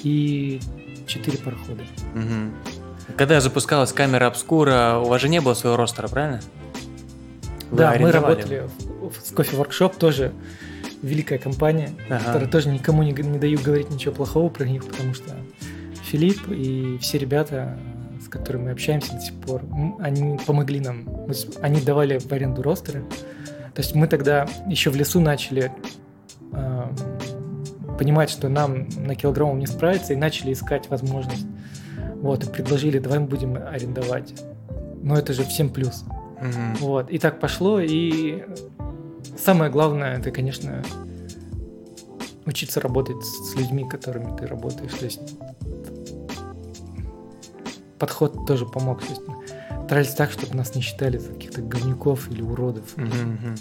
и 0.04 0.60
4 1.06 1.38
парохода. 1.38 1.84
Мгм. 2.14 2.54
Когда 3.16 3.40
запускалась 3.40 3.94
камера 3.94 4.28
обскура, 4.28 5.02
у 5.04 5.08
вас 5.08 5.22
же 5.22 5.30
не 5.30 5.40
было 5.40 5.54
своего 5.54 5.78
ростера, 5.78 6.08
правильно? 6.08 6.42
Вы 7.72 7.78
да, 7.78 7.96
мы 8.00 8.12
работали 8.12 8.70
в, 9.02 9.32
в 9.32 9.34
кофе 9.34 9.56
воркшоп 9.58 9.96
тоже 9.96 10.34
великая 11.02 11.38
компания, 11.38 11.92
Ага. 12.10 12.24
которая 12.26 12.50
тоже 12.50 12.70
никому 12.70 13.04
не, 13.04 13.12
не 13.12 13.40
даю 13.40 13.60
говорить 13.60 13.90
ничего 13.90 14.14
плохого 14.14 14.50
про 14.50 14.66
них, 14.66 14.86
потому 14.86 15.14
что 15.14 15.36
Филипп 16.04 16.50
и 16.50 16.98
все 17.02 17.18
ребята, 17.18 17.78
э, 18.20 18.24
с 18.24 18.30
которыми 18.30 18.66
мы 18.66 18.72
общаемся 18.72 19.14
до 19.14 19.20
сих 19.20 19.34
пор, 19.36 19.64
они 20.00 20.38
помогли 20.46 20.80
нам. 20.80 21.06
Они 21.62 21.82
давали 21.82 22.18
в 22.20 22.32
аренду 22.32 22.62
ростеры. 22.62 23.04
То 23.74 23.82
есть 23.82 23.94
мы 23.94 24.08
тогда 24.08 24.48
еще 24.68 24.90
в 24.90 24.96
лесу 24.96 25.20
начали 25.20 25.72
понимать, 27.98 28.30
что 28.30 28.50
нам 28.50 28.88
на 28.96 29.16
килограмм 29.16 29.58
не 29.60 29.68
справиться, 29.68 30.14
и 30.14 30.16
начали 30.16 30.54
искать 30.54 30.90
возможность. 30.90 31.46
Вот, 32.22 32.44
и 32.44 32.50
предложили, 32.50 33.00
давай 33.00 33.20
мы 33.20 33.28
будем 33.28 33.58
арендовать. 33.58 34.34
Но 35.02 35.18
это 35.18 35.34
же 35.34 35.44
всем 35.44 35.70
плюс. 35.70 36.04
Мгм. 36.42 36.76
Вот, 36.80 37.10
и 37.10 37.18
так 37.18 37.40
пошло, 37.40 37.80
и 37.80 38.44
самое 39.38 39.72
главное, 39.72 40.18
это, 40.18 40.32
конечно, 40.32 40.84
учиться 42.46 42.80
работать 42.80 43.24
с 43.24 43.56
людьми, 43.56 43.88
которыми 43.88 44.36
ты 44.38 44.48
работаешь. 44.48 44.94
То 44.94 45.06
есть 45.06 45.38
подход 48.00 48.46
тоже 48.46 48.66
помог. 48.66 49.02
То 49.02 49.10
есть 49.10 49.22
старались 49.86 50.14
так, 50.14 50.32
чтобы 50.32 50.56
нас 50.56 50.76
не 50.76 50.82
считали 50.82 51.18
за 51.18 51.30
каких-то 51.30 51.62
говнюков 51.62 52.30
или 52.32 52.42
уродов, 52.42 52.96
Мгм, 52.98 53.08
мгм. 53.10 53.56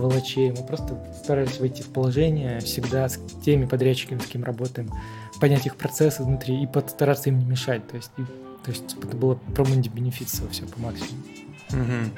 Сволочей. 0.00 0.50
Мы 0.50 0.64
просто 0.66 0.98
старались 1.22 1.60
войти 1.60 1.82
в 1.82 1.88
положение 1.88 2.60
всегда 2.60 3.08
с 3.08 3.18
теми 3.44 3.66
подрядчиками, 3.66 4.18
с 4.18 4.26
кем 4.26 4.44
работаем, 4.44 4.90
понять 5.40 5.66
их 5.66 5.76
процессы 5.76 6.22
внутри 6.22 6.62
и 6.62 6.66
постараться 6.66 7.28
им 7.28 7.38
не 7.38 7.44
мешать. 7.44 7.86
То 7.88 7.96
есть, 7.96 8.10
и- 8.18 8.22
то 8.64 8.70
есть 8.70 8.96
это 9.02 9.16
было 9.16 9.34
про 9.34 9.64
бенефицио 9.64 10.46
все 10.50 10.64
по 10.66 10.80
максимуму. 10.80 11.22
Мгм. 11.70 12.10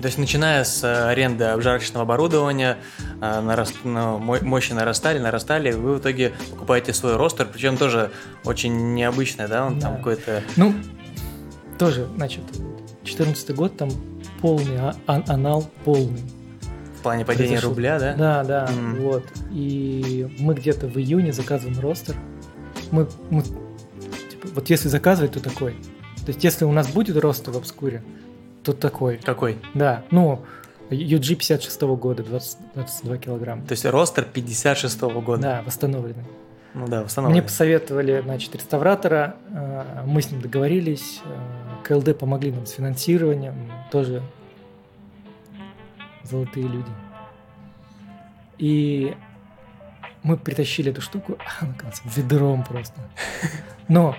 То 0.00 0.06
есть, 0.06 0.16
начиная 0.18 0.64
с 0.64 0.82
э, 0.82 1.08
аренды 1.10 1.44
обжарочного 1.44 2.04
оборудования, 2.04 2.78
э, 3.20 3.40
нараст- 3.42 3.84
ну, 3.84 4.18
мо- 4.18 4.40
мощи 4.40 4.72
нарастали, 4.72 5.18
нарастали, 5.18 5.72
вы 5.72 5.96
в 5.96 5.98
итоге 6.00 6.32
покупаете 6.50 6.94
свой 6.94 7.16
ростер, 7.16 7.46
причем 7.52 7.76
тоже 7.76 8.10
очень 8.44 8.94
необычный, 8.94 9.46
да, 9.46 9.66
он 9.66 9.78
там 9.78 9.92
Да. 9.92 9.96
какой-то... 9.98 10.42
Ну, 10.56 10.74
тоже, 11.78 12.08
значит, 12.16 12.42
14 13.04 13.54
год, 13.54 13.76
там 13.76 13.90
полный 14.40 14.78
а- 14.80 14.96
анал, 15.06 15.68
полный. 15.84 16.22
В 17.00 17.02
плане 17.02 17.24
падения 17.24 17.48
произошел. 17.48 17.70
рубля, 17.70 17.98
да? 17.98 18.14
Да, 18.14 18.44
да, 18.44 18.68
Мгм. 18.72 19.00
вот. 19.02 19.24
И 19.50 20.28
мы 20.38 20.52
где-то 20.54 20.86
в 20.86 20.96
июне 20.98 21.32
заказываем 21.32 21.80
ростер. 21.80 22.14
Мы, 22.90 23.08
мы, 23.30 23.42
типа, 23.42 24.48
вот 24.54 24.68
если 24.68 24.88
заказывать, 24.88 25.32
то 25.32 25.40
такой. 25.40 25.72
То 26.26 26.28
есть 26.28 26.44
если 26.44 26.64
у 26.66 26.72
нас 26.72 26.88
будет 26.92 27.16
ростер 27.16 27.52
в 27.52 27.56
обскуре, 27.56 28.02
то 28.62 28.74
такой. 28.74 29.16
Какой? 29.16 29.58
Да, 29.72 30.04
ну, 30.10 30.42
UG 30.90 31.36
56 31.36 31.80
года, 31.82 32.22
20, 32.22 32.58
22 32.74 33.16
килограмма. 33.16 33.64
То 33.64 33.72
есть 33.72 33.84
ростер 33.86 34.24
56 34.24 35.00
года. 35.00 35.40
Да, 35.42 35.62
восстановленный. 35.64 36.24
Ну 36.74 36.86
да, 36.86 36.96
Мне 36.98 37.04
восстановлен. 37.04 37.42
посоветовали, 37.42 38.20
значит, 38.24 38.54
реставратора, 38.54 39.36
э, 39.52 40.02
мы 40.06 40.20
с 40.22 40.30
ним 40.30 40.40
договорились, 40.40 41.20
э, 41.24 41.84
КЛД 41.84 42.16
помогли 42.18 42.52
нам 42.52 42.66
с 42.66 42.72
финансированием, 42.72 43.54
тоже 43.90 44.22
золотые 46.30 46.66
люди. 46.66 46.90
И 48.58 49.14
мы 50.22 50.36
притащили 50.36 50.90
эту 50.90 51.00
штуку, 51.00 51.38
а 51.38 51.64
она, 51.64 51.74
ведром 52.04 52.64
просто. 52.64 53.00
Но 53.88 54.16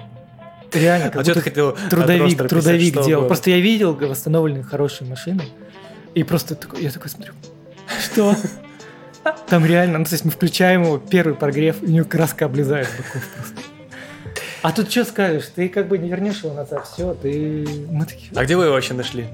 реально, 0.73 1.09
как 1.09 1.21
А 1.21 1.23
ты 1.23 1.31
будто 1.31 1.41
хотел 1.41 1.69
от 1.69 1.89
трудовик, 1.89 2.37
трудовик 2.37 2.93
56-го 2.93 3.03
делал. 3.05 3.21
года? 3.21 3.27
Просто 3.27 3.49
я 3.51 3.59
видел 3.59 3.95
восстановленные 3.95 4.63
хорошие 4.63 5.07
машины, 5.07 5.43
и 6.13 6.23
просто 6.23 6.55
такой, 6.55 6.81
я 6.83 6.91
такой 6.91 7.09
смотрю, 7.09 7.33
что? 7.99 8.35
Там 9.47 9.65
реально, 9.65 9.99
ну, 9.99 10.05
то 10.05 10.13
есть 10.13 10.25
мы 10.25 10.31
включаем 10.31 10.83
его, 10.83 10.97
первый 10.97 11.35
прогрев, 11.35 11.83
и 11.83 11.85
у 11.85 11.89
него 11.89 12.05
краска 12.05 12.45
облезает 12.45 12.87
боков 12.97 13.23
просто. 13.35 13.70
А 14.61 14.71
тут 14.71 14.91
что 14.91 15.05
скажешь? 15.05 15.47
Ты 15.55 15.69
как 15.69 15.87
бы 15.87 15.97
не 15.97 16.09
вернешь 16.09 16.43
его 16.43 16.53
назад, 16.53 16.87
все, 16.87 17.13
ты... 17.15 17.65
Мы 17.89 18.05
такие... 18.05 18.31
А 18.35 18.43
где 18.43 18.55
вы 18.55 18.65
его 18.65 18.73
вообще 18.73 18.93
нашли? 18.93 19.27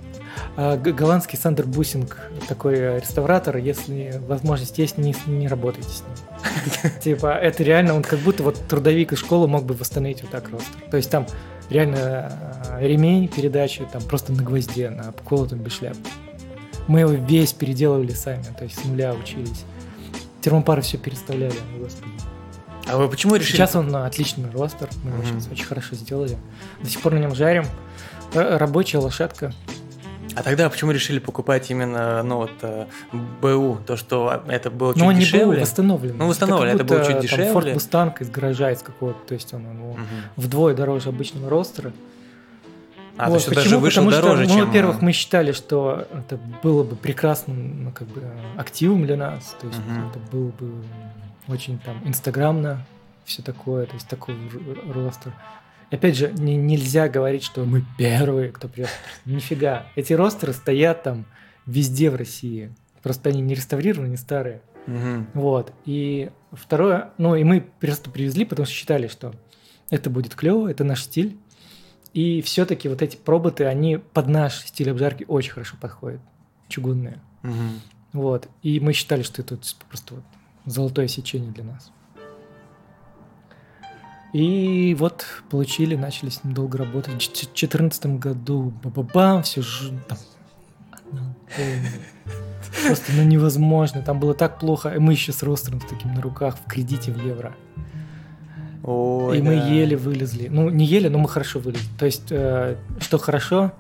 А 0.56 0.78
голландский 0.78 1.38
Сандер 1.38 1.66
Бусинг, 1.66 2.18
такой 2.48 3.00
реставратор, 3.00 3.58
если 3.58 4.22
возможность 4.28 4.78
есть, 4.78 4.98
не, 4.98 5.16
не 5.26 5.48
работайте 5.48 5.90
с 5.90 6.04
ним. 6.04 6.92
Типа, 7.02 7.34
это 7.34 7.64
реально, 7.64 7.96
он 7.96 8.04
как 8.04 8.20
будто 8.20 8.44
вот 8.44 8.58
трудовик 8.68 9.12
из 9.12 9.20
школы 9.20 9.48
мог 9.48 9.66
бы 9.66 9.74
восстановить 9.74 10.22
вот 10.22 10.32
так 10.32 10.50
roaster. 10.50 10.82
То 10.90 10.98
есть 10.98 11.10
там 11.10 11.28
реально 11.70 12.32
э, 12.80 12.88
ремень 12.88 13.28
передачи, 13.28 13.86
там 13.92 14.02
просто 14.04 14.32
на 14.32 14.44
гвозде, 14.44 14.90
на 14.90 15.10
обколотом 15.10 15.60
без 15.60 15.74
шляпы. 15.74 15.98
Мы 16.88 17.02
его 17.02 17.12
весь 17.12 17.52
переделывали 17.52 18.12
сами, 18.12 18.46
то 18.58 18.64
есть 18.64 18.80
с 18.80 18.86
нуля 18.86 19.14
учились. 19.14 19.66
Термопары 20.42 20.82
все 20.82 20.98
переставляли, 20.98 21.56
господи. 21.78 22.17
А 22.90 22.98
вы 22.98 23.10
почему 23.10 23.36
решили? 23.36 23.58
Сейчас 23.58 23.76
он 23.76 23.90
на 23.90 24.06
отличный 24.06 24.50
roaster, 24.52 24.90
мы 25.04 25.12
его 25.12 25.24
сейчас 25.24 25.48
очень 25.52 25.66
хорошо 25.66 25.96
сделали. 25.96 26.38
До 26.82 26.90
сих 26.90 27.02
пор 27.02 27.14
на 27.14 27.18
нем 27.20 27.36
жарим. 27.36 27.66
Р- 28.34 28.58
Рабочая 28.58 29.00
лошадка. 29.00 29.54
А 30.36 30.44
тогда 30.44 30.70
почему 30.70 30.92
решили 30.92 31.18
покупать 31.20 31.72
именно, 31.72 32.22
ну 32.22 32.38
вот, 32.38 32.52
э, 32.62 32.86
БУ, 33.42 33.80
то, 33.88 33.98
что 33.98 34.44
это 34.48 34.70
было 34.70 34.94
чуть 34.94 35.02
Но 35.02 35.08
он 35.08 35.14
не 35.16 35.20
был 35.22 35.26
дешевле? 35.26 35.62
восстановлен. 35.62 36.18
Ну, 36.18 36.28
восстановлен, 36.28 36.76
это 36.76 36.84
было 36.84 37.04
чуть 37.04 37.20
дешевле. 37.22 37.52
Ford 37.52 37.74
Mustang 37.76 38.14
из 38.22 38.30
гаража 38.30 38.72
из 38.72 38.82
какого-то, 38.84 39.20
то 39.28 39.34
есть 39.34 39.52
он 39.54 39.64
его 39.64 39.94
Мгм. 39.94 40.06
вдвое 40.36 40.76
дороже 40.76 41.10
обычного 41.10 41.50
ростера. 41.50 41.92
А, 43.18 43.26
то 43.26 43.30
Вот, 43.32 43.36
есть 43.38 43.48
он 43.48 43.54
даже 43.56 43.68
почему? 43.70 43.82
вышел 43.82 44.06
Потому 44.06 44.22
дороже, 44.22 44.44
что, 44.44 44.54
ну, 44.54 44.60
чем... 44.60 44.68
во-первых, 44.68 45.02
мы 45.02 45.12
считали, 45.12 45.52
что 45.54 46.08
это 46.14 46.40
было 46.62 46.84
бы 46.84 46.96
прекрасным, 46.96 47.86
ну, 47.86 47.92
как 47.92 48.08
бы, 48.10 48.22
активом 48.58 49.08
для 49.08 49.18
нас. 49.18 49.56
То 49.60 49.66
есть 49.66 49.80
Мгм. 49.80 50.10
это 50.10 50.20
было 50.32 50.50
бы 50.52 50.72
очень 51.48 51.80
там 51.80 52.02
инстаграмно, 52.06 52.86
все 53.26 53.42
такое, 53.42 53.86
то 53.86 53.94
есть 53.96 54.08
такой 54.08 54.36
ростер. 54.94 55.34
Опять 55.90 56.18
же, 56.18 56.32
не- 56.34 56.58
нельзя 56.58 57.08
говорить, 57.08 57.44
что 57.44 57.64
мы 57.64 57.84
первые, 57.98 58.52
кто 58.52 58.68
привез. 58.68 58.90
Нифига. 59.26 59.86
Эти 59.96 60.14
ростеры 60.14 60.54
стоят 60.54 61.04
там 61.04 61.26
везде 61.66 62.10
в 62.10 62.16
России. 62.16 62.74
Просто 63.04 63.30
они 63.30 63.42
не 63.42 63.56
реставрированы, 63.56 64.10
не 64.10 64.18
старые. 64.18 64.62
Мгм. 64.86 65.28
Вот. 65.34 65.74
И 65.86 66.30
второе, 66.52 67.12
ну 67.18 67.36
и 67.36 67.44
мы 67.44 67.62
просто 67.80 68.10
привезли, 68.10 68.44
потому 68.46 68.66
что 68.66 68.76
считали, 68.76 69.08
что 69.08 69.34
это 69.90 70.10
будет 70.10 70.36
клево, 70.36 70.70
это 70.70 70.84
наш 70.84 71.04
стиль. 71.04 71.38
И 72.14 72.42
все-таки 72.42 72.90
вот 72.90 73.02
эти 73.02 73.16
проботы, 73.16 73.66
они 73.66 73.98
под 73.98 74.28
наш 74.28 74.66
стиль 74.66 74.90
обжарки 74.92 75.24
очень 75.28 75.52
хорошо 75.52 75.78
подходят. 75.80 76.20
Чугунные. 76.68 77.22
Мгм. 77.44 77.82
Вот. 78.12 78.50
И 78.64 78.80
мы 78.80 78.92
считали, 78.94 79.22
что 79.22 79.42
это 79.42 79.58
просто 79.88 80.16
вот 80.16 80.24
золотое 80.68 81.08
сечение 81.08 81.52
для 81.52 81.64
нас. 81.64 81.92
И 84.34 84.96
вот 85.00 85.26
получили, 85.50 85.96
начали 85.96 86.30
с 86.30 86.44
ним 86.44 86.54
долго 86.54 86.78
работать. 86.78 87.14
В 87.14 87.18
2014 87.18 88.06
году 88.18 88.74
ба-ба-бам, 88.84 89.42
все 89.42 89.62
ж... 89.62 89.92
там, 90.08 90.18
полная. 91.56 91.94
Просто 92.86 93.14
ну 93.14 93.24
невозможно. 93.24 94.02
Там 94.02 94.20
было 94.20 94.34
так 94.34 94.60
плохо. 94.60 94.90
И 94.90 95.00
мы 95.00 95.14
еще 95.14 95.32
с 95.32 95.42
ростером 95.42 95.82
с 95.82 95.86
таким 95.86 96.14
на 96.14 96.22
руках 96.22 96.58
в 96.58 96.70
кредите 96.70 97.12
в 97.12 97.26
евро. 97.26 97.56
Ой, 98.84 99.40
и 99.40 99.42
мы 99.42 99.56
да. 99.56 99.68
еле 99.68 99.98
вылезли. 99.98 100.48
Ну, 100.50 100.70
не 100.70 100.86
еле, 100.86 101.10
но 101.10 101.18
мы 101.18 101.28
хорошо 101.28 101.60
вылезли. 101.60 101.90
То 101.98 102.06
есть, 102.06 102.28
э, 102.30 102.78
что 103.00 103.18
хорошо, 103.18 103.74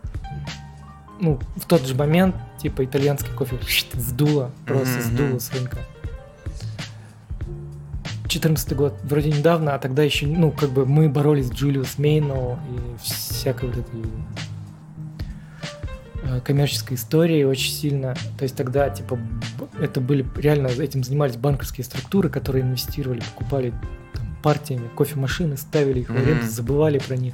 ну, 1.19 1.39
в 1.55 1.65
тот 1.65 1.85
же 1.85 1.95
момент, 1.95 2.35
типа, 2.61 2.83
итальянский 2.83 3.31
кофе 3.33 3.57
сдуло, 3.93 4.51
просто 4.65 4.99
Мгм, 4.99 5.01
сдуло 5.01 5.39
с 5.39 5.51
рынка. 5.53 5.77
14 8.37 8.73
год, 8.75 8.93
вроде 9.03 9.31
недавно, 9.31 9.73
а 9.73 9.79
тогда 9.79 10.03
еще, 10.03 10.27
ну, 10.27 10.51
как 10.51 10.69
бы 10.69 10.85
мы 10.85 11.09
боролись 11.09 11.47
с 11.47 11.51
Джулиус 11.51 11.97
Мейно 11.97 12.59
и 12.69 13.03
всякой 13.03 13.69
вот 13.69 13.77
этой 13.79 14.03
э, 16.23 16.39
коммерческой 16.41 16.95
историей 16.95 17.45
очень 17.45 17.71
сильно. 17.73 18.13
То 18.37 18.43
есть 18.43 18.55
тогда, 18.55 18.89
типа, 18.89 19.17
это 19.79 20.01
были 20.01 20.25
реально 20.35 20.67
этим 20.67 21.03
занимались 21.03 21.35
банковские 21.35 21.83
структуры, 21.85 22.29
которые 22.29 22.63
инвестировали, 22.63 23.21
покупали 23.21 23.73
там, 24.13 24.37
партиями 24.43 24.87
кофемашины, 24.95 25.57
ставили 25.57 26.01
их 26.01 26.09
в 26.09 26.15
аренду, 26.15 26.43
Мгм. 26.43 26.49
забывали 26.51 26.99
про 26.99 27.15
них, 27.15 27.33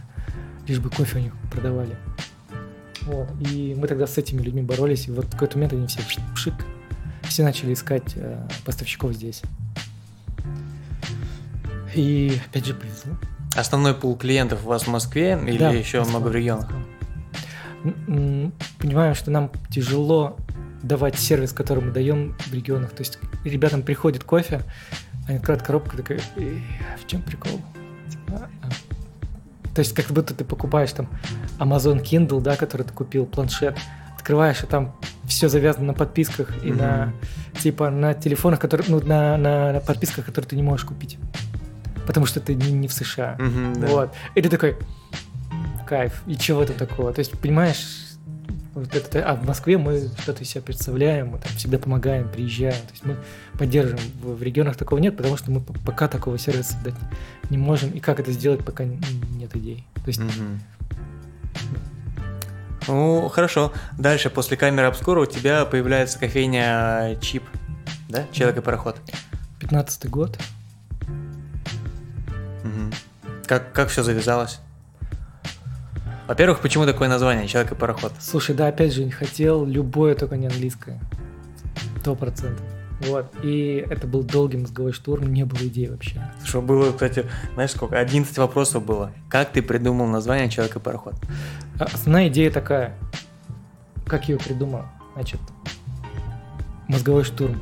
лишь 0.68 0.80
бы 0.80 0.90
кофе 0.90 1.18
у 1.20 1.22
них 1.22 1.34
продавали. 1.52 1.98
Вот. 3.02 3.28
И 3.42 3.76
мы 3.78 3.88
тогда 3.88 4.08
с 4.08 4.18
этими 4.18 4.42
людьми 4.42 4.62
боролись, 4.62 5.08
и 5.10 5.12
вот 5.12 5.26
в 5.26 5.32
какой-то 5.32 5.58
момент 5.58 5.74
они 5.74 5.88
все 5.88 6.00
пшик, 6.34 6.54
все 7.24 7.44
начали 7.44 7.74
искать 7.74 8.14
э, 8.16 8.48
поставщиков 8.66 9.12
здесь. 9.14 9.42
И 11.96 12.40
опять 12.50 12.66
же 12.66 12.74
повезло. 12.74 13.14
Основной 13.56 13.94
пул 13.94 14.16
клиентов 14.16 14.66
у 14.66 14.70
вас 14.70 14.84
в 14.84 14.88
Москве 14.88 15.40
или 15.46 15.58
Да, 15.58 15.70
еще 15.72 16.00
Москва, 16.00 16.20
много 16.20 16.30
в 16.32 16.36
регионах? 16.36 16.70
Москва. 16.72 18.52
Понимаем, 18.80 19.16
что 19.16 19.32
нам 19.32 19.52
тяжело 19.70 20.38
давать 20.82 21.18
сервис, 21.20 21.52
который 21.54 21.84
мы 21.84 21.92
даем 21.92 22.36
в 22.40 22.54
регионах. 22.54 22.92
То 22.92 23.02
есть 23.02 23.20
ребятам 23.44 23.84
приходит 23.84 24.24
кофе, 24.24 24.62
они 25.28 25.38
открывают 25.38 25.64
коробку, 25.66 25.98
такая, 25.98 26.20
«Э, 26.36 26.58
в 27.02 27.08
чем 27.08 27.22
прикол? 27.22 27.62
Типа, 28.10 28.50
а. 28.62 28.70
То 29.74 29.80
есть 29.80 29.94
как 29.94 30.08
будто 30.08 30.34
ты 30.34 30.44
покупаешь 30.44 30.92
там 30.92 31.08
Amazon 31.60 32.02
Kindle, 32.04 32.42
да, 32.42 32.56
который 32.58 32.84
ты 32.84 32.94
купил, 32.94 33.26
планшет, 33.26 33.78
открываешь, 34.16 34.62
и 34.64 34.68
там 34.68 34.96
все 35.26 35.48
завязано 35.48 35.88
на 35.88 35.94
подписках 35.94 36.64
и 36.66 36.70
Мгм. 36.70 36.78
на 36.78 37.14
типа 37.62 37.90
на 37.90 38.14
телефонах, 38.14 38.60
которые, 38.60 38.88
ну, 38.90 39.00
на, 39.00 39.38
на, 39.38 39.74
на 39.74 39.80
подписках, 39.80 40.26
которые 40.26 40.50
ты 40.50 40.56
не 40.58 40.64
можешь 40.64 40.86
купить. 40.86 41.18
Потому 42.06 42.26
что 42.26 42.40
ты 42.40 42.56
не, 42.56 42.72
не 42.72 42.88
в 42.88 42.94
США. 42.94 43.36
Мгм, 43.40 43.74
да. 43.80 43.88
Вот. 43.88 44.14
И 44.36 44.42
ты 44.42 44.50
такой, 44.50 44.78
кайф, 45.88 46.22
и 46.28 46.36
чего 46.36 46.64
это 46.64 46.74
такого? 46.74 47.14
То 47.14 47.20
есть, 47.20 47.38
понимаешь, 47.40 48.04
вот 48.74 48.96
это, 48.96 49.24
а 49.24 49.36
в 49.36 49.46
Москве 49.46 49.78
мы 49.78 50.10
что-то 50.20 50.44
из 50.44 50.50
себя 50.50 50.62
представляем, 50.62 51.30
мы 51.30 51.38
там 51.38 51.52
всегда 51.56 51.78
помогаем, 51.78 52.28
приезжаем, 52.28 52.74
то 52.74 52.92
есть 52.92 53.06
мы 53.06 53.18
поддерживаем. 53.58 54.04
В, 54.22 54.36
в 54.36 54.44
регионах 54.44 54.76
такого 54.76 55.00
нет, 55.00 55.16
потому 55.16 55.38
что 55.38 55.52
мы 55.52 55.62
пока 55.62 56.08
такого 56.08 56.40
сервиса 56.40 56.76
дать 56.84 56.96
не 57.50 57.58
можем, 57.58 57.92
и 57.92 58.00
как 58.00 58.20
это 58.20 58.32
сделать, 58.32 58.66
пока 58.66 58.84
нет 58.86 59.56
идей. 59.56 59.86
То 59.96 60.08
есть, 60.08 60.20
Мгм. 60.20 60.60
Ну, 62.88 63.30
хорошо. 63.30 63.72
Дальше, 63.98 64.30
после 64.30 64.58
камеры 64.58 64.88
обскура 64.88 65.22
у 65.22 65.26
тебя 65.26 65.64
появляется 65.66 66.20
кофейня 66.20 67.18
Чип, 67.22 67.44
да? 68.10 68.26
Человек 68.34 68.58
и 68.58 68.62
пароход. 68.62 69.00
15 69.60 70.10
год. 70.10 70.38
Как, 73.46 73.74
как 73.74 73.90
все 73.90 74.04
завязалось? 74.04 74.60
Во-первых, 76.28 76.62
почему 76.62 76.86
такое 76.86 77.10
название 77.10 77.48
Человек 77.48 77.74
и 77.74 77.76
пароход? 77.76 78.14
Слушай, 78.20 78.56
да, 78.56 78.68
опять 78.68 78.94
же, 78.94 79.04
не 79.04 79.12
хотел 79.12 79.66
любое, 79.66 80.16
только 80.16 80.38
не 80.38 80.48
английское. 80.48 81.00
Сто 82.00 82.16
процентов. 82.16 82.66
Вот. 83.02 83.26
И 83.44 83.86
это 83.90 84.08
был 84.08 84.24
долгий 84.24 84.58
мозговой 84.58 84.94
штурм, 84.94 85.34
не 85.34 85.44
было 85.44 85.60
идей 85.60 85.90
вообще. 85.90 86.22
Что 86.46 86.62
было, 86.62 86.92
кстати, 86.92 87.26
знаешь 87.54 87.72
сколько? 87.72 88.00
11 88.00 88.38
вопросов 88.38 88.86
было. 88.86 89.12
Как 89.30 89.52
ты 89.52 89.62
придумал 89.62 90.08
название 90.08 90.50
Человек 90.50 90.78
и 90.78 90.80
пароход? 90.80 91.16
А 91.80 91.86
Основная 91.86 92.30
идея 92.30 92.52
такая. 92.52 92.96
Как 94.06 94.30
я 94.30 94.36
ее 94.36 94.40
придумал? 94.40 94.84
Значит, 95.16 95.40
мозговой 96.88 97.24
штурм. 97.24 97.62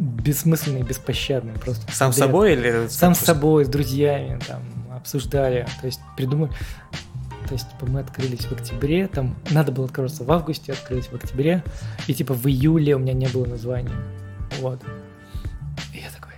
С- 0.00 0.22
Бессмысленный, 0.22 0.82
беспощадный. 0.82 1.52
Просто 1.54 1.90
Сам 1.92 2.12
с 2.12 2.16
собой 2.16 2.54
или 2.54 2.88
Сам 2.88 3.14
с 3.14 3.18
собой, 3.18 3.64
с 3.64 3.68
друзьями, 3.68 4.40
там, 4.46 4.62
обсуждали. 4.96 5.66
То 5.80 5.86
есть 5.86 6.00
придумали. 6.16 6.50
То 7.48 7.54
есть, 7.54 7.68
типа, 7.70 7.86
мы 7.86 8.00
открылись 8.00 8.44
в 8.44 8.52
октябре, 8.52 9.08
там 9.08 9.34
надо 9.50 9.72
было 9.72 9.86
открыться 9.86 10.22
в 10.24 10.30
августе, 10.30 10.72
открылись 10.72 11.06
в 11.06 11.14
октябре, 11.14 11.64
и 12.06 12.14
типа 12.14 12.32
в 12.32 12.46
июле 12.46 12.94
у 12.94 12.98
меня 13.00 13.12
не 13.12 13.26
было 13.26 13.44
названия. 13.44 13.90
Вот. 14.60 14.80
И 15.92 15.98
я 15.98 16.08
такой. 16.10 16.34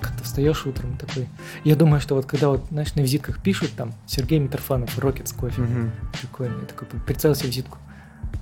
Как-то 0.00 0.22
встаешь 0.22 0.64
утром 0.66 0.96
такой. 0.96 1.28
Я 1.64 1.74
думаю, 1.76 2.00
что 2.00 2.14
вот 2.14 2.26
когда 2.26 2.48
вот, 2.48 2.64
знаешь, 2.70 2.94
на 2.94 3.00
визитках 3.00 3.42
пишут 3.42 3.70
там 3.76 3.92
Сергей 4.06 4.38
Митрофанов, 4.38 4.96
Рокетс 4.98 5.32
кофе. 5.32 5.60
Мгм. 5.62 5.90
Прикольно. 6.20 6.60
Я 6.60 6.66
такой 6.66 6.86
представил 7.04 7.34
себе 7.34 7.48
визитку. 7.48 7.78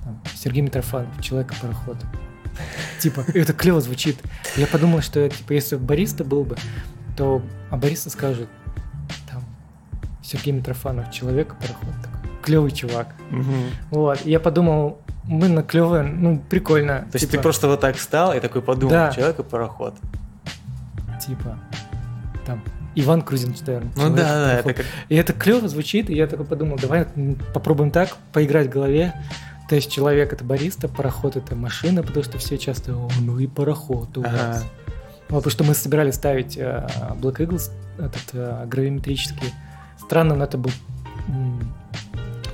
Там, 0.03 0.21
Сергей 0.35 0.61
Митрофанов, 0.61 1.21
человека-пароход. 1.21 1.97
Типа, 2.99 3.25
это 3.33 3.53
клево 3.53 3.81
звучит. 3.81 4.17
Я 4.55 4.67
подумал, 4.67 5.01
что 5.01 5.27
типа, 5.29 5.53
если 5.53 5.75
бы 5.75 5.85
бариста 5.85 6.23
был 6.23 6.43
бы, 6.43 6.57
то 7.17 7.41
а 7.69 7.77
бариста 7.77 8.09
скажет, 8.09 8.49
там, 9.29 9.43
Сергей 10.23 10.51
Митрофанов, 10.53 11.11
человека-пароход. 11.11 11.95
Такой, 12.03 12.29
клевый 12.41 12.71
чувак. 12.71 13.15
Мгм. 13.29 13.65
Вот. 13.89 14.25
И 14.25 14.31
я 14.31 14.39
подумал, 14.39 14.99
мы 15.23 15.47
на 15.47 15.63
клевое, 15.63 16.03
ну, 16.03 16.39
прикольно. 16.49 17.07
То 17.11 17.15
есть 17.15 17.25
типа, 17.25 17.37
ты 17.37 17.39
просто 17.39 17.67
вот 17.67 17.79
так 17.79 17.95
встал 17.95 18.33
и 18.33 18.39
такой 18.39 18.61
подумал, 18.61 18.91
Да. 18.91 19.11
Человек 19.11 19.39
и 19.39 19.43
пароход. 19.43 19.95
Типа, 21.25 21.59
там, 22.45 22.63
Иван 22.95 23.21
Крузенштерн. 23.21 23.91
Ну 23.95 24.09
да, 24.09 24.15
да, 24.15 24.53
это 24.59 24.73
как... 24.73 24.85
И 25.07 25.15
это 25.15 25.33
клево 25.33 25.67
звучит, 25.67 26.09
и 26.09 26.15
я 26.15 26.27
такой 26.27 26.45
подумал, 26.45 26.77
давай 26.77 27.05
попробуем 27.53 27.91
так, 27.91 28.17
поиграть 28.33 28.67
в 28.67 28.69
голове. 28.69 29.13
То 29.71 29.75
есть 29.75 29.89
человек 29.89 30.33
это 30.33 30.43
бариста, 30.43 30.89
пароход 30.89 31.37
это 31.37 31.55
машина, 31.55 32.03
потому 32.03 32.25
что 32.25 32.37
все 32.39 32.57
часто, 32.57 32.93
«О, 32.93 33.09
ну 33.21 33.39
и 33.39 33.47
пароход 33.47 34.17
у 34.17 34.21
Ага. 34.21 34.63
Вот, 35.29 35.45
потому 35.45 35.49
что 35.49 35.63
мы 35.63 35.73
собирались 35.75 36.15
ставить 36.15 36.57
э, 36.57 36.89
Black 37.21 37.37
Eagles, 37.37 37.71
этот 37.97 38.21
э, 38.33 38.65
гравиметрический. 38.67 39.53
Странно, 39.97 40.35
но 40.35 40.43
это 40.43 40.57
был... 40.57 40.71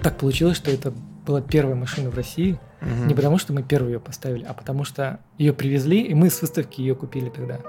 Так 0.04 0.20
получилось, 0.20 0.58
что 0.58 0.70
это 0.70 0.94
была 1.26 1.42
первая 1.42 1.74
машина 1.74 2.12
в 2.12 2.16
России. 2.16 2.60
Мгм. 2.82 3.08
Не 3.08 3.16
потому, 3.16 3.40
что 3.40 3.52
мы 3.52 3.64
первые 3.64 3.94
ее 3.94 4.00
поставили, 4.00 4.44
а 4.44 4.54
потому 4.54 4.84
что 4.84 5.20
ее 5.40 5.54
привезли, 5.54 6.00
и 6.02 6.14
мы 6.14 6.30
с 6.30 6.40
выставки 6.40 6.82
ее 6.82 6.94
купили 6.94 7.30
тогда. 7.30 7.62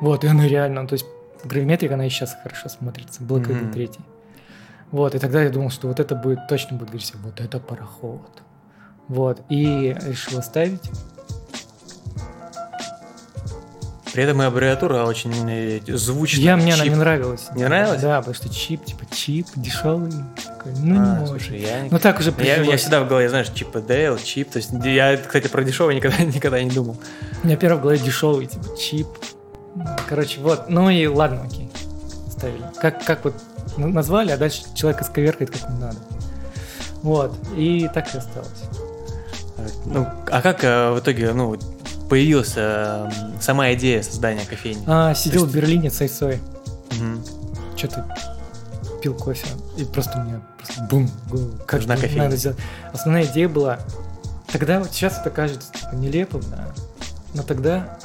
Вот, 0.00 0.22
и 0.22 0.28
она 0.28 0.46
реально, 0.46 0.82
ну, 0.82 0.86
то 0.86 0.92
есть 0.92 1.06
гравиметрик, 1.42 1.90
она 1.90 2.06
и 2.06 2.08
сейчас 2.08 2.36
хорошо 2.40 2.68
смотрится. 2.68 3.20
Black 3.24 3.48
Мгм. 3.48 3.70
ID 3.70 3.72
3. 3.72 3.90
Вот, 4.92 5.16
и 5.16 5.18
тогда 5.18 5.42
я 5.42 5.50
думал, 5.50 5.70
что 5.70 5.88
вот 5.88 5.98
это 5.98 6.14
будет, 6.14 6.46
точно 6.46 6.76
будет 6.76 6.90
говорить, 6.90 7.12
вот 7.16 7.40
это 7.40 7.58
пароход. 7.58 8.44
Вот, 9.08 9.40
и 9.48 9.96
решил 10.06 10.38
оставить. 10.38 10.80
При 14.12 14.24
этом 14.24 14.40
и 14.40 14.46
аббревиатура 14.46 15.04
очень 15.04 15.30
э, 15.46 15.80
звучная. 15.88 16.42
Я, 16.42 16.56
мне 16.56 16.72
она 16.72 16.84
Чип. 16.84 16.92
не 16.94 16.98
нравилась. 16.98 17.48
Не 17.54 17.64
нравилась? 17.64 18.00
Да, 18.00 18.16
потому 18.18 18.34
что 18.34 18.48
чип, 18.48 18.82
типа 18.82 19.04
чип, 19.14 19.46
дешевый. 19.56 20.10
Такой, 20.42 20.72
ну, 20.78 20.96
А, 20.98 21.18
не 21.20 21.26
слушай, 21.26 21.60
я, 21.60 21.84
Ну, 21.90 21.98
так 21.98 22.18
уже 22.18 22.32
я, 22.38 22.62
я 22.62 22.76
всегда 22.78 23.02
в 23.02 23.08
голове, 23.08 23.28
знаешь, 23.28 23.48
Чип 23.50 23.76
и 23.76 23.82
Дейл, 23.82 24.16
Чип. 24.16 24.50
То 24.52 24.56
есть 24.56 24.70
я, 24.72 25.18
кстати, 25.18 25.48
про 25.48 25.62
дешевый 25.62 25.94
никогда, 25.96 26.16
никогда 26.24 26.62
не 26.62 26.70
думал. 26.70 26.96
У 27.42 27.46
меня 27.46 27.58
первый 27.58 27.76
в 27.78 27.82
голове 27.82 27.98
дешевый, 27.98 28.46
типа 28.46 28.64
чип. 28.78 29.06
Короче, 30.08 30.40
вот. 30.40 30.70
Ну 30.70 30.88
и 30.88 31.06
ладно, 31.06 31.42
окей. 31.44 31.70
Ставили. 32.30 32.64
Как, 32.80 33.04
как 33.04 33.22
вот 33.22 33.34
назвали, 33.76 34.30
а 34.30 34.38
дальше 34.38 34.62
человек 34.74 35.02
исковеркает 35.02 35.50
как 35.50 35.68
надо. 35.68 35.98
Вот. 37.02 37.36
И 37.54 37.86
так 37.92 38.14
и 38.14 38.16
осталось. 38.16 38.62
Ну, 39.86 40.06
а 40.30 40.42
как 40.42 40.62
э, 40.64 40.92
в 40.92 40.98
итоге, 41.00 41.32
ну, 41.32 41.56
появилась 42.08 42.52
э, 42.56 43.10
сама 43.40 43.72
идея 43.74 44.02
создания 44.02 44.44
кофейни? 44.44 44.82
А, 44.86 45.14
сидел 45.14 45.42
есть- 45.42 45.52
в 45.52 45.56
Берлине 45.56 45.90
с 45.90 46.00
Айсой. 46.00 46.40
Мгм. 46.98 47.22
Что-то 47.76 48.06
пил 49.02 49.14
кофе. 49.14 49.46
И 49.76 49.84
просто 49.84 50.18
у 50.18 50.22
меня 50.24 50.40
просто 50.58 50.82
бум. 50.90 51.10
голову. 51.30 51.52
Как 51.66 51.80
Нужна 51.80 51.96
кофейня. 51.96 52.24
надо 52.24 52.36
сделать. 52.36 52.58
Основная 52.92 53.24
идея 53.24 53.48
была... 53.48 53.78
Тогда, 54.52 54.78
вот 54.78 54.90
сейчас 54.92 55.18
это 55.18 55.30
кажется 55.30 55.72
типа, 55.72 55.94
нелепым, 55.94 56.42
да. 56.50 56.68
Но 57.34 57.42
тогда... 57.42 57.98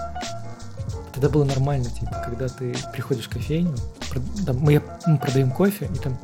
Тогда 1.14 1.30
было 1.30 1.44
нормально, 1.44 1.86
типа, 1.90 2.24
когда 2.26 2.48
ты 2.48 2.74
приходишь 2.94 3.26
в 3.26 3.30
кофейню, 3.30 3.76
прод- 4.10 4.46
там, 4.46 4.58
мы, 4.60 4.82
мы 5.06 5.18
продаем 5.18 5.52
кофе, 5.52 5.90
и 5.94 5.98
там 5.98 6.18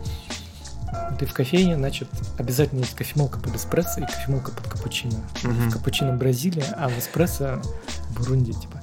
ты 1.20 1.26
в 1.26 1.34
кофейне, 1.34 1.76
значит, 1.76 2.08
обязательно 2.38 2.80
есть 2.80 2.96
кофемолка 2.96 3.40
под 3.40 3.56
эспрессо 3.56 4.02
и 4.02 4.06
кофемолка 4.06 4.52
под 4.52 4.68
капучино. 4.68 5.16
Мгм. 5.44 5.70
В 5.70 5.74
капучино 5.74 6.14
Бразилия, 6.14 6.66
а 6.78 6.90
в 6.90 6.98
эспрессо 6.98 7.62
Бурунди, 8.18 8.54
типа. 8.54 8.82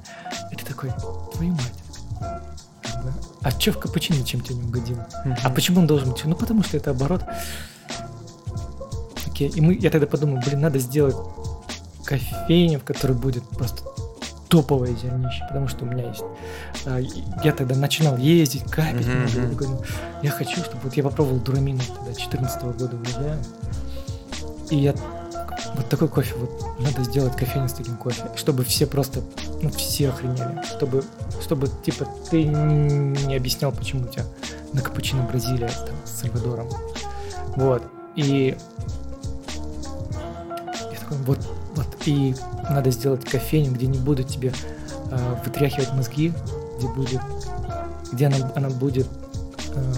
И 0.51 0.55
ты 0.55 0.65
такой, 0.65 0.91
твою 1.33 1.53
мать. 1.53 1.73
А 3.41 3.51
что 3.51 3.71
в 3.71 3.79
капучино 3.79 4.25
чем 4.25 4.41
тебе 4.41 4.55
не 4.55 4.63
угодило? 4.63 5.07
Мгм. 5.23 5.37
А 5.43 5.49
почему 5.49 5.79
он 5.79 5.87
должен 5.87 6.11
быть? 6.11 6.23
Ну, 6.25 6.35
потому 6.35 6.63
что 6.63 6.77
это 6.77 6.91
оборот. 6.91 7.23
Окей, 9.27 9.49
и 9.49 9.61
мы, 9.61 9.75
я 9.75 9.89
тогда 9.89 10.07
подумал, 10.07 10.41
блин, 10.43 10.61
надо 10.61 10.79
сделать 10.79 11.15
кофейню, 12.05 12.79
в 12.79 12.83
которой 12.83 13.13
будет 13.13 13.47
просто 13.49 13.83
топовое 14.49 14.95
зернище, 14.95 15.43
потому 15.47 15.67
что 15.67 15.85
у 15.85 15.87
меня 15.87 16.07
есть... 16.09 16.23
а, 16.85 16.99
Я 17.43 17.51
тогда 17.51 17.75
начинал 17.75 18.17
ездить, 18.17 18.63
капить, 18.69 19.07
Мгм, 19.07 19.19
много, 19.21 19.39
я 19.39 19.47
говорю, 19.47 19.81
я 20.23 20.31
хочу, 20.31 20.63
чтобы... 20.63 20.81
Вот 20.83 20.93
я 20.95 21.03
попробовал 21.03 21.39
дурамин 21.39 21.79
тогда, 21.79 22.13
14 22.13 22.61
года 22.63 22.95
уезжаю, 22.95 23.37
и 24.69 24.77
я... 24.77 24.93
Вот 25.75 25.89
такой 25.89 26.07
кофе, 26.07 26.35
вот 26.35 26.79
надо 26.79 27.03
сделать 27.03 27.35
кофейню 27.35 27.67
с 27.67 27.73
таким 27.73 27.97
кофе, 27.97 28.23
чтобы 28.35 28.63
все 28.63 28.85
просто, 28.85 29.21
ну, 29.61 29.69
все 29.71 30.09
охренели, 30.09 30.61
чтобы, 30.65 31.03
чтобы, 31.41 31.69
типа, 31.83 32.07
ты 32.29 32.43
не 32.45 33.35
объяснял, 33.35 33.71
почему 33.71 34.03
у 34.03 34.07
тебя 34.07 34.23
на 34.73 34.81
капучино 34.81 35.23
Бразилия 35.23 35.67
там, 35.67 35.95
с 36.05 36.21
Сальвадором. 36.21 36.69
Вот. 37.55 37.83
И 38.15 38.55
я 40.91 40.99
такой, 40.99 41.17
вот. 41.25 41.39
И 42.05 42.35
надо 42.69 42.91
сделать 42.91 43.25
кофейню, 43.25 43.71
где 43.71 43.87
не 43.87 43.97
будут 43.97 44.27
тебе 44.27 44.53
э, 45.11 45.35
вытряхивать 45.43 45.93
мозги, 45.93 46.33
где 46.77 46.87
будет, 46.87 47.21
где 48.11 48.27
она, 48.27 48.51
она 48.55 48.69
будет 48.69 49.07
э, 49.73 49.93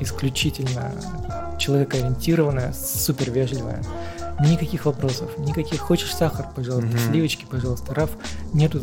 исключительно 0.00 0.92
человекоориентированная, 1.58 2.72
супер 2.72 3.30
вежливая. 3.30 3.82
Никаких 4.40 4.86
вопросов, 4.86 5.36
никаких. 5.38 5.80
Хочешь 5.80 6.14
сахар, 6.14 6.46
пожалуйста, 6.56 6.88
Мгм. 6.88 6.98
сливочки, 6.98 7.44
пожалуйста, 7.50 7.94
раф. 7.94 8.10
Нету, 8.54 8.80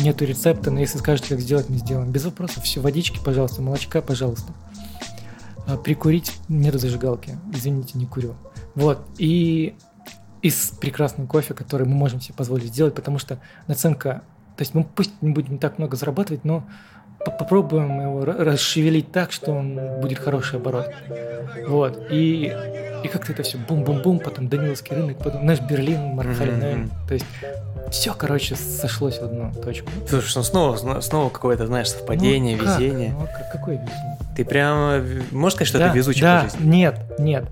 нету 0.00 0.24
рецепта, 0.24 0.70
но 0.70 0.78
если 0.78 0.98
скажете, 0.98 1.30
как 1.30 1.40
сделать, 1.40 1.68
мы 1.68 1.78
сделаем. 1.78 2.12
Без 2.12 2.24
вопросов. 2.24 2.62
Все, 2.62 2.80
водички, 2.80 3.18
пожалуйста, 3.24 3.62
молочка, 3.62 4.00
пожалуйста. 4.00 4.52
А, 5.66 5.76
прикурить 5.76 6.32
нету 6.48 6.78
зажигалки. 6.78 7.36
Извините, 7.52 7.98
не 7.98 8.06
курю. 8.06 8.34
Вот. 8.76 9.00
И 9.18 9.74
из 10.42 10.70
прекрасного 10.80 11.26
кофе, 11.26 11.54
который 11.54 11.86
мы 11.86 11.94
можем 11.94 12.20
себе 12.20 12.34
позволить 12.34 12.66
сделать, 12.66 12.94
потому 12.94 13.18
что 13.18 13.38
наценка... 13.66 14.22
То 14.56 14.62
есть 14.62 14.74
мы 14.74 14.84
пусть 14.84 15.10
не 15.20 15.30
будем 15.32 15.58
так 15.58 15.78
много 15.78 15.96
зарабатывать, 15.96 16.44
но 16.44 16.64
по- 17.24 17.30
попробуем 17.30 18.00
его 18.00 18.24
ра- 18.24 18.42
расшевелить 18.42 19.12
так, 19.12 19.32
что 19.32 19.52
он 19.52 19.78
будет 20.00 20.18
хороший 20.18 20.58
оборот. 20.58 20.90
Вот. 21.68 22.06
И, 22.10 22.54
и 23.04 23.08
как-то 23.08 23.32
это 23.32 23.42
все 23.42 23.58
бум-бум-бум, 23.58 24.18
потом 24.20 24.48
Даниловский 24.48 24.96
рынок, 24.96 25.18
потом 25.18 25.44
наш 25.44 25.60
Берлин, 25.60 26.14
Маркхальнен. 26.14 26.78
Мгм. 26.84 26.90
То 27.08 27.14
есть 27.14 27.26
все, 27.90 28.14
короче, 28.14 28.56
сошлось 28.56 29.18
в 29.18 29.22
одну 29.24 29.52
точку. 29.62 29.88
Слушай, 30.08 30.32
ну 30.36 30.42
снова, 30.42 31.00
снова 31.00 31.28
какое-то, 31.28 31.66
знаешь, 31.66 31.90
совпадение, 31.90 32.56
Ну, 32.56 32.64
как? 32.64 32.78
везение. 32.80 33.10
Ну, 33.18 33.26
как- 33.26 33.52
какое 33.52 33.74
везение? 33.74 34.18
Ты 34.36 34.44
прям, 34.44 34.78
э, 34.78 35.22
можешь 35.32 35.54
сказать, 35.56 35.68
что 35.68 35.78
да, 35.78 35.90
ты 35.90 35.98
везучий 35.98 36.22
да, 36.22 36.42
по 36.44 36.50
жизни? 36.50 36.66
нет, 36.66 37.00
нет. 37.18 37.44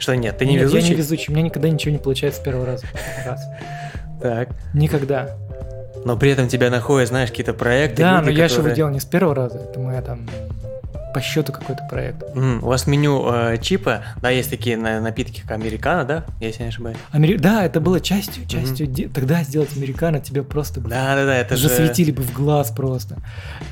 Что 0.00 0.16
нет, 0.16 0.36
ты 0.38 0.46
не 0.46 0.54
нет, 0.54 0.62
везучий? 0.62 0.82
Я 0.84 0.90
не 0.90 0.94
везучий, 0.96 1.26
у 1.28 1.32
меня 1.32 1.42
никогда 1.44 1.68
ничего 1.68 1.92
не 1.92 1.98
получается 1.98 2.40
с 2.40 2.42
первого 2.42 2.66
раза. 2.66 2.86
Раз. 3.24 3.40
Так. 4.20 4.48
Никогда. 4.74 5.36
Но 6.04 6.16
при 6.16 6.30
этом 6.30 6.48
тебя 6.48 6.70
находят, 6.70 7.08
знаешь, 7.10 7.28
какие-то 7.30 7.52
проекты. 7.54 7.98
Да, 8.02 8.20
люди, 8.20 8.24
но 8.24 8.30
я 8.30 8.48
же 8.48 8.54
его 8.54 8.62
которые- 8.62 8.76
делал 8.76 8.90
не 8.90 9.00
с 9.00 9.04
первого 9.04 9.34
раза, 9.34 9.58
это 9.58 9.78
моя 9.78 10.00
там 10.02 10.26
по 11.12 11.20
счету 11.20 11.52
какой-то 11.52 11.82
проект. 11.90 12.22
М, 12.36 12.62
У 12.62 12.68
вас 12.68 12.86
меню 12.86 13.26
э, 13.32 13.58
чипа, 13.60 14.04
да, 14.22 14.30
есть 14.30 14.48
такие 14.48 14.76
на- 14.76 15.00
напитки, 15.00 15.40
как 15.40 15.50
американо, 15.50 16.04
да, 16.04 16.24
если 16.40 16.60
я 16.60 16.66
не 16.66 16.68
ошибаюсь. 16.70 16.96
Амери- 17.12 17.36
Да, 17.36 17.64
это 17.66 17.80
было 17.80 18.00
частью, 18.00 18.46
частью. 18.46 18.86
де- 18.86 19.08
Тогда 19.08 19.42
сделать 19.42 19.76
американо 19.76 20.20
тебе 20.20 20.44
просто 20.44 20.80
бы 20.80 20.88
Да, 20.88 21.16
да, 21.16 21.24
да, 21.26 21.34
это 21.36 21.56
же... 21.56 21.68
засветили 21.68 22.12
бы 22.12 22.22
в 22.22 22.32
глаз 22.32 22.70
просто. 22.70 23.16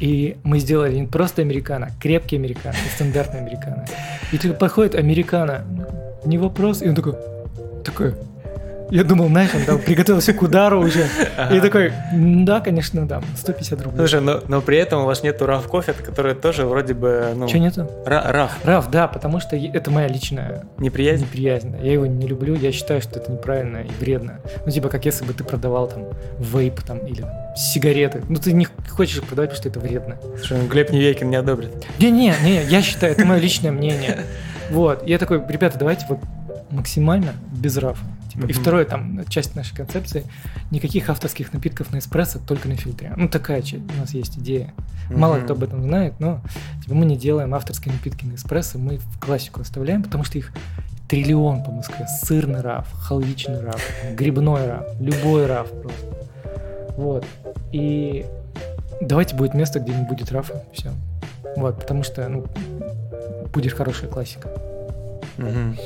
И 0.01 0.37
мы 0.43 0.59
сделали 0.59 0.97
не 0.97 1.07
просто 1.07 1.43
американо, 1.43 1.91
а 1.97 2.03
крепкий 2.03 2.37
американо, 2.37 2.75
и 2.75 2.95
стандартный 2.97 3.39
американо. 3.41 3.85
И 4.33 4.39
ты 4.39 4.53
подходит 4.53 4.97
американо, 4.97 5.65
не 6.25 6.39
вопрос, 6.39 6.83
и 6.83 6.89
он 6.89 6.95
такой, 6.95 7.15
такой, 7.85 8.15
я 8.91 9.05
думал, 9.05 9.29
знаешь, 9.29 9.51
он 9.55 9.65
там 9.65 9.79
приготовился 9.81 10.33
к 10.33 10.41
удару 10.41 10.81
уже. 10.81 11.07
И 11.53 11.61
такой, 11.61 11.93
«М, 12.11 12.47
да, 12.47 12.61
конечно, 12.61 13.07
да, 13.07 13.21
150 13.37 13.83
рублей. 13.83 13.99
Слушай, 13.99 14.23
но, 14.23 14.41
но 14.49 14.63
при 14.63 14.79
этом 14.79 15.03
у 15.03 15.05
вас 15.05 15.23
нету 15.23 15.45
раф 15.45 15.67
кофе, 15.69 15.93
который 15.93 16.35
тоже 16.35 16.65
вроде 16.65 16.95
бы, 16.95 17.35
ну... 17.37 17.47
Че 17.47 17.59
нету? 17.59 17.83
ра- 18.07 18.33
раф, 18.33 18.53
Раф, 18.65 18.91
да, 18.91 19.07
потому 19.07 19.41
что 19.41 19.57
это 19.57 19.91
моя 19.91 20.09
личная 20.09 20.65
неприязнь? 20.79 21.25
неприязнь. 21.25 21.77
Я 21.83 21.93
его 21.93 22.07
не 22.07 22.27
люблю, 22.27 22.55
я 22.55 22.73
считаю, 22.73 23.03
что 23.03 23.19
это 23.19 23.31
неправильно 23.31 23.79
и 23.79 23.91
вредно. 24.01 24.39
Ну, 24.65 24.73
типа, 24.73 24.89
как 24.89 25.05
если 25.05 25.27
бы 25.27 25.35
ты 25.35 25.45
продавал 25.45 25.89
там 25.89 26.05
вейп 26.39 26.81
там 26.81 26.99
или 27.07 27.27
сигареты. 27.57 28.23
Ну, 28.31 28.37
ты 28.37 28.53
не 28.55 28.67
хочешь 28.89 29.21
продавать, 29.21 29.51
потому 29.51 29.61
что 29.61 29.69
это 29.69 29.81
вредно. 29.81 30.17
Слушай, 30.39 30.63
ну, 30.63 30.67
Глеб 30.67 30.91
Невекин 30.93 31.29
не 31.29 31.37
одобрит. 31.37 31.73
Не-не, 31.99 32.35
не, 32.43 32.63
я 32.65 32.81
считаю, 32.81 33.13
это 33.13 33.27
мое 33.27 33.39
личное 33.39 33.71
мнение. 33.71 34.21
Вот, 34.71 35.07
я 35.07 35.19
такой, 35.19 35.43
ребята, 35.49 35.79
давайте 35.79 36.07
вот 36.09 36.19
максимально 36.71 37.33
без 37.53 37.77
рафа. 37.79 38.05
Типа, 38.33 38.45
И 38.47 38.53
Мгм. 38.53 38.61
второе, 38.61 38.85
там, 38.85 39.25
часть 39.29 39.57
нашей 39.57 39.75
концепции, 39.75 40.25
никаких 40.71 41.09
авторских 41.09 41.53
напитков 41.53 41.91
на 41.93 41.99
эспрессо, 41.99 42.39
только 42.47 42.69
на 42.69 42.77
фильтре. 42.77 43.13
Ну, 43.17 43.29
такая 43.29 43.63
у 43.63 44.01
нас 44.01 44.13
есть 44.13 44.39
идея. 44.39 44.75
Мало 45.11 45.37
Мгм. 45.37 45.45
кто 45.45 45.55
об 45.55 45.63
этом 45.63 45.83
знает, 45.83 46.15
но 46.21 46.41
типа, 46.83 46.95
мы 46.95 47.07
не 47.07 47.17
делаем 47.17 47.55
авторские 47.55 47.95
напитки 47.95 48.27
на 48.27 48.35
эспрессо, 48.35 48.79
мы 48.79 48.99
в 48.99 49.19
классику 49.19 49.63
оставляем, 49.63 50.03
потому 50.03 50.25
что 50.25 50.37
их 50.37 50.53
триллион 51.09 51.65
по 51.65 51.71
Москве. 51.71 52.07
Сырный 52.23 52.61
раф, 52.61 52.87
халвичный 52.93 53.61
раф, 53.61 53.83
грибной 54.13 54.67
раф, 54.67 54.87
любой 55.01 55.47
раф 55.47 55.71
просто. 55.71 56.07
Вот. 56.99 57.25
И 57.73 58.27
давайте 59.01 59.35
будет 59.35 59.55
место, 59.55 59.81
где 59.81 59.95
не 59.95 60.03
будет 60.05 60.31
рафа. 60.33 60.63
Все. 60.75 60.91
Вот, 61.57 61.81
потому 61.81 62.03
что, 62.03 62.29
ну, 62.29 62.47
будет 63.53 63.73
хорошая 63.73 64.11
классика. 64.11 64.49
Мгм. 65.37 65.77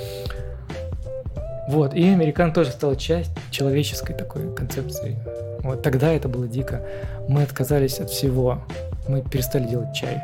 Вот, 1.69 1.95
и 1.95 2.09
американ 2.09 2.53
тоже 2.53 2.71
стал 2.71 2.97
часть 2.97 3.31
человеческой 3.51 4.15
такой 4.15 4.53
концепции. 4.55 5.17
Вот 5.61 5.83
тогда 5.83 6.13
это 6.13 6.29
было 6.29 6.49
дико. 6.49 6.83
Мы 7.29 7.43
отказались 7.43 8.01
от 8.01 8.11
всего. 8.11 8.63
Мы 9.09 9.23
перестали 9.23 9.69
делать 9.69 9.95
чай. 9.95 10.21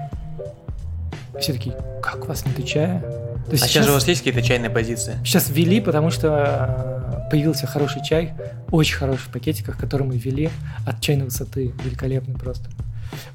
Все 1.40 1.52
такие, 1.52 1.76
как 2.02 2.24
у 2.24 2.26
вас 2.26 2.44
нет 2.44 2.66
чая? 2.66 3.00
То 3.46 3.54
А 3.54 3.56
сейчас 3.56 3.84
же 3.86 3.92
у 3.92 3.94
вас 3.94 4.06
есть 4.06 4.20
какие-то 4.20 4.42
чайные 4.42 4.68
позиции? 4.68 5.14
Сейчас 5.24 5.48
ввели, 5.48 5.80
потому 5.80 6.10
что 6.10 7.24
э, 7.26 7.30
появился 7.30 7.66
хороший 7.66 8.02
чай, 8.04 8.34
очень 8.70 8.96
хороший 8.96 9.22
в 9.22 9.28
пакетиках, 9.28 9.78
который 9.78 10.06
мы 10.06 10.18
ввели 10.18 10.50
от 10.86 11.00
чайной 11.00 11.24
высоты, 11.24 11.72
великолепный 11.82 12.34
просто. 12.34 12.68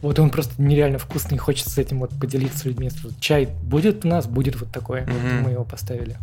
Вот 0.01 0.19
он 0.19 0.30
просто 0.30 0.61
нереально 0.61 0.97
вкусный, 0.99 1.38
хочется 1.38 1.69
с 1.71 1.78
этим 1.78 1.99
вот 1.99 2.11
поделиться 2.19 2.59
с 2.59 2.65
людьми. 2.65 2.89
Чай 3.19 3.45
будет 3.63 4.05
у 4.05 4.07
нас, 4.07 4.26
будет 4.28 4.59
вот 4.59 4.71
такой. 4.71 5.01
Мгм. 5.01 5.13
Вот 5.13 5.45
мы 5.45 5.51
его 5.51 5.63
поставили. 5.63 6.17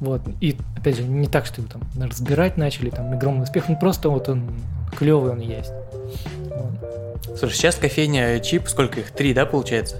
Вот. 0.00 0.22
И, 0.40 0.56
опять 0.76 0.96
же, 0.96 1.02
не 1.02 1.26
так, 1.26 1.44
что 1.46 1.60
его 1.60 1.70
там 1.70 1.82
разбирать 2.00 2.56
начали, 2.56 2.90
там, 2.90 3.12
огромный 3.12 3.42
успех. 3.44 3.68
Ну, 3.68 3.76
просто 3.76 4.08
вот 4.08 4.28
он 4.28 4.48
клевый 4.96 5.32
он 5.32 5.40
есть. 5.40 5.72
Вот. 6.50 7.38
Слушай, 7.38 7.54
сейчас 7.54 7.74
кофейня 7.76 8.38
Чип, 8.40 8.68
сколько 8.68 9.00
их? 9.00 9.10
Три, 9.10 9.34
да, 9.34 9.44
получается? 9.46 9.96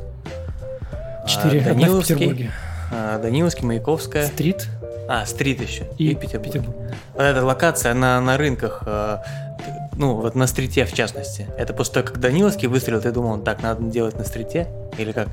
Четыре. 1.26 1.60
А, 1.60 1.62
Одна 1.62 1.72
в 1.72 1.76
Даниловский, 1.78 2.14
Петербурге. 2.14 2.50
а, 2.92 3.18
Даниловский, 3.18 3.66
Маяковская. 3.66 4.26
Стрит 4.26 4.68
А, 5.08 5.26
Стрит 5.26 5.60
еще. 5.60 5.86
и, 5.98 6.10
И, 6.10 6.14
Петербург. 6.14 6.44
Петербург. 6.52 6.76
Вот 7.14 7.22
эта 7.22 7.44
локация 7.44 7.94
на, 7.94 8.20
на 8.20 8.36
рынках, 8.36 8.82
э, 8.86 9.18
ну, 9.98 10.14
вот 10.14 10.34
на 10.34 10.46
стрите 10.46 10.84
в 10.84 10.92
частности. 10.92 11.46
Это 11.58 11.74
после 11.74 11.94
того, 11.94 12.06
как 12.06 12.20
Даниловский 12.20 12.68
выстрелил, 12.68 13.00
ты 13.02 13.10
думал, 13.12 13.38
так, 13.40 13.62
надо 13.62 13.82
делать 13.82 14.16
на 14.16 14.24
стрите? 14.24 14.68
Или 14.96 15.12
как? 15.12 15.28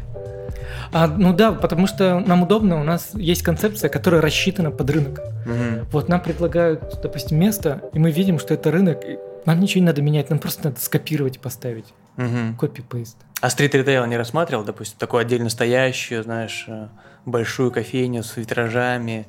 А, 0.92 1.08
ну 1.08 1.34
да, 1.34 1.52
потому 1.52 1.88
что 1.88 2.20
нам 2.20 2.44
удобно, 2.44 2.80
у 2.80 2.84
нас 2.84 3.12
есть 3.14 3.44
концепция, 3.44 3.90
которая 3.90 4.22
рассчитана 4.22 4.72
под 4.72 4.90
рынок. 4.90 5.22
Мгм. 5.46 5.86
Вот 5.92 6.10
нам 6.10 6.22
предлагают, 6.22 7.00
допустим, 7.02 7.40
место, 7.40 7.82
и 7.94 8.00
мы 8.00 8.12
видим, 8.12 8.40
что 8.40 8.54
это 8.54 8.72
рынок, 8.72 9.04
нам 9.46 9.60
ничего 9.60 9.82
не 9.82 9.88
надо 9.88 10.02
менять, 10.02 10.30
нам 10.30 10.40
просто 10.40 10.66
надо 10.66 10.80
скопировать 10.80 11.38
и 11.38 11.40
поставить. 11.40 11.94
Мгм. 12.18 12.58
Копи-пейст. 12.58 13.18
А 13.42 13.50
стрит-ритейл 13.50 14.06
не 14.06 14.18
рассматривал, 14.18 14.64
допустим, 14.64 14.98
такую 14.98 15.22
отдельно 15.22 15.50
стоящую, 15.50 16.24
знаешь, 16.24 16.66
э, 16.68 16.88
большую 17.26 17.72
кофейню 17.72 18.24
с 18.24 18.38
витражами, 18.38 19.28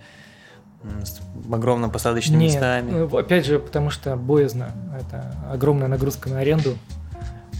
с 1.04 1.20
огромными 1.52 1.90
посадочными 1.90 2.44
Нет, 2.44 2.54
местами? 2.54 2.90
ну, 2.90 3.16
опять 3.16 3.46
же, 3.46 3.58
потому 3.58 3.90
что 3.90 4.16
боязно. 4.16 4.70
Это 4.98 5.34
огромная 5.50 5.88
нагрузка 5.88 6.28
на 6.28 6.40
аренду. 6.40 6.76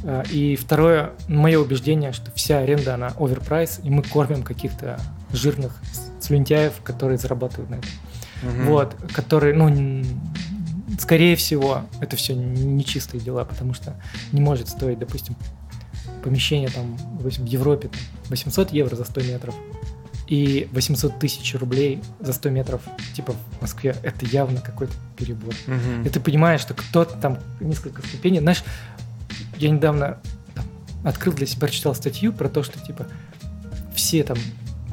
А, 0.05 0.23
И 0.31 0.57
второе, 0.57 1.13
мое 1.29 1.59
убеждение, 1.59 2.13
что 2.13 2.31
вся 2.33 2.59
аренда, 2.59 2.95
она 2.95 3.13
оверпрайс, 3.19 3.81
и 3.83 3.91
мы 3.91 4.03
кормим 4.03 4.43
каких-то 4.43 4.99
жирных 5.33 5.81
слюнтяев, 6.21 6.75
которые 6.83 7.19
зарабатывают 7.19 7.71
на 7.71 7.75
этом. 7.77 7.91
Мгм. 8.43 8.67
Вот, 8.67 8.95
которые, 9.15 9.55
ну, 9.55 10.05
скорее 10.99 11.37
всего, 11.37 11.83
это 12.01 12.17
все 12.17 12.35
нечистые 12.35 13.21
дела, 13.21 13.45
потому 13.45 13.75
что 13.75 13.95
не 14.33 14.41
может 14.41 14.69
стоить, 14.69 14.99
допустим, 14.99 15.37
помещение 16.23 16.69
там, 16.69 16.97
в 16.97 17.29
Европе 17.29 17.89
там, 17.89 18.01
800 18.29 18.73
евро 18.73 18.97
за 18.97 19.05
100 19.05 19.21
метров 19.23 19.55
и 20.27 20.69
800 20.73 21.19
тысяч 21.19 21.55
рублей 21.55 22.03
за 22.21 22.33
100 22.33 22.51
метров, 22.51 22.83
типа 23.15 23.33
в 23.33 23.63
Москве, 23.63 23.97
это 24.03 24.27
явно 24.27 24.61
какой-то 24.61 24.93
перебор. 25.17 25.55
Мгм. 25.67 26.03
И 26.05 26.09
ты 26.09 26.21
понимаешь, 26.21 26.61
что 26.61 26.75
кто-то 26.75 27.17
там 27.17 27.39
несколько 27.61 28.03
ступеней, 28.07 28.41
знаешь, 28.41 28.65
я 29.59 29.71
недавно 29.71 30.19
там, 30.55 30.65
открыл 31.05 31.33
для 31.33 31.47
себя, 31.47 31.61
прочитал 31.61 31.95
статью 31.95 32.33
про 32.33 32.49
то, 32.49 32.63
что 32.63 32.81
типа 32.81 33.07
все 33.95 34.23
там 34.25 34.39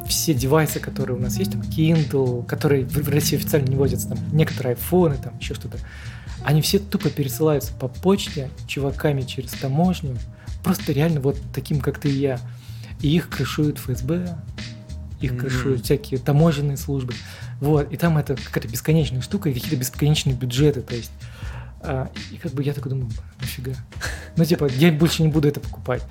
все 0.07 0.33
девайсы, 0.33 0.79
которые 0.79 1.17
у 1.17 1.19
нас 1.19 1.37
есть, 1.37 1.51
там 1.51 1.61
Kindle, 1.61 2.45
которые 2.45 2.85
в 2.85 2.93
в 2.93 3.09
России 3.09 3.37
официально 3.37 3.67
не 3.67 3.75
возятся, 3.75 4.09
там 4.09 4.19
некоторые 4.31 4.75
айфоны, 4.75 5.17
там 5.17 5.37
еще 5.39 5.53
что-то, 5.53 5.79
они 6.43 6.61
все 6.61 6.77
тупо 6.79 7.09
пересылаются 7.09 7.73
по 7.73 7.87
почте 7.87 8.49
чуваками 8.67 9.21
через 9.21 9.51
таможню, 9.51 10.17
просто 10.63 10.91
реально 10.91 11.21
вот 11.21 11.37
таким, 11.53 11.79
как 11.79 11.99
ты 11.99 12.09
и 12.09 12.19
я. 12.19 12.39
И 13.01 13.15
их 13.15 13.29
крышуют 13.29 13.79
ФСБ, 13.79 14.37
их 15.25 15.37
крышуют 15.37 15.85
всякие 15.85 16.19
таможенные 16.19 16.77
службы. 16.77 17.13
Вот, 17.59 17.91
и 17.91 17.97
там 17.97 18.17
это 18.17 18.35
какая-то 18.35 18.67
бесконечная 18.67 19.21
штука 19.21 19.49
и 19.49 19.53
какие-то 19.53 19.75
бесконечные 19.77 20.35
бюджеты, 20.35 20.81
то 20.81 20.95
есть. 20.95 21.11
а, 21.81 22.09
и 22.31 22.37
как 22.37 22.51
бы 22.53 22.63
я 22.63 22.73
такой 22.73 22.89
думаю, 22.91 23.09
нафига? 23.39 23.73
Ну, 24.35 24.45
типа, 24.45 24.67
я 24.67 24.91
больше 24.91 25.21
не 25.21 25.27
буду 25.29 25.47
это 25.47 25.59
покупать. 25.59 26.01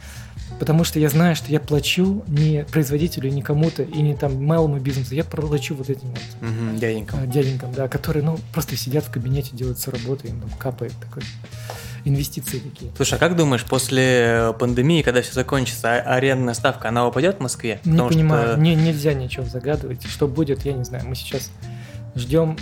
Потому 0.61 0.85
что 0.85 1.01
я 1.01 1.09
знаю, 1.09 1.35
что 1.35 1.51
я 1.51 1.59
плачу 1.59 2.23
не 2.29 2.65
производителю, 2.65 3.31
не 3.31 3.43
кому-то, 3.43 3.83
и 3.83 4.01
не 4.03 4.15
там 4.15 4.45
малому 4.45 4.79
бизнесу, 4.79 5.15
я 5.15 5.25
плачу 5.25 5.75
вот 5.75 5.91
этим 5.91 6.09
вот 6.11 6.21
Мгм, 6.41 6.77
дяденькам. 6.79 7.19
а, 7.21 7.27
дяденькам, 7.27 7.73
да, 7.73 7.89
которые, 7.89 8.23
ну, 8.23 8.39
просто 8.53 8.77
сидят 8.77 9.05
в 9.05 9.11
кабинете, 9.11 9.57
делают 9.57 9.79
всю 9.79 9.91
работу, 9.91 10.29
им 10.29 10.41
там 10.41 10.51
капает 10.59 10.93
такой 11.01 11.23
инвестиции 12.05 12.59
такие. 12.59 12.91
Слушай, 12.97 13.15
а 13.15 13.19
как 13.19 13.37
думаешь, 13.37 13.65
после 13.65 14.03
э, 14.05 14.53
пандемии, 14.59 15.03
когда 15.03 15.23
все 15.23 15.33
закончится, 15.33 15.95
а- 15.95 16.15
арендная 16.17 16.55
ставка, 16.55 16.89
она 16.89 17.07
упадет 17.07 17.37
в 17.37 17.41
Москве? 17.41 17.81
Не 17.85 17.93
Потому 17.93 18.11
что- 18.11 18.19
понимаю, 18.19 18.59
не, 18.61 18.75
нельзя 18.75 19.15
ничего 19.15 19.45
загадывать. 19.47 20.05
Что 20.07 20.27
будет, 20.29 20.65
я 20.65 20.73
не 20.73 20.85
знаю. 20.85 21.07
Мы 21.07 21.15
сейчас 21.15 21.51
ждем, 22.17 22.57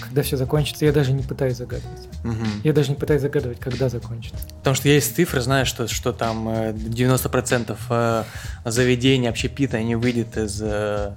когда 0.00 0.22
все 0.22 0.36
закончится. 0.36 0.84
Я 0.84 0.92
даже 0.92 1.12
не 1.12 1.22
пытаюсь 1.22 1.56
загадывать. 1.56 2.08
Мгм. 2.24 2.46
Я 2.64 2.72
даже 2.72 2.90
не 2.90 2.96
пытаюсь 2.96 3.22
загадывать, 3.22 3.60
когда 3.60 3.88
закончится. 3.88 4.38
Потому 4.58 4.74
что 4.74 4.88
есть 4.88 5.14
цифры, 5.14 5.40
знаешь, 5.40 5.68
что, 5.68 5.86
что 5.88 6.12
там 6.12 6.48
э, 6.48 6.72
90% 6.72 7.76
э, 7.88 8.24
заведений 8.64 9.28
общепита 9.28 9.80
не 9.82 9.94
выйдет 9.96 10.36
из, 10.36 10.60
э, 10.62 11.12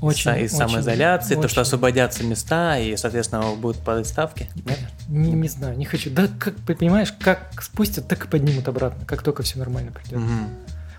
Очень, 0.00 0.30
из 0.32 0.54
очень, 0.54 0.68
самоизоляции, 0.68 1.34
то, 1.34 1.48
что 1.48 1.60
очень. 1.60 1.68
освободятся 1.68 2.24
места, 2.24 2.78
и, 2.78 2.96
соответственно, 2.96 3.54
будут 3.54 3.78
падать 3.78 4.06
ставки. 4.06 4.48
Нет? 4.54 4.78
Не, 5.08 5.32
не 5.32 5.48
знаю, 5.48 5.76
не 5.78 5.84
хочу. 5.84 6.10
Да, 6.10 6.28
как 6.38 6.56
понимаешь, 6.56 7.12
как 7.12 7.62
спустят, 7.62 8.08
так 8.08 8.24
и 8.24 8.28
поднимут 8.28 8.68
обратно, 8.68 9.04
как 9.06 9.22
только 9.22 9.42
все 9.42 9.58
нормально 9.58 9.92
придет. 9.92 10.18
Мгм. 10.18 10.48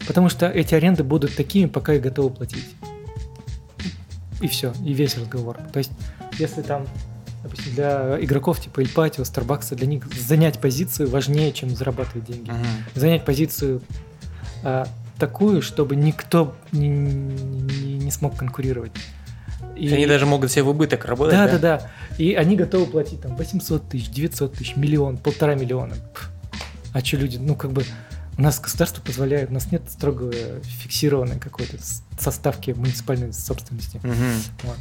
Потому 0.07 0.29
что 0.29 0.47
эти 0.47 0.75
аренды 0.75 1.03
будут 1.03 1.35
такими, 1.35 1.67
пока 1.67 1.93
их 1.93 2.01
готовы 2.01 2.29
платить. 2.29 2.65
И 4.41 4.47
все, 4.47 4.73
и 4.83 4.93
весь 4.93 5.17
разговор. 5.17 5.57
То 5.71 5.79
есть, 5.79 5.91
если 6.37 6.61
там, 6.61 6.85
допустим, 7.43 7.73
для 7.73 8.17
игроков 8.21 8.59
типа 8.59 8.81
Ильпатио, 8.81 9.23
Старбакса, 9.23 9.75
для 9.75 9.87
них 9.87 10.05
занять 10.13 10.59
позицию 10.59 11.09
важнее, 11.09 11.51
чем 11.53 11.69
зарабатывать 11.69 12.25
деньги. 12.25 12.49
Мгм. 12.49 12.65
Занять 12.95 13.23
позицию 13.23 13.81
а, 14.63 14.87
такую, 15.17 15.61
чтобы 15.61 15.95
никто 15.95 16.55
не, 16.71 16.87
не- 16.89 17.97
не 17.97 18.11
смог 18.11 18.35
конкурировать. 18.37 18.91
И- 19.75 19.93
Они 19.93 20.05
даже 20.07 20.25
могут 20.25 20.51
себе 20.51 20.63
в 20.63 20.69
убыток 20.69 21.05
работать. 21.05 21.33
да, 21.35 21.47
да, 21.47 21.57
да. 21.59 21.91
И 22.17 22.33
они 22.33 22.55
готовы 22.55 22.85
платить 22.85 23.21
там 23.21 23.35
800 23.35 23.89
тысяч, 23.89 24.09
900 24.09 24.53
тысяч, 24.53 24.75
миллион, 24.75 25.17
полтора 25.17 25.55
миллиона. 25.55 25.95
А 26.93 27.03
что 27.03 27.17
люди, 27.17 27.37
ну 27.37 27.55
как 27.55 27.71
бы 27.73 27.83
у 28.37 28.41
нас 28.41 28.59
государство 28.59 29.01
позволяет, 29.01 29.49
у 29.49 29.53
нас 29.53 29.71
нет 29.71 29.83
строго 29.89 30.31
фиксированной 30.63 31.39
какой-то 31.39 31.77
составки 32.19 32.71
муниципальной 32.71 33.33
собственности. 33.33 33.99
Мгм. 34.03 34.33
Вот. 34.63 34.77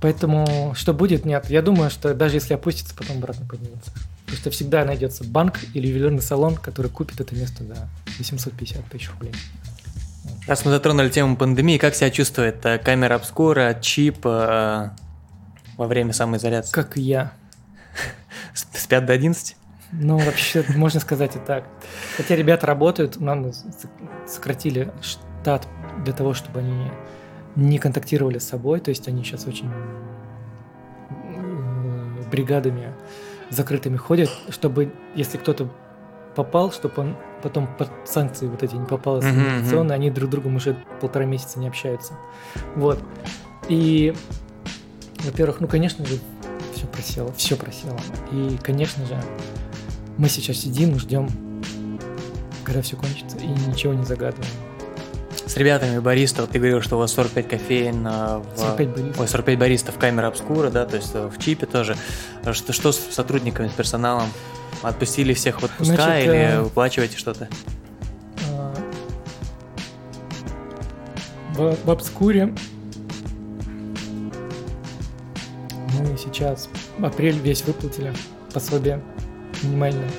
Поэтому 0.00 0.74
что 0.76 0.92
будет, 0.92 1.24
нет. 1.24 1.48
Я 1.48 1.62
думаю, 1.62 1.90
что 1.90 2.14
даже 2.14 2.36
если 2.36 2.54
опустится, 2.54 2.94
потом 2.94 3.18
обратно 3.18 3.46
поднимется. 3.46 3.90
Потому 4.34 4.52
что 4.52 4.64
всегда 4.64 4.84
найдется 4.84 5.22
банк 5.24 5.60
или 5.74 5.86
ювелирный 5.86 6.22
салон, 6.22 6.56
который 6.56 6.90
купит 6.90 7.20
это 7.20 7.36
место 7.36 7.62
за 7.64 7.88
850 8.18 8.84
тысяч 8.86 9.10
рублей. 9.10 9.32
Раз 10.48 10.64
мы 10.64 10.72
затронули 10.72 11.08
тему 11.08 11.36
пандемии, 11.36 11.78
как 11.78 11.94
себя 11.94 12.10
чувствует 12.10 12.66
э, 12.66 12.78
камера 12.78 13.14
обскура, 13.14 13.78
чип 13.80 14.26
э, 14.26 14.90
во 15.76 15.86
время 15.86 16.12
самоизоляции? 16.12 16.72
Как 16.72 16.96
и 16.96 17.02
я. 17.02 17.32
Спят 18.54 19.06
до 19.06 19.12
11? 19.12 19.56
Ну, 19.92 20.18
вообще, 20.18 20.64
можно 20.74 20.98
сказать 20.98 21.36
и 21.36 21.38
так. 21.38 21.64
Хотя 22.16 22.34
ребята 22.34 22.66
работают, 22.66 23.20
нам 23.20 23.52
сократили 24.26 24.92
штат 25.00 25.68
для 26.04 26.12
того, 26.12 26.34
чтобы 26.34 26.58
они 26.58 26.90
не 27.54 27.78
контактировали 27.78 28.38
с 28.38 28.48
собой. 28.48 28.80
То 28.80 28.88
есть 28.88 29.06
они 29.06 29.22
сейчас 29.22 29.46
очень 29.46 29.70
э, 31.10 32.22
бригадами 32.30 32.92
закрытыми 33.50 33.96
ходят, 33.96 34.30
чтобы, 34.50 34.92
если 35.14 35.38
кто-то 35.38 35.68
попал, 36.34 36.72
чтобы 36.72 36.94
он 37.02 37.16
потом 37.42 37.68
под 37.76 37.90
санкции 38.04 38.46
вот 38.48 38.62
эти 38.62 38.74
не 38.74 38.86
попал 38.86 39.18
Мгм, 39.18 39.28
мгм. 39.28 39.50
санкционно, 39.60 39.94
они 39.94 40.10
друг 40.10 40.28
с 40.28 40.32
другом 40.32 40.56
уже 40.56 40.76
полтора 41.00 41.24
месяца 41.24 41.58
не 41.58 41.68
общаются. 41.68 42.14
Вот. 42.74 43.02
И, 43.68 44.14
во-первых, 45.20 45.60
ну, 45.60 45.68
конечно 45.68 46.04
же, 46.04 46.18
все 46.74 46.86
просело, 46.86 47.32
все 47.34 47.56
просело. 47.56 47.98
И, 48.32 48.58
конечно 48.62 49.04
же, 49.06 49.20
мы 50.16 50.28
сейчас 50.28 50.58
сидим 50.58 50.96
и 50.96 50.98
ждем, 50.98 51.28
когда 52.64 52.82
все 52.82 52.96
кончится, 52.96 53.36
и 53.38 53.46
ничего 53.46 53.94
не 53.94 54.04
загадываем. 54.04 54.50
С 55.54 55.56
ребятами 55.56 56.00
баристов, 56.00 56.48
ты 56.48 56.58
говорил, 56.58 56.82
что 56.82 56.96
у 56.96 56.98
вас 56.98 57.12
45 57.12 57.46
кофеин 57.46 58.04
э, 58.04 58.38
в... 58.38 58.58
45 58.58 58.88
баристов. 58.88 59.20
Ой, 59.20 59.28
45 59.28 59.58
баристов 59.60 59.98
камера 59.98 60.26
обскура, 60.26 60.68
да, 60.68 60.84
то 60.84 60.96
есть 60.96 61.12
э, 61.14 61.28
в 61.28 61.38
чипе 61.38 61.66
тоже. 61.66 61.96
Что, 62.50 62.72
что 62.72 62.90
с 62.90 62.98
сотрудниками, 62.98 63.68
с 63.68 63.70
персоналом? 63.70 64.26
Отпустили 64.82 65.32
всех 65.32 65.62
в 65.62 65.64
отпуска 65.64 65.94
Значит, 65.94 66.26
или 66.26 66.34
э, 66.34 66.60
выплачиваете 66.60 67.16
что-то? 67.16 67.48
А, 68.50 68.74
В, 71.52 71.76
в 71.84 71.90
обскуре 71.92 72.52
мы 76.00 76.18
сейчас 76.18 76.68
апрель 77.00 77.38
весь 77.38 77.62
выплатили 77.62 78.12
пособие 78.52 79.00
минимальное. 79.62 80.10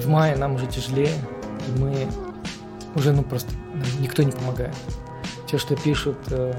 В 0.00 0.08
мае 0.08 0.34
нам 0.34 0.56
уже 0.56 0.66
тяжелее, 0.66 1.14
мы 1.78 2.08
уже 2.96 3.12
ну 3.12 3.22
просто 3.22 3.50
никто 4.00 4.22
не 4.24 4.32
помогает. 4.32 4.74
Те, 5.46 5.58
что 5.58 5.76
пишут 5.76 6.18
э, 6.30 6.52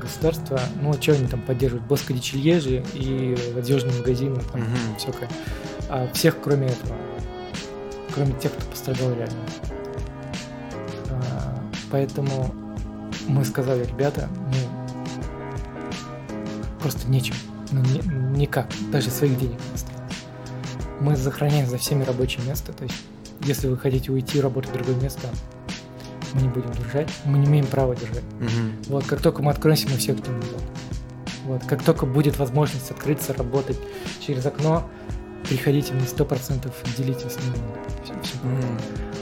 государство, 0.00 0.58
ну 0.80 0.92
что 0.94 1.12
они 1.12 1.26
там 1.26 1.42
поддерживают, 1.42 1.86
Боско 1.86 2.12
Дичелье 2.14 2.60
же 2.60 2.82
и 2.94 3.36
одежные 3.56 3.94
магазины, 3.98 4.40
там 4.52 4.60
Мгм. 4.62 4.96
всякое. 4.96 5.28
а 5.88 6.08
всех, 6.14 6.40
кроме 6.40 6.68
этого. 6.68 6.96
Кроме 8.14 8.32
тех, 8.34 8.52
кто 8.52 8.64
пострадал 8.66 9.12
реально. 9.12 9.40
А, 11.10 11.60
поэтому 11.90 12.54
мы 13.28 13.44
сказали, 13.44 13.84
ребята, 13.84 14.28
ну, 14.52 14.54
просто 16.80 17.08
нечем. 17.08 17.34
Ну, 17.72 17.80
ни, 17.82 18.38
никак. 18.38 18.66
Даже 18.90 19.10
своих 19.10 19.38
денег 19.38 19.58
не 19.68 19.74
осталось. 19.74 20.00
Мы 21.00 21.16
сохраняем 21.16 21.66
за 21.68 21.78
всеми 21.78 22.02
рабочее 22.04 22.44
место. 22.46 22.72
То 22.72 22.84
есть, 22.84 22.96
если 23.42 23.68
вы 23.68 23.76
хотите 23.78 24.12
уйти 24.12 24.40
работать 24.40 24.70
в 24.70 24.74
другое 24.74 24.96
место, 24.96 25.28
мы 26.34 26.42
не 26.42 26.48
будем 26.48 26.70
держать. 26.72 27.10
Мы 27.24 27.38
не 27.38 27.46
имеем 27.46 27.66
права 27.66 27.96
держать. 27.96 28.22
Мгм. 28.38 28.76
Вот, 28.88 29.04
как 29.06 29.20
только 29.20 29.42
мы 29.42 29.50
откроемся, 29.50 29.88
мы 29.90 29.96
всех 29.96 30.22
кинем 30.22 30.38
назад. 30.40 30.62
Вот, 31.44 31.64
как 31.66 31.82
только 31.82 32.06
будет 32.06 32.38
возможность 32.38 32.90
открыться, 32.90 33.32
работать 33.34 33.78
через 34.24 34.46
окно, 34.46 34.88
приходите, 35.48 35.92
мне 35.94 36.06
сто 36.06 36.24
процентов 36.24 36.72
делитесь 36.96 37.32
с 37.32 37.36
ними. 37.38 37.56
Всё- 38.04 38.14
всё. 38.22 38.38
Мгм. 38.46 38.78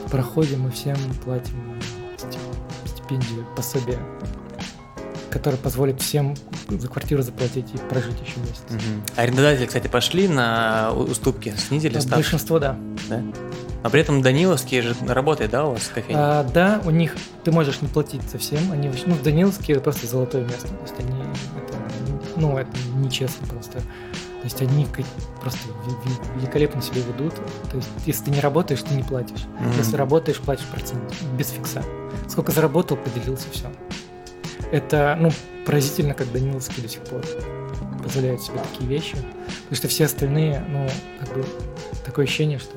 В 0.07 0.11
проходе 0.11 0.57
мы 0.57 0.71
всем 0.71 0.97
платим 1.25 1.81
стип- 2.19 2.89
стипендию, 2.89 3.47
пособие, 3.57 3.99
которое 5.31 5.57
позволит 5.57 6.01
всем 6.03 6.35
за 6.69 6.89
квартиру 6.89 7.23
заплатить 7.23 7.67
и 7.75 7.79
прожить 7.79 8.17
еще 8.21 8.41
месяц. 8.41 8.63
Мгм. 8.69 9.03
Арендодатели, 9.17 9.67
кстати, 9.67 9.87
пошли 9.89 10.29
на 10.29 10.93
уступки, 10.93 11.55
снизили 11.57 11.99
ставки, 12.01 12.17
Большинство, 12.17 12.59
да. 12.59 12.77
да? 13.09 13.23
А 13.89 13.91
при 13.91 14.03
этом 14.03 14.21
Даниловский 14.21 14.83
же 14.83 14.95
работает, 15.07 15.51
да, 15.51 15.65
у 15.65 15.73
вас 15.73 15.89
кофейня? 15.89 16.41
А, 16.41 16.45
да, 16.45 16.83
у 16.85 16.91
них 16.91 17.17
ты 17.43 17.51
можешь 17.51 17.81
не 17.81 17.89
платить 17.89 18.21
совсем. 18.29 18.71
Они, 18.71 18.91
ну, 19.07 19.15
в 19.15 19.23
Даниловске 19.23 19.73
это 19.73 19.81
просто 19.81 20.07
золотое 20.07 20.45
место. 20.45 20.69
То 20.69 20.83
есть 20.83 20.95
они, 20.99 21.23
это, 21.23 21.79
ну, 22.37 22.59
это 22.59 22.71
нечестно 22.97 23.47
просто. 23.47 23.79
То 23.81 24.45
есть 24.45 24.61
они 24.61 24.87
просто 25.41 25.61
великолепно 26.37 26.83
себя 26.83 27.01
ведут. 27.01 27.35
То 27.71 27.79
есть 27.79 27.89
если 28.05 28.25
ты 28.25 28.31
не 28.33 28.41
работаешь, 28.41 28.83
ты 28.83 28.93
не 28.93 29.03
платишь. 29.03 29.47
Мгм. 29.59 29.79
Если 29.79 29.97
работаешь, 29.97 30.37
платишь 30.37 30.67
процент 30.67 31.11
без 31.39 31.49
фикса. 31.49 31.83
Сколько 32.29 32.53
заработал, 32.53 32.99
поделился, 32.99 33.47
все. 33.53 33.73
Это, 34.71 35.17
ну, 35.19 35.31
поразительно, 35.65 36.13
как 36.13 36.31
Даниловский 36.31 36.83
до 36.83 36.91
сих 36.91 37.01
пор 37.05 37.23
позволяет 38.03 38.43
себе 38.43 38.59
такие 38.71 38.87
вещи. 38.87 39.17
Потому 39.63 39.77
что 39.77 39.89
все 39.89 40.05
остальные, 40.05 40.63
ну, 40.69 40.87
как 41.21 41.35
бы, 41.35 41.43
такое 42.05 42.27
ощущение, 42.27 42.59
что 42.59 42.77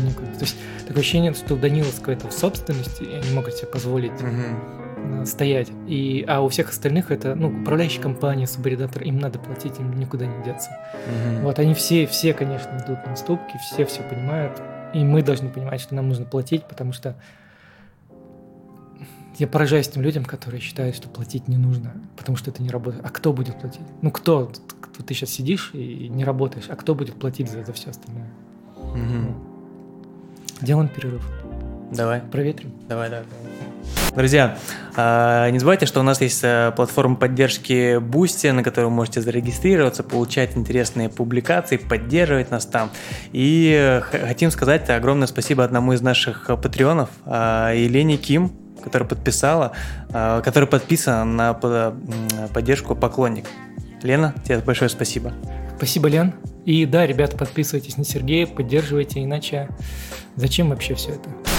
ну, 0.00 0.08
никуда. 0.10 0.26
То 0.32 0.44
есть 0.44 0.56
такое 0.86 1.00
ощущение, 1.00 1.34
что 1.34 1.54
у 1.54 1.56
Даниловского 1.56 2.12
это 2.12 2.28
в 2.28 2.32
собственности, 2.32 3.02
и 3.02 3.14
они 3.14 3.30
могут 3.34 3.54
себе 3.54 3.68
позволить 3.68 4.12
э, 4.20 5.24
стоять. 5.26 5.68
И, 5.86 6.24
а 6.28 6.40
у 6.40 6.48
всех 6.48 6.70
остальных 6.70 7.10
это, 7.10 7.34
ну, 7.34 7.48
управляющая 7.48 8.02
компания, 8.02 8.46
субарендатор, 8.46 9.02
им 9.02 9.18
надо 9.18 9.38
платить, 9.38 9.78
им 9.78 9.98
никуда 9.98 10.26
не 10.26 10.44
деться. 10.44 10.70
Мгм. 11.06 11.44
Вот 11.44 11.58
они 11.58 11.74
все, 11.74 12.06
все, 12.06 12.34
конечно, 12.34 12.82
идут 12.84 13.06
на 13.06 13.12
уступки, 13.12 13.58
все 13.58 13.84
все 13.84 14.02
понимают, 14.02 14.60
и 14.92 14.98
мы 15.04 15.22
должны 15.22 15.48
понимать, 15.48 15.80
что 15.80 15.94
нам 15.94 16.08
нужно 16.08 16.24
платить, 16.24 16.64
потому 16.64 16.92
что 16.92 17.16
я 19.38 19.48
поражаюсь 19.48 19.88
тем 19.88 20.02
людям, 20.02 20.24
которые 20.24 20.60
считают, 20.60 20.94
что 20.94 21.08
платить 21.08 21.48
не 21.48 21.56
нужно, 21.56 21.94
потому 22.16 22.36
что 22.36 22.50
это 22.50 22.62
не 22.62 22.70
работает. 22.70 23.04
А 23.04 23.10
кто 23.10 23.32
будет 23.32 23.58
платить? 23.60 23.82
Ну 24.00 24.10
кто? 24.10 24.52
Ты 25.06 25.14
сейчас 25.14 25.30
сидишь 25.30 25.70
и 25.72 26.08
не 26.08 26.24
работаешь, 26.24 26.66
а 26.68 26.76
кто 26.76 26.94
будет 26.94 27.16
платить 27.16 27.50
за, 27.50 27.64
за 27.64 27.72
все 27.72 27.90
остальное? 27.90 28.30
Мгм. 28.76 29.53
Делаем 30.60 30.88
перерыв, 30.88 31.22
Давай. 31.90 32.20
проветрим. 32.20 32.72
Давай, 32.88 33.10
давай. 33.10 33.24
Друзья, 34.14 34.56
а, 34.96 35.50
не 35.50 35.58
забывайте, 35.58 35.86
что 35.86 35.98
у 35.98 36.04
нас 36.04 36.20
есть 36.20 36.40
а, 36.44 36.70
платформа 36.70 37.16
поддержки 37.16 37.98
Boosty, 37.98 38.52
на 38.52 38.62
которой 38.62 38.84
вы 38.84 38.90
можете 38.90 39.20
зарегистрироваться, 39.20 40.04
получать 40.04 40.56
интересные 40.56 41.08
публикации, 41.08 41.78
поддерживать 41.78 42.50
нас 42.52 42.64
там. 42.64 42.90
И 43.32 43.74
э, 43.76 44.00
хотим 44.00 44.52
сказать 44.52 44.88
огромное 44.88 45.26
спасибо 45.26 45.64
одному 45.64 45.94
из 45.94 46.00
наших 46.00 46.48
э, 46.48 46.56
патреонов, 46.56 47.10
а, 47.26 47.72
Елене 47.72 48.16
Ким, 48.16 48.52
которая 48.84 49.08
подписала, 49.08 49.72
а, 50.12 50.42
которая 50.42 50.70
подписана 50.70 51.24
на 51.24 51.54
поддержку 52.52 52.94
поклонник. 52.94 53.46
Лена, 54.04 54.34
тебе 54.44 54.58
большое 54.58 54.90
спасибо. 54.90 55.32
Спасибо, 55.78 56.08
Лен. 56.08 56.34
И 56.66 56.84
да, 56.84 57.06
ребята, 57.06 57.36
подписывайтесь 57.38 57.96
на 57.96 58.04
Сергея, 58.04 58.46
поддерживайте, 58.46 59.24
иначе 59.24 59.68
зачем 60.36 60.68
вообще 60.68 60.94
все 60.94 61.12
это? 61.12 61.53